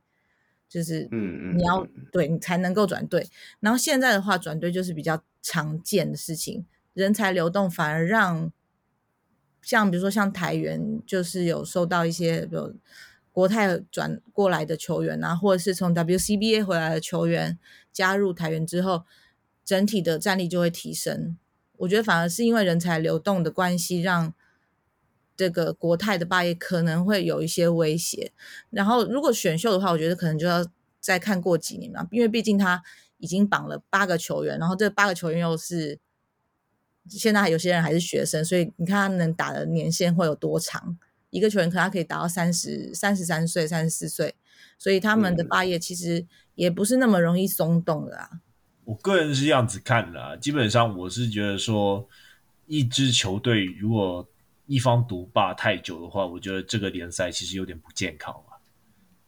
[0.68, 3.28] 就是，嗯嗯，你要对你才能够转队。
[3.60, 8.52] 然后现在的话，转队就是比较常见的事情，人才流动反而让，
[9.62, 12.74] 像比如说像台员，就是有收到一些比如
[13.32, 17.58] 国泰转过来的球员啊，或者是从 WCBA 回来的球员
[17.92, 19.04] 加入台元之后，
[19.64, 21.38] 整体的战力就会提升。
[21.78, 24.34] 我觉得反而是因为人才流动的关系，让。
[25.38, 28.32] 这个国泰的霸业可能会有一些威胁，
[28.70, 30.64] 然后如果选秀的话，我觉得可能就要
[31.00, 32.84] 再看过几年了，因为毕竟他
[33.18, 35.98] 已经绑了八个球员，然后这八个球员又是
[37.10, 41.00] 现在有些人还是学生，所以你看他能打的年限会有多长？
[41.32, 44.36] 一个球员可能他可以打到三十三十三岁、三十四岁，
[44.78, 48.30] 所以他们的霸业其实也不是那么容易松动的啊。
[48.84, 52.08] 我个人是这样子看的啊，基本上我是觉得说，
[52.68, 54.28] 一支球队如果
[54.66, 58.58] 一方独霸太久的话，我觉得这个联赛其实有点不健康嘛。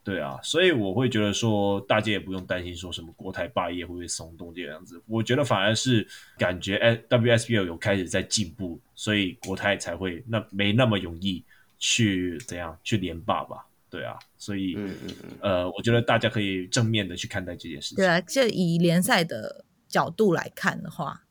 [0.02, 5.02] 对啊，所以我会觉得说，大家也不用担心说什么国台霸业会不会松动这个样子。
[5.06, 6.06] 我觉得反而是
[6.36, 11.42] 感觉 WSBL 有开始在进步，所以国台才会那没那么容易
[11.84, 13.66] 去怎样去连霸吧。
[13.90, 17.96] 对啊，所以嗯嗯嗯呃，我觉得大家可以正面的去看待这件事情。
[17.96, 21.24] 对啊，就以联赛的角度来看的话，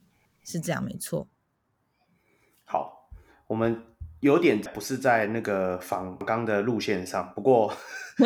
[0.44, 1.28] 是这样没错。
[2.66, 3.10] 好，
[3.48, 3.84] 我们。
[4.20, 7.76] 有点不是在那个访纲的路线上，不过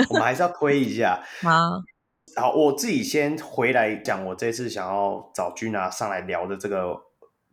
[0.10, 1.20] 我们还是要推一下。
[1.42, 1.82] 好，
[2.36, 6.96] 好，我自己先回来讲，我这次想要找 Gina 上来聊的这个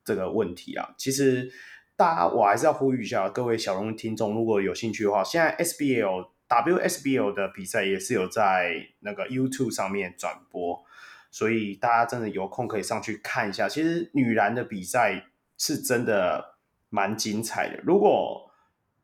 [0.05, 0.95] 这个问题啊。
[0.99, 1.51] 其实
[1.97, 10.85] 大家，我还是要呼吁一下各位小龙听众，如果有兴趣的话，现在 SBL WSBL 的比赛也是有在那个 YouTube 上面转播，
[11.31, 13.69] 所以大家真的有空可以上去看一下。
[13.69, 15.27] 其实女篮的比赛
[15.59, 16.55] 是真的。
[16.91, 17.81] 蛮精彩的。
[17.83, 18.49] 如果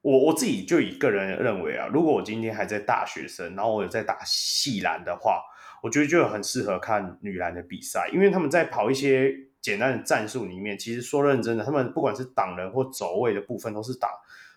[0.03, 5.43] 我我自己就以个人认为啊，如果我今天还在大学生，然后我有在打细篮的话，
[5.83, 14.09] 我觉得就很适合看女篮的比赛，因为他们在跑一些简单的战术里面，其实说认真的，他们不管是挡人或走位的部分，都是打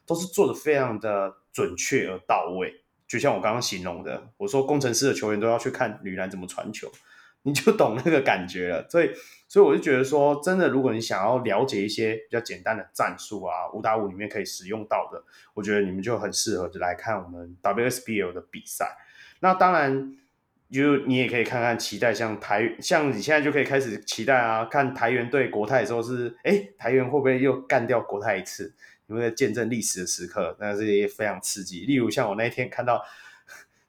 [0.05, 2.81] 都是做的非常的准确而到位。
[3.07, 6.91] 就像我刚刚形容的，我说工程师的球员都要去看女篮怎么传球。
[7.45, 9.11] 你就懂那个感觉了，所以，
[9.49, 15.21] 所以我就觉得说，真的，如果你想要了解一些比较简单的战术啊，五打五里面可以使用到的，
[15.53, 18.95] 我觉得你们就很适合就来看我们 WSBL 的比赛。
[19.41, 20.15] 那当然
[20.73, 28.73] 就你也可以看看期待，像台像你现在就可以开始期待啊，看台元对国泰的时候是，哎，台元会不会又干掉国泰一次？
[29.05, 31.85] 你会见证历史的时刻，那这也非常刺激。
[31.85, 33.03] 例如像我那一天看到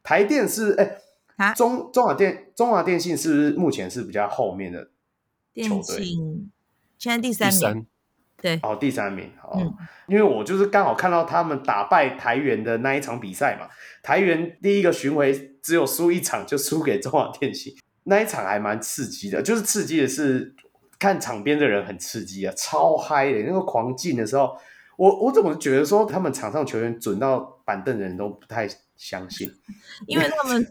[0.03, 0.99] 台电是，哎，
[1.37, 4.91] 啊、中中华电中华电信是不是目前是比较后面的
[5.55, 6.05] 球队？
[6.99, 7.87] 现在第三名。
[8.45, 9.75] 对，哦，第三名，哦，嗯、
[10.07, 13.67] 因为我就是刚好看到他们打败台元的那一场比赛嘛，
[14.03, 20.55] 台元第一个巡回只有输一场，就输给中华电信，那一场还蛮刺激的，就是刺激的是
[20.99, 24.55] 看场边的人很刺激啊，超嗨的，那个狂进的时候，
[24.99, 29.51] 我我怎么觉得说他们场上球员准到板凳的人都不太相信，
[30.07, 30.71] 因为他们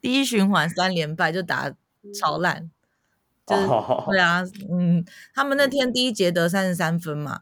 [0.00, 1.70] 第一循环三连败就打
[2.18, 2.70] 超烂。
[3.46, 4.04] 就是 oh.
[4.10, 5.04] 对啊，嗯，
[5.34, 7.40] 他们那天第一节得三十三分嘛，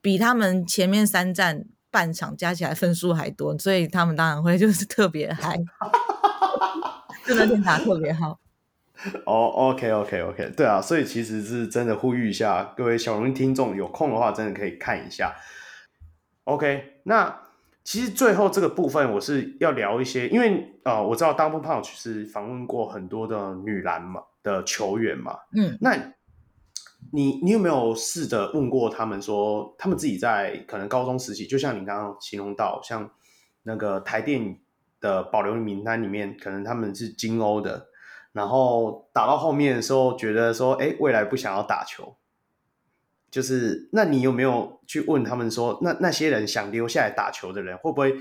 [0.00, 5.56] 比他们前面三战半场加起来分数还多，所以他们当然会就是特别嗨，
[7.26, 8.40] 就那天打特别好。
[9.26, 10.54] 哦、oh,，OK，OK，OK，okay, okay, okay.
[10.54, 15.34] 对啊，所以其实是真的呼吁一下各位小龙听众，有空的话真的可以看一下。
[16.44, 17.40] OK，那
[17.82, 24.22] 其实最后这个部分我是要聊一些，因为啊、呃，我知道 Double Punch 是访问过很多的女篮嘛。
[24.44, 25.96] 的球员嘛，嗯，那
[27.12, 33.10] 你你有没有试着问过他们说，他们自己在可能高中时期，就像你刚刚形容到，像
[33.62, 34.58] 那个台电
[35.00, 37.88] 的保留名单里面，可能他们是金欧的，
[38.32, 42.16] 然后打到后面的时候，觉得说，哎，未来不想要打球，
[43.30, 48.14] 就是那你有没有去问他们说，那那些人想留下来打球的人，会不会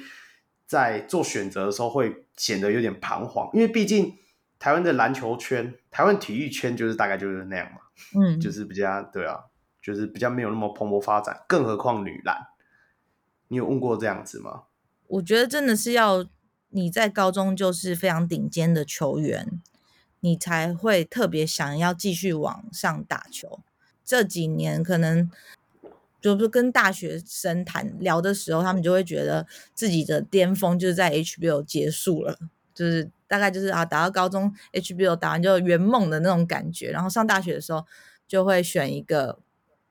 [0.65, 3.49] 在做选择的时候会显得有点彷徨？
[3.53, 4.17] 因为毕竟。
[4.63, 7.81] 台湾的篮球圈，台湾体育圈就是大概就是那样嘛，
[8.15, 9.37] 嗯，就是比较对啊，
[9.81, 12.47] 就是比较没有那么蓬勃发展，更何况女篮，
[13.49, 14.63] 你有问过这样子吗？
[15.07, 16.25] 我觉得真的是要
[16.69, 19.59] 你在高中就是非常顶尖的球员，
[20.21, 23.59] 你才会特别想要继续往上打球。
[24.05, 25.29] 这几年可能
[26.21, 32.39] 就是跟大学生谈聊的时候，他们就会觉得自己的巅峰就是在 HBL 结束了，
[32.73, 33.11] 就是。
[33.33, 37.83] 大概就是啊，打到高中 HBO 打完就圆梦的那种感觉，然后上大学的时候
[38.27, 39.39] 就会选一个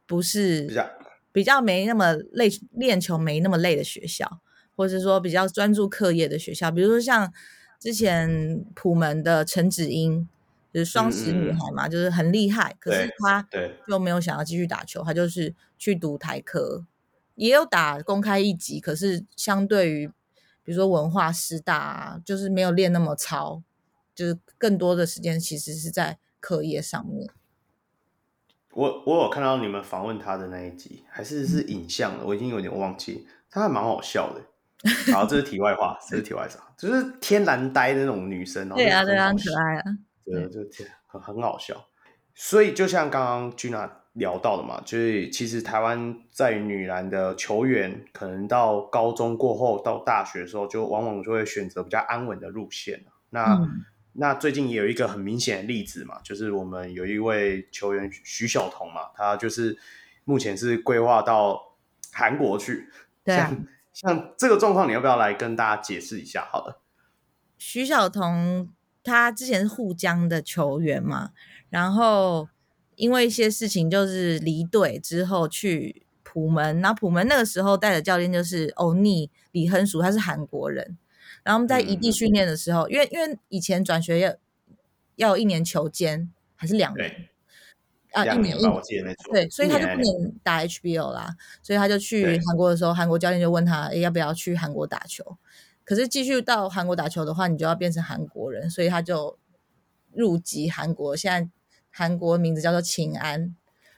[0.07, 0.91] 不是比较
[1.33, 4.39] 比较没那么累，练球没那么累的学校，
[4.77, 7.33] 或者是说比较专注课业的学校，比如说像
[7.81, 10.29] 之前普门的陈芷英，
[10.73, 13.45] 就是双十女孩嘛，就是很厉害，可是她
[13.89, 16.87] 就没有想要继续打球，她就是去读台科，
[17.35, 20.13] 也有打公开一级，可是相对于。
[20.65, 23.63] 比如说文化师大啊，就是没有练那么操，
[24.15, 27.31] 就是更多的时间其实是在课业上面。
[28.73, 33.27] 我我有看到你们访问他的那一集，还是是影像的，我已经有点忘记。
[33.51, 34.41] 他还蛮好笑的。
[35.13, 38.75] 好，这是题外话，这是题外话，就是天然呆的那种女生哦。
[38.75, 39.83] 对啊，对啊，很可爱啊。
[40.25, 40.61] 对，就
[41.07, 41.87] 很很好笑。
[42.35, 53.07] 所以就像刚刚 Gina 聊到的嘛，就是其实台湾在女篮的球员，可能到高中过后到大学的时候，就往往就会选择比较安稳的路线。
[53.31, 59.79] 那、嗯、那最近也有一个很明显的例子嘛，就是我们有一位球员徐晓彤嘛，他就是
[60.25, 61.77] 目前是规划到
[62.13, 62.91] 韩国去。
[63.25, 63.49] 对啊，
[63.95, 66.47] 像像这个状况，你要不要来跟大家解释一下？
[66.51, 66.83] 好了，
[67.57, 68.69] 徐晓彤
[69.03, 71.31] 他之前是沪江的球员嘛，
[71.71, 72.51] 然后。
[72.97, 80.97] 因为一些事情，就是离队之后去普门，然后普门那个时候带的教练就是欧尼李亨淑，他是韩国人。
[81.43, 84.35] 然后我们在异地训练的时候，嗯、因为因为以前转学要
[85.17, 87.29] 要一年球监，还是两年
[88.13, 95.37] 啊，一年一年对，所以他就不能打 HBO 啦，所以他就去韩国的时候，韩国教练就问他，哎要不要去韩国打球？
[95.85, 99.39] 可是继续到韩国打球的话，你就要变成韩国人，所以他就
[100.13, 101.51] 入籍韩国，现在。
[101.93, 103.55] 韩国名字叫做秦安，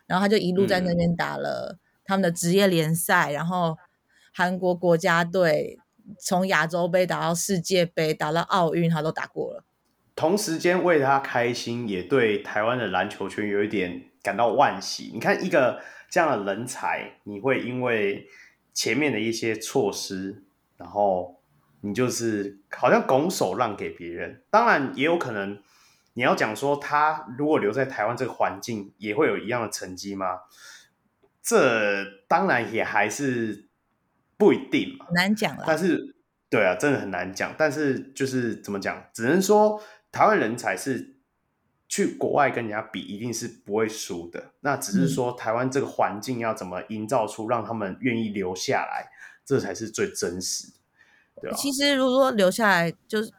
[0.06, 3.78] 然后他就一路在那边打了他们的职业联赛，嗯、然后
[4.32, 5.78] 韩国国家队
[6.18, 9.64] 从亚洲杯打到世界杯，打到奥运，他都打过了。
[10.16, 15.12] 同时间为他开心，也对台湾的篮球圈有一点感到惋惜。
[15.14, 15.80] 你看一个
[16.10, 18.26] 这样的人才，你会因为
[18.72, 20.42] 前面的一些措施，
[20.76, 21.40] 然后
[21.82, 25.62] 你就是好像拱手让给别人，当然也有可能。
[26.14, 30.40] 你要讲说他如果留在台湾这个环境，也会有一样的成绩吗？
[31.42, 33.68] 这当然也还是
[34.38, 35.64] 不一定嘛，难讲了。
[35.66, 36.14] 但是，
[36.48, 37.54] 对啊，真的很难讲。
[37.58, 39.82] 但是就是怎么讲，只能说
[40.12, 41.16] 台湾人才是
[41.88, 44.52] 去国外跟人家比，一定是不会输的。
[44.60, 49.10] 那只是说台湾这个环境要怎么营造出让他们愿意留下来，
[49.44, 51.56] 这才是最真实的，对吧？
[51.56, 53.32] 其实如果说留下来，就是。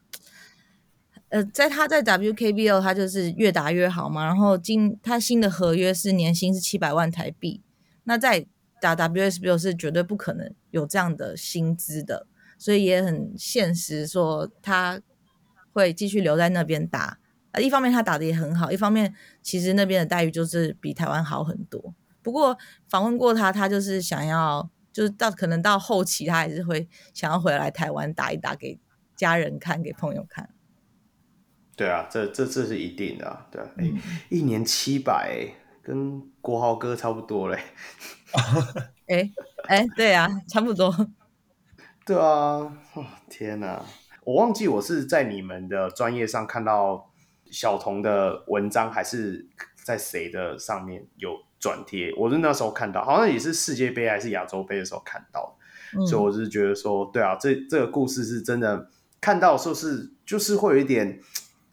[1.36, 7.62] 呃，在他在 WKBO 他就是越打越好嘛，然后今他新的合约是年薪是七百万台币，
[8.06, 8.46] 那在
[8.80, 12.26] 打 WSBO 是绝对不可能有这样的薪资的，
[12.58, 15.02] 所以也很现实说他
[15.74, 17.18] 会继续留在那边打。
[17.52, 21.94] 呃，一方面他打的也很好，一方面其实那边的待遇就是比台湾好很多。
[22.24, 22.58] 不过
[22.88, 28.80] 访问过他，他就是想要，就是到可能到后期他还是会想要回来台湾打一打，给
[29.18, 30.48] 家人看，给朋友看。
[31.76, 33.62] 对啊，这这这是一定的啊，对
[34.30, 35.46] 一年七百，
[35.84, 37.60] 跟国豪哥差不多嘞。
[39.08, 39.30] 哎
[39.68, 40.90] 哎，对啊，差不多。
[42.06, 43.84] 对啊，哦，天哪，
[44.24, 47.12] 我忘记我是在你们的专业上看到
[47.52, 49.46] 小童的文章，还是
[49.84, 52.14] 在谁的上面有转贴？
[52.16, 55.58] 我是那时候看到，好像也是世界杯还是亚洲杯的时候看到，
[55.98, 58.90] 嗯，所以我是觉得说，对啊，这这个故事是真的，
[59.20, 61.20] 看到的时候是就是会有一点。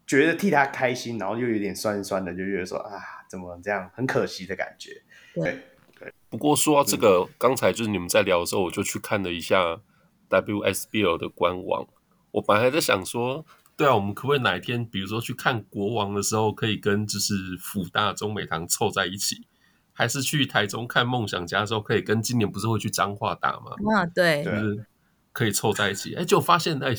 [0.07, 5.03] 觉得替他开心，然后又有点酸酸的，就觉得说啊，怎么这样，很可惜的感觉。
[5.35, 5.59] 对
[5.99, 6.12] 对。
[6.29, 9.81] 不过说到这个，嗯，刚才就是你们在聊的时候，我就去看了一下
[10.29, 11.87] WSBL 的官网。
[12.33, 13.45] 我本来还在想说，
[13.77, 19.47] 对啊，我们可不可以哪一天，比如说去看国王的时候，可以跟就是辅大中美堂凑在一起，
[19.93, 23.73] 还是去台中看梦想家的时候，可以跟今年不是会去彰化打吗？
[23.95, 24.87] 啊，对，就是
[25.33, 26.15] 可以凑在一起。
[26.15, 26.95] 哎，就发现哎，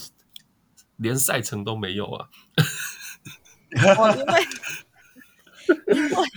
[0.98, 2.28] 连赛程都没有啊。
[3.98, 4.48] 哦，因为
[5.96, 6.28] 因为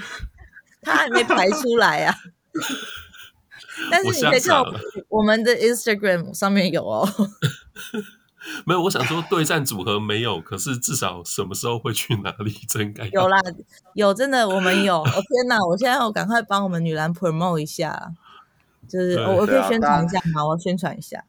[0.82, 2.14] 他还没排出来啊，
[3.90, 4.62] 但是你可以看
[5.08, 7.06] 我们的 Instagram 上面有哦。
[8.64, 13.36] 没有，我想说对战组合没有，可是至少什么时候会去哪里，真该有啦，
[13.94, 15.02] 有真的我们有。
[15.02, 18.12] 哦天哪，我现在我赶快帮我们女篮 promote 一下，
[18.88, 20.46] 就是我我可以宣传一下吗？
[20.46, 21.24] 我要宣传一下。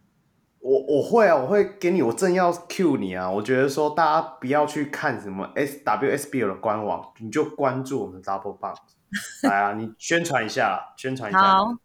[0.60, 3.30] 我我会啊，我会给你，我正要 cue 你啊。
[3.30, 8.78] 我觉得说大家不要去看什么 S W S B L 的官网，你就关注我们 Double Bounce。
[9.48, 11.40] 来啊，你宣传一下，宣传一下。
[11.40, 11.78] 好，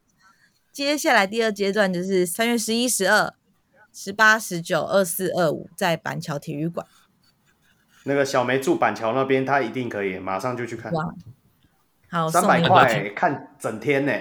[0.72, 3.32] 接下来第二阶段就是三月十一、十二、
[3.92, 6.84] 十八、十九、二四、二五，在板桥体育馆。
[8.04, 10.92] 那个小梅住板桥那边，她一定可以，马上就去看。
[12.10, 14.12] 好，三百块看整天呢。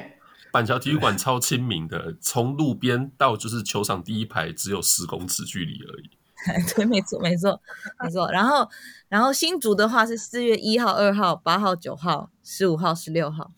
[0.52, 6.10] 板桥体育馆超亲民的，从路边到就是球场第一排只有十公尺距离而已。
[6.76, 7.61] 对，没错，没错，
[8.03, 8.28] 没错。
[8.32, 8.68] 然后，
[9.07, 13.52] 然后新竹的话是四月一号、二号、八号、九号、十五号、十六号。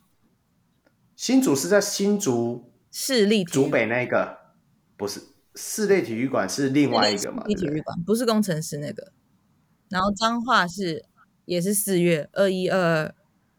[1.16, 4.38] 新竹是在新竹市立竹北那个，
[4.98, 5.22] 不是
[5.56, 7.44] 市立体育馆是另外一个嘛？
[7.44, 9.14] 市立体育馆不是工程师那个。
[9.88, 11.06] 然后彰化是
[11.46, 13.16] 也是四月二一、二二、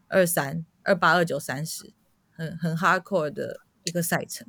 [0.09, 1.94] 二三、二八、二九、三十。
[2.35, 4.47] 很很 hardcore 的一个赛程，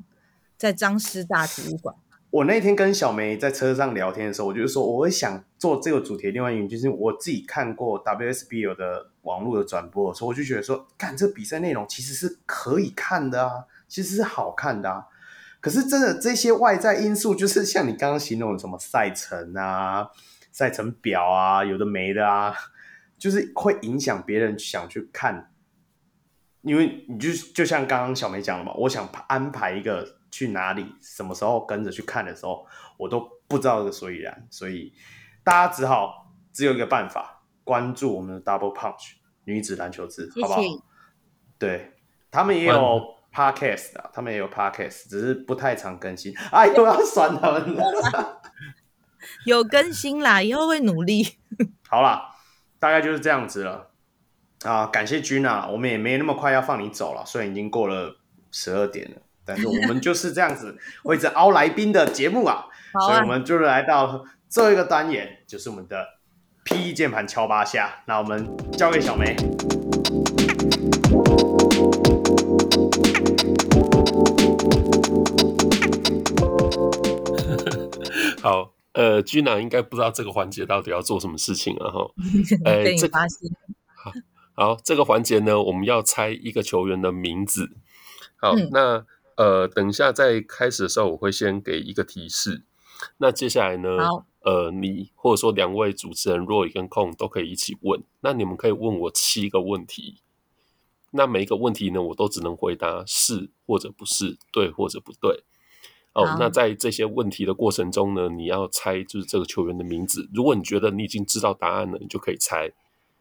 [0.57, 1.95] 在张师大体育馆。
[2.31, 6.31] 我那天跟小梅在车上聊天的时候，我就说我会想做这个主题。
[6.33, 15.07] 另外一个原因就是我自己看过 WSBL 的网络的转播的时候，我就觉得说，看这比赛内容其实是可以看的啊，其实是好看的啊。
[15.61, 20.09] 可是真的这些外在因素，就是像你刚刚形容的什么赛程啊、
[20.51, 22.55] 赛程表啊，有的没的啊，
[23.17, 25.51] 就是会影响别人想去看。
[26.67, 32.67] 因为你就就像刚刚小梅讲的嘛，我想安排一个去哪里，什么时候跟着去看的时候，
[32.99, 34.93] 我都不知道这个所以然，所以
[35.45, 39.13] 大家只好只有一个办法，关注我们的 Double Punch
[39.45, 40.61] 女子篮球志，好不好？
[41.57, 41.93] 对，
[42.33, 46.37] 他们也有 Podcast 啊，他们也有 Podcast，只是不太常更新。
[46.51, 48.43] 哎，又要酸他们了。
[49.47, 51.39] 有更新啦，以后会努力。
[51.89, 52.35] 好啦，
[52.81, 53.93] 大概就是这样子了。
[54.67, 58.17] 啊，感谢 Gina，我们也没那么快要放你走了，虽然已经过了
[58.51, 66.05] 十二点了，但是我们就是这样子会一直凹来宾的节目啊，啊，所以我们就来到最后一个单元，就是我们的
[66.65, 69.37] PE 键盘敲八下，那我们交给小梅。
[78.43, 82.11] 好，呃，Gina 应该不知道这个环节到底要做什么事情啊哈，
[82.65, 83.49] 呃， 被你发现。
[84.57, 87.77] 好，这个环节呢，我们要猜一个球员的名字。
[88.37, 89.07] 好，嗯、那
[89.37, 92.65] 呃，等一下在开始的时候，我会先给一个提示。
[93.19, 93.91] 那接下来呢，
[94.41, 98.03] 呃，你或者说两位主持人 Roy 跟 Kong 都可以一起问。
[98.21, 100.23] 那你们可以问我七个问题。
[101.11, 105.45] 那每一个问题呢，我都只能回答是或者不是，对或者不对。
[106.15, 110.31] 哦，那在这些问题的过程中呢，你要猜就是这个球员的名字。
[110.33, 112.73] 如果你觉得你已经知道答案了，你就可以猜。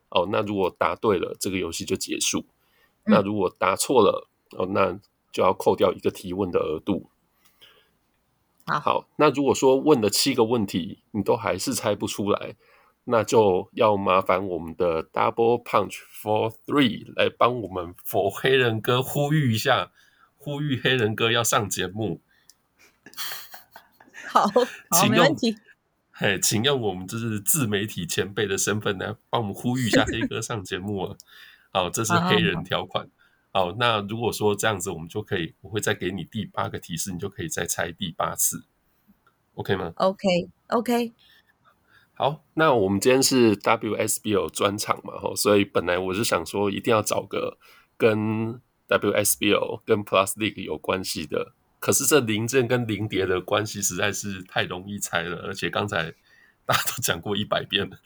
[0.10, 2.46] 哦，那如果答对了，这个游戏就结束。
[3.06, 5.00] 嗯、那如果答错了，哦，那
[5.32, 7.10] 就要扣掉一个提问的额度。
[8.66, 12.56] 好，好，那如果说问了七个问题，你都还是猜不出来，
[13.04, 19.92] 那就要麻烦我们的 Double Punch for Three 来帮我们 for 黑人哥呼吁一下，
[20.38, 22.22] 呼吁黑人哥要上节目。
[24.28, 24.52] 好，好，
[24.94, 25.56] 请用没问题。
[26.18, 31.18] 嘿，请用我们就是自媒体前辈的身份来帮我们呼吁一下黑哥上节目啊！
[31.74, 33.10] 好，这是黑人条款。
[33.52, 38.64] 好，那如果说这样子，我们就可以，我会再给你第八个提示，你就可以再猜第八次
[39.56, 41.12] ，OK 吗？OK，OK。
[42.14, 47.58] 好，那我们今天是 WSBO 专场嘛，吼，所以本来我是想说一定要找个
[47.98, 51.52] 跟 WSBO 跟 Plus League 有关系的，
[51.86, 56.16] 可是这零件跟零碟的关系实在是太容易猜了，而且刚才
[56.66, 58.00] 大家都讲过一百遍了，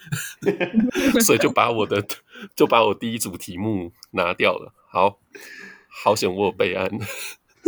[1.23, 2.05] 所以就把我的
[2.53, 4.73] 就把我第一组题目拿掉了。
[4.89, 5.21] 好，
[5.87, 6.91] 好险我有备案。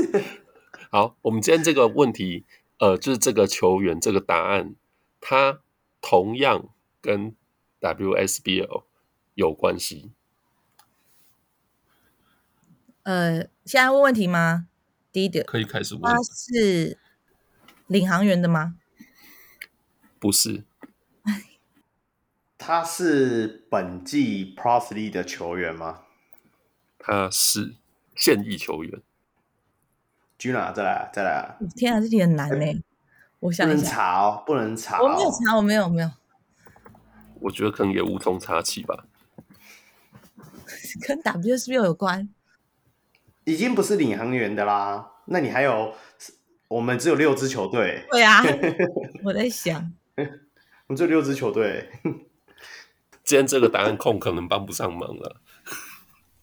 [0.91, 2.43] 好，我们今天这个问题，
[2.79, 4.75] 呃，就是这个球员这个答案，
[5.21, 5.61] 他。
[6.03, 6.69] 同样
[6.99, 7.35] 跟
[7.79, 8.85] WSBL
[9.35, 10.09] 有关系。
[13.03, 14.67] 呃，现在问问题吗？
[15.11, 16.03] 第一点可以开始问。
[16.03, 16.97] 他是
[17.87, 18.75] 领航员的吗？
[20.19, 20.63] 不是。
[22.57, 26.01] 他是本季 League 的球员吗？
[26.99, 27.75] 他是
[28.15, 29.01] 现役球员。
[30.37, 31.57] Gina，再来，再来。
[31.75, 32.65] 天啊，这题很难呢。
[32.65, 32.83] 欸
[33.39, 35.05] 我想一下，不能查哦，不能查哦。
[35.05, 36.11] 我没有查，我没有，没有。
[37.39, 39.07] 我觉得可能也无从查起吧。
[41.07, 42.29] 跟 WSBL 有关？
[43.45, 45.11] 已经不是领航员的啦。
[45.25, 45.93] 那你还有？
[46.67, 48.05] 我们只有六支球队。
[48.09, 48.41] 对啊，
[49.25, 50.23] 我在想，我
[50.87, 51.89] 们只有六支球队。
[53.25, 55.41] 今天这个答案控可能帮不上忙了。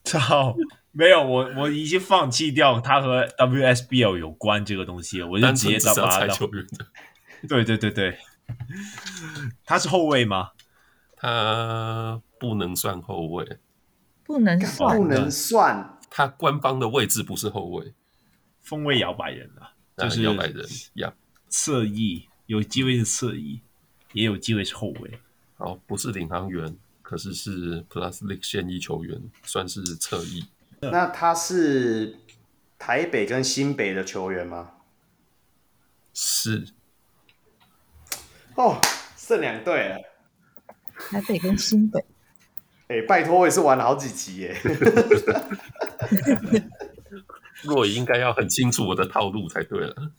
[0.05, 0.55] 操！
[0.93, 6.67] 没有，我我已经放弃掉他和 WSBL 有关这个东西了，我就直接找他的球员。
[7.49, 8.19] 对对对对，
[9.65, 10.51] 他是后卫吗？
[11.17, 13.59] 他不能算后卫，
[14.25, 15.98] 不能算，不能算。
[16.11, 17.95] 他官方的位置不是后卫，
[18.61, 21.13] 锋位摇摆人啊，就是摇摆人呀，
[21.49, 23.61] 侧翼有机会是侧翼，
[24.13, 25.21] 也有机会是后卫。
[25.59, 30.45] 哦，不是领航员，可是是 Plus League 现役球员，算是侧翼。
[30.81, 32.17] 那他是
[32.79, 34.71] 台北跟新北的球员吗？
[36.15, 36.69] 是。
[38.55, 38.81] 哦，
[39.17, 40.01] 剩两队了。
[41.11, 42.05] 台北跟新北。
[42.89, 44.57] 哎、欸，拜托，我也是玩了好几集耶。
[47.63, 50.13] 若应该要很清楚我的套路才对了。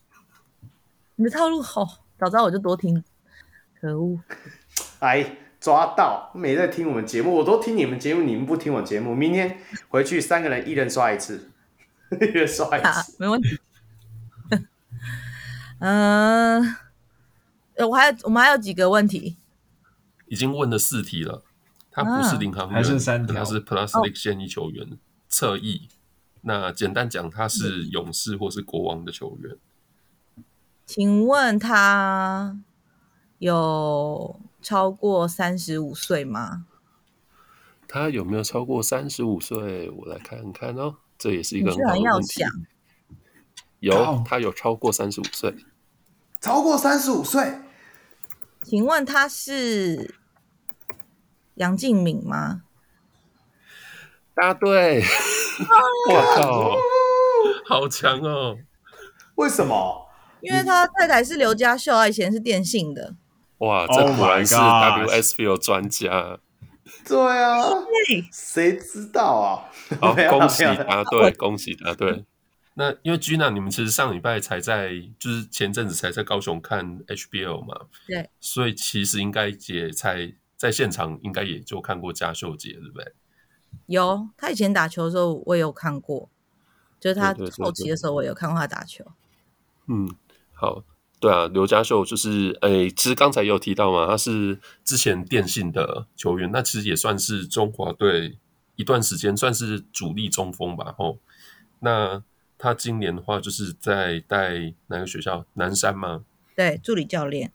[1.16, 1.86] 你的套路好，
[2.18, 3.04] 早知道我就多听。
[3.80, 4.20] 可恶。
[5.00, 5.38] 哎。
[5.62, 9.14] 抓到，没在听我们节目，我都听你们节目，你们不听我节目。
[9.14, 9.60] 明天
[9.90, 11.52] 回去三个人一人刷一次，
[12.22, 13.60] 一人刷一次，啊、没问题。
[15.80, 16.62] 嗯、
[17.76, 19.36] 呃，我还我们还有几个问题，
[20.28, 21.44] 已经问了四题了。
[22.04, 24.98] 他不是领航员，还是三，他是 Plus League 现役球员，
[25.28, 25.88] 侧、哦、翼。
[26.42, 29.58] 那简单讲，他是勇士或是国王的球员。
[30.86, 32.60] 请问他
[33.40, 34.40] 有？
[34.62, 36.66] 超过三十五岁吗？
[37.88, 39.90] 他有没有超过三十五岁？
[39.90, 42.44] 我来看看哦，这也是一个很好的问题。
[43.80, 45.56] 有，他有超过三十五岁。
[46.42, 47.62] 超过三十五岁？
[48.64, 50.19] 请问他是
[51.60, 52.64] 杨敬敏吗？
[54.34, 55.02] 答对！
[56.10, 56.76] 我靠，
[57.68, 58.58] 好强哦！
[59.36, 60.08] 为什么？
[60.42, 63.14] 因为他太太是刘家秀，啊以前是电信的。
[63.58, 66.40] 哇，这果然是 WSBL 专家。
[67.06, 67.60] 对啊，
[68.32, 69.66] 谁知道啊？
[70.00, 72.24] 好， 恭喜答对，恭喜答对。
[72.76, 77.76] 那因为 Gina，你们其实上礼拜才在，就是前阵子才在高雄看 HBO 嘛，
[78.08, 83.14] 对，所以其实应该也才在现场，应该也就看过嘉秀姐，对不对？
[83.86, 86.30] 有，他以前打球的时候我也有看过，
[87.00, 89.06] 就是他后期的时候我也有看过他打球。
[89.88, 90.14] 嗯，
[90.54, 90.84] 好。
[91.22, 98.38] 对啊，刘家秀就是诶，其实刚才也有提到嘛，他是之前电信的球员，那其实也算是中华队
[98.78, 100.96] 一段时间算是主力中锋吧。
[100.98, 101.20] 吼，
[101.80, 102.24] 那
[102.58, 105.46] 他今年的话就是在带哪个学校？
[105.56, 106.24] 南山吗？
[106.56, 107.52] 对，助理教练。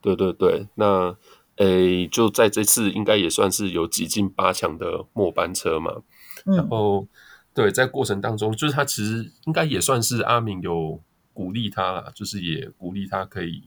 [0.00, 1.14] 对对对，那
[1.58, 6.02] 诶，就在这次应该也算是有挤进八强的末班车嘛。
[6.46, 7.06] 嗯、然后
[7.54, 11.00] 对，在过程当中，就是他其实应该也算是阿敏有。
[11.38, 13.62] 鼓励他啦，就是也鼓励他可以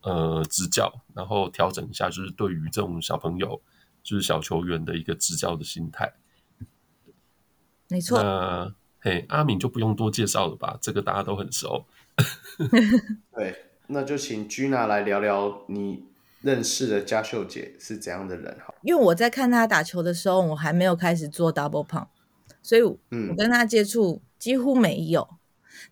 [0.00, 3.62] 呃执教，然后调整一下，就是对于这种小朋友，
[4.02, 6.12] 就是小球员的一个执教的心态。
[7.88, 8.20] 没错。
[8.20, 10.76] 那嘿，阿敏就不用多介绍了吧？
[10.82, 11.86] 这个大家都很熟。
[13.32, 16.02] 对，那就请 Gina 来聊聊你
[16.42, 18.56] 认识的嘉秀姐是怎样的人？
[18.58, 22.08] 哈，因为我在看她打球的时候，我还没有开始做 double pump，
[22.60, 22.98] 所以我
[23.36, 25.22] 跟她接触几乎没有。
[25.30, 25.38] 嗯、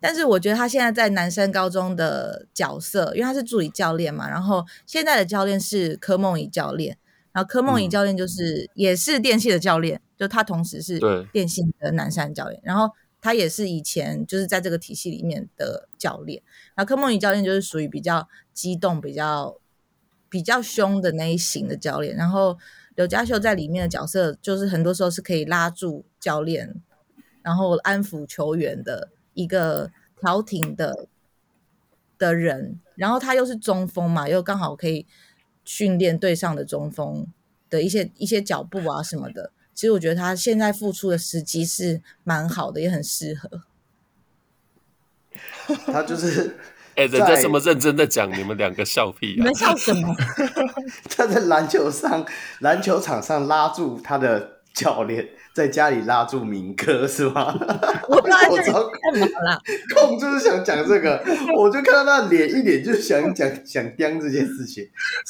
[0.00, 6.98] 但是我觉得他现在在南山高中的角色，因为他是助理教练嘛，然后现在的教练是柯梦怡教练，
[7.32, 10.98] 然后柯梦怡教练就是、嗯、也是电信的教练，就他同时是
[11.32, 12.90] 电信的南山教练，然后
[13.20, 16.42] 他也是以前就是在这个体系里面的教练，
[16.74, 19.59] 然后柯梦怡教练就是属于比较激动，比较。
[20.30, 22.56] 比较凶的那一型的教练，然后
[22.94, 26.80] 刘家秀在里面的角色，就是很多时候是可以拉住教练，
[27.42, 29.90] 然后安抚球员的一个
[30.20, 31.08] 调停的
[32.16, 35.04] 的人，然后他又是中锋嘛，又刚好可以
[35.64, 37.26] 训练队上的中锋
[37.68, 39.50] 的一些一些脚步啊什么的。
[39.74, 43.62] 其实我觉得他现在复出的时机是蛮好的，也很适合。
[45.86, 46.56] 他就是。
[46.96, 49.36] 哎、欸，人家这么认真的讲，你们两个笑屁、啊！
[49.38, 50.14] 你们笑什么？
[51.16, 52.24] 他在篮球上，
[52.60, 57.54] 篮球场上拉住他的教练，在家里拉住明哥是吗？
[58.08, 58.26] 我不
[58.58, 59.58] 知道干嘛啦。
[59.94, 61.24] 空就是想讲这个，
[61.56, 64.84] 我就看到他脸一脸就是想讲想叼这件事情。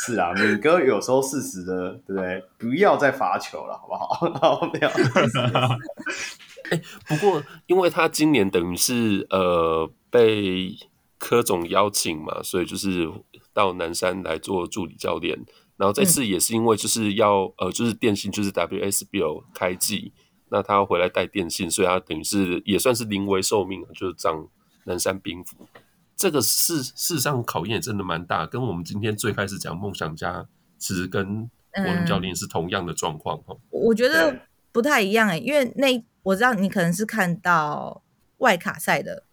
[0.05, 2.45] 是啊，敏哥有时候适时的，对不对？
[2.59, 4.59] 不要再罚球了，好不好？
[4.59, 4.89] 好，不要。
[6.71, 10.75] 哎、欸，不过因为他今年等于是呃被。
[11.21, 13.07] 柯总邀请嘛，所以就是
[13.53, 15.39] 到南山来做助理教练。
[15.77, 20.13] 然后这次也是因为就是要、嗯、呃，就是电信就是 WSBL 开季，
[20.49, 24.49] 那他要回来带电信，所以他等于是也算是临危受命，就是长
[24.85, 25.69] 南山兵符。
[26.17, 30.47] 这个事事实上考验也真的蛮大，跟我们今天最开始讲梦想家，
[30.79, 33.57] 其实跟我们教练是同样的状况哈。
[33.71, 34.41] 我觉得
[34.73, 35.87] 不太一样哎、欸，因为那
[36.23, 38.03] 我知道你可能是看到
[38.39, 39.25] 外卡赛的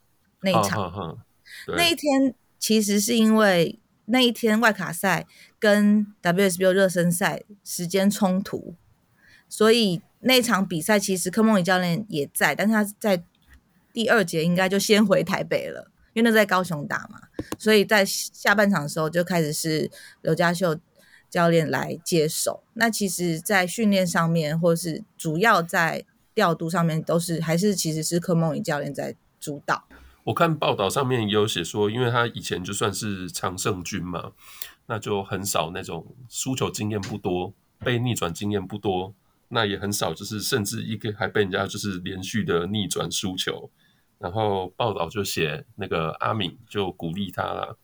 [0.42, 1.18] 那一场。
[1.76, 5.26] 那一天其实是因为那一天外卡赛
[5.60, 8.76] 跟 WSBL 热身赛时间冲突，
[9.50, 13.24] 所以那场比赛其实柯梦怡教练也在，但是他在
[13.92, 17.20] 第二节应该就先回台北了，因为那在高雄打嘛，
[17.60, 19.92] 所以在下半场的时候就开始是
[20.22, 20.78] 刘家秀
[21.30, 22.64] 教练来接手。
[22.74, 29.84] 那其实，在训练上面或是主要在调度上面，都是还是其实是柯梦怡教练在主导。
[30.28, 34.34] 我看报道上面也有写说，因为他以前就算是常胜军嘛，
[34.88, 39.16] 那就很少那种输球经验不多，被逆转经验不多，
[39.48, 43.72] 那也很少，就是甚至一个还被人家就是连续的逆转输球。
[44.20, 47.78] 然后报道就写那个阿敏就鼓励他了，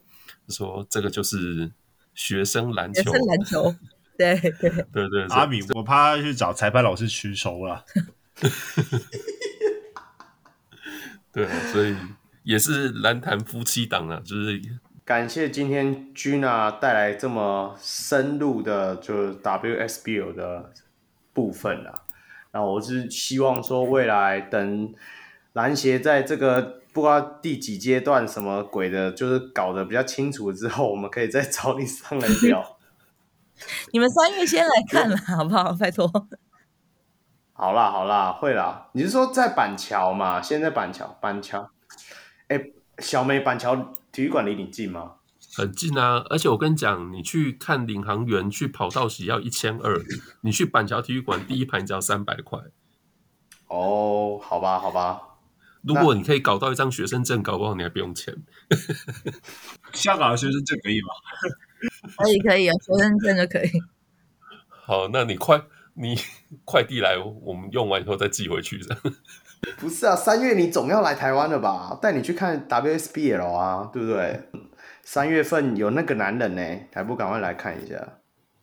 [0.50, 1.72] 说这个就是
[2.14, 3.74] 学生篮球，学生篮球，
[4.18, 4.52] 对对
[4.92, 5.24] 对对对。
[5.28, 7.86] 阿敏，我怕他去找裁判老师取球了。
[11.32, 11.96] 对，所以。
[12.44, 14.62] 也是蓝坛夫妻档啊，就是
[15.06, 20.72] 感谢今天 Gina 带来这么深入的，就是 WSBL 的
[21.34, 22.04] 部分啊。
[22.52, 24.94] 那我是希望说，未来等
[25.54, 32.78] 篮协在这个不知道第几阶段什么鬼的，就是搞得比较清楚之后，我们可以再找你上来聊。
[33.92, 35.74] 你们三月先来看了，好不好？
[35.74, 36.08] 拜托。
[37.54, 38.90] 好啦，好啦，会啦。
[38.94, 40.42] 你是说在板桥嘛？
[40.42, 41.70] 现在板桥，板桥。
[42.48, 45.16] 哎、欸，小美板桥体育馆离你近吗？
[45.56, 50.02] 很近啊，而且我跟你讲，你去看领航员去跑道席要一千二，
[50.42, 52.60] 你去板桥体育馆第一排只要三百块。
[53.68, 55.22] 哦，好吧，好吧。
[55.84, 58.34] 如果你可以搞到一张学生证，搞不好你还不用钱。
[59.92, 61.10] 香港的学生证可以吗？
[62.18, 63.70] 可以，可以啊，学生证就可以。
[64.70, 65.62] 好，那你快，
[65.94, 66.16] 你
[66.64, 69.02] 快递来，我们用完以后再寄回去这样。
[69.80, 71.98] 不是啊，三月你总要来台湾了吧？
[72.02, 74.42] 带你去看 WSBL 啊，对不对？
[75.04, 76.62] 三月份有那个男人呢，
[76.94, 77.96] 还不赶快来看一下，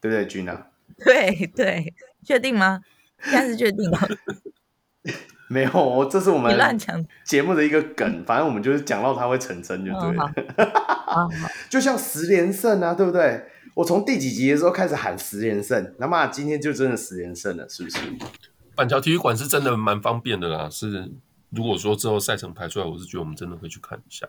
[0.01, 0.57] 对不对，Gina？
[1.05, 1.95] 对对，
[2.25, 2.81] 确定吗？
[3.27, 3.99] 应该是确定吗？
[5.49, 6.57] 没有，我这是我们
[7.25, 10.33] 节目的一个梗，反正我们就是讲到他会成真就对了。
[11.09, 11.29] 哦、
[11.69, 13.45] 就像十连胜啊，对不对？
[13.75, 17.99] 我从第几集的时候开始喊十连胜，那么今天就真的十连胜了，是不是？
[18.81, 21.13] 板桥体育馆是真的蛮方便的啦，是
[21.51, 24.27] 如果说之后赛程排出来，我是觉得我们真的会去看一下。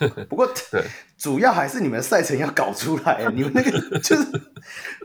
[0.28, 0.84] 不过，对，
[1.16, 4.26] 主要还是你们赛程要搞出来，你们那个就是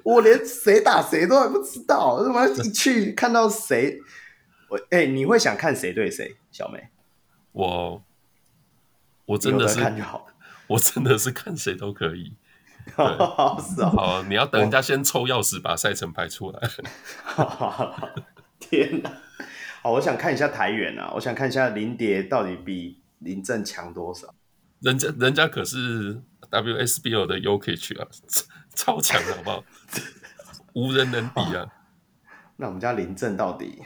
[0.01, 3.99] 我连谁打谁都还不知道，我他妈一去看到谁，
[4.69, 6.35] 我哎、欸，你会想看谁对谁？
[6.51, 6.89] 小梅，
[7.51, 8.01] 我
[9.27, 10.25] 我真的是看就好，
[10.65, 12.33] 我真的是看谁都可以。
[12.87, 16.59] 是啊，好，你要等人家先抽钥匙把赛程排出来。
[18.59, 19.11] 天哪！
[19.83, 24.33] 好，我想看一下台元啊，我想看一下林蝶到底比林政强多少。
[24.81, 26.21] 人家人家可是
[26.51, 28.07] WSBO 的 Jokic 啊，
[28.75, 29.63] 超强，好不好？
[30.73, 31.65] 无人能比啊！
[32.57, 33.81] 那我们家林振到底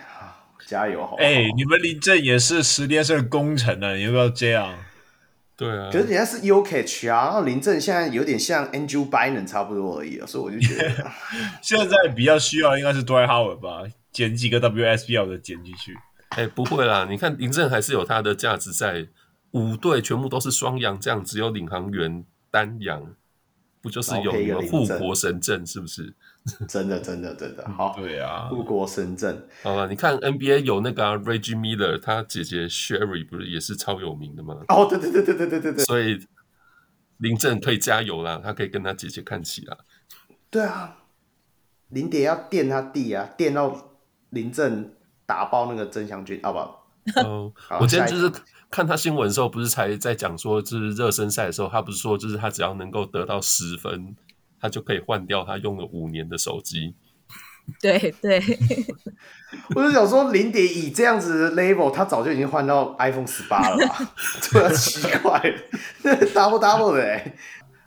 [0.67, 1.21] 加油好不好？
[1.21, 4.77] 哎、欸，你们林振也是十连胜功臣呢，你要不要这样？
[5.55, 11.11] 对啊，可是人家是 Jokic 啊，然后林振现在有点像 Andrew Bynum 差不多而已啊，所以我就觉得
[11.61, 15.95] 现在比较需要应该是 Dwight Howard 吧，捡几个 WSBL 的捡进去。
[16.29, 19.07] 哎、欸，不会啦，你看林振还是有他的价值在，
[19.51, 23.13] 五队全部都是双阳，这样只有领航员单阳，
[23.81, 26.15] 不就是有一个护国神阵是不是？
[26.67, 27.93] 真的，真的，真的好。
[27.95, 29.47] 对啊，护国神阵。
[29.61, 34.63] 好了，你看 NBA 有那个、啊、Reggie Miller，他姐姐 Sherry 不是也是超有名的吗？
[34.69, 35.83] 哦，对对对对对对对对。
[35.83, 36.19] 所以
[37.17, 39.77] 林振可以加油啦，他可以跟他姐姐看齐啦。
[40.49, 40.97] 对啊，
[41.89, 43.90] 林蝶要电他弟啊，电到
[44.31, 44.93] 林振
[45.25, 46.85] 打爆那个曾祥军，好不好？
[47.23, 48.29] 哦，我今天就是
[48.69, 54.15] 看他新闻的时候，不是才在讲说，就是热身赛的时候，他不是说，就是他只要能够得到十分。
[54.63, 56.93] 他就可以换掉他用了五年的手机。
[57.81, 58.39] 对对，
[59.75, 64.13] 我就想说，林蝶以这样子的 level，他早就已经换到 iPhone 十八了吧？
[64.39, 65.41] 这奇怪
[66.03, 67.35] ，double double 的哎。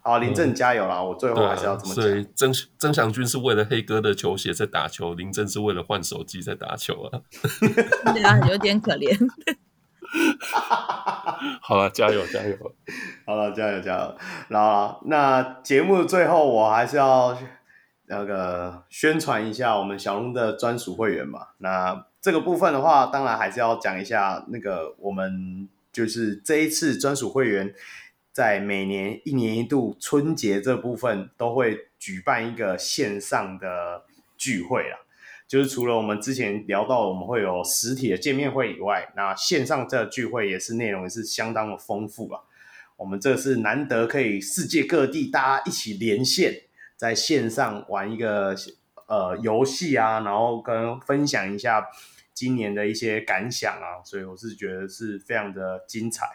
[0.07, 1.03] 好，林振加油啦！
[1.03, 2.05] 我最后还是要怎么讲。
[2.05, 7.23] 所以曾曾祥军是为了黑哥的球鞋在打球，林振是为了换手机在打球啊。
[8.13, 9.17] 对啊，有点可怜。
[11.63, 12.55] 好了，加油加油！
[13.25, 14.15] 好了，加油加油！
[14.49, 17.35] 然后那节目的最后，我还是要
[18.05, 21.47] 那个宣传一下我们小龙的专属会员嘛。
[21.57, 27.75] 那这个部分的话，当然还是要讲一下那个我们就是这一次专属会员
[28.35, 34.03] 在每年一年一度春节这部分都会举办一个线上的
[34.37, 34.99] 聚会啊。
[35.47, 42.41] 就是除了我们之前聊到我们会有实体的见面会以外，那线上这个聚会也是内容也是相当的丰富啊。
[42.97, 46.63] 我们这是难得可以世界各地大家一起连线，
[46.97, 48.57] 在线上玩一个
[49.07, 51.87] 呃游戏啊，然后跟分享一下
[52.33, 56.27] 今年的一些感想啊，所以我是觉得是非常的精彩。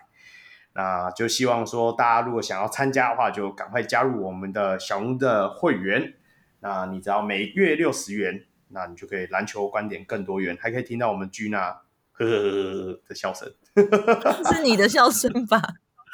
[0.79, 6.13] 那就希望说大家如果想要参加的话，就赶快加入我们的小鹿的会员。
[6.61, 8.45] 那你只要每月六十元。
[8.71, 11.77] 那你就可以篮球观点更多元，还可以听到我们 Gina
[12.11, 15.59] 呵呵呵呵的笑声，是你的笑声吧？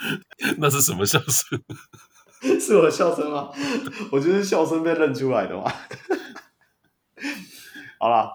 [0.58, 1.62] 那是什么笑声？
[2.58, 3.52] 是我的笑声吗？
[4.10, 5.70] 我就是笑声被认出来的嘛。
[8.00, 8.32] 好了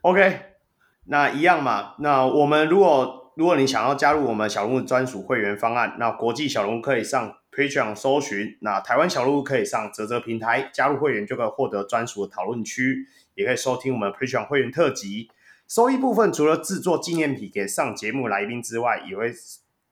[0.00, 0.56] ，OK，
[1.04, 1.96] 那一样嘛。
[1.98, 13.06] 那我们如果如果你想要加入我们小鹿专属会员方案，那国际小鹿可以上 Patreon 搜寻，那台湾小鹿可以上啧啧平台加入会员，就可以获得专属的讨论区。
[13.34, 15.30] 也可以收听我们 Patreon 会员特辑，
[15.66, 19.32] 收益部分除了制作纪念品给上节目来宾之外，也会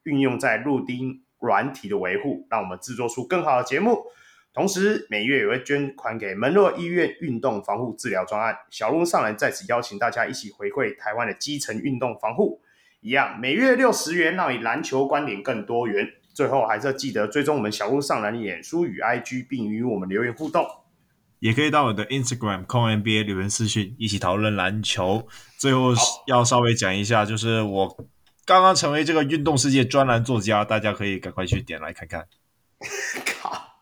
[0.03, 4.05] 运用在录音软体的维护，让我们制作出更好的节目。
[4.53, 8.55] 同时每月也会捐款给门洛医院运动防护治疗专案。
[8.69, 12.61] 小鹿上来在此邀请大家一起回馈台湾的基层运动防护，
[13.01, 16.07] 一样每月六十元，让你篮球观点更多元。
[16.33, 20.67] 最后还是要记得追踪我们小鹿上篮的演书与 IG，并与我们留言互动。
[21.39, 25.27] 也可以到我的 Instagram CONNBA 留言私讯，一起讨论篮球。
[25.57, 25.95] 最后
[26.27, 28.07] 要稍微讲一下，就是我
[28.45, 32.27] 刚刚成为这个运动世界专栏作家，大家可以赶快去点来看看。
[33.25, 33.81] 靠，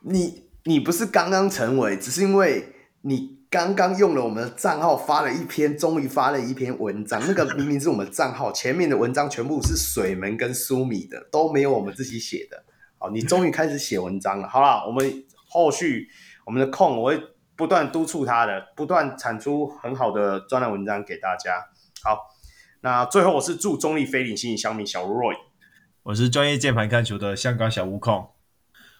[0.00, 7.18] 你你不是刚刚成为，只是因为你刚刚用了我们的账号发了一篇，终于发了一篇文章。
[7.26, 12.64] 那个明明是我们账号前面的文章，全部是水门跟苏米的，都没有我们自己写的。
[12.98, 14.46] 好，你终于开始写文章了。
[14.46, 16.06] 好了，我们后续。
[16.44, 17.18] 我们的控，我会
[17.56, 21.64] 不断督促他的，不断产出很好的专栏文章给大家。
[22.04, 22.26] 好，
[22.82, 25.34] 那最后我是祝中立非理性小米小 Roy，
[26.02, 28.28] 我是专业键盘看球的香港小悟空，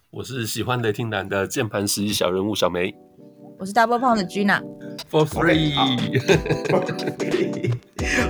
[0.08, 2.94] 我是喜欢雷霆男的键盘实习小人物小梅，
[3.58, 4.60] 我是 Double Pound 的 Gina。
[5.10, 5.74] For free，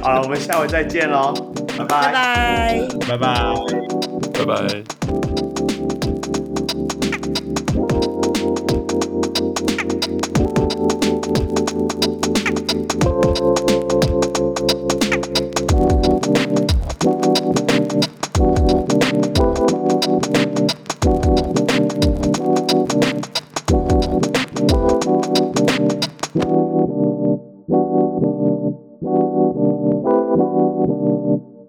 [0.02, 1.32] 好了，我们下回再见喽，
[1.78, 3.54] 拜拜拜拜拜拜
[4.32, 5.25] 拜拜。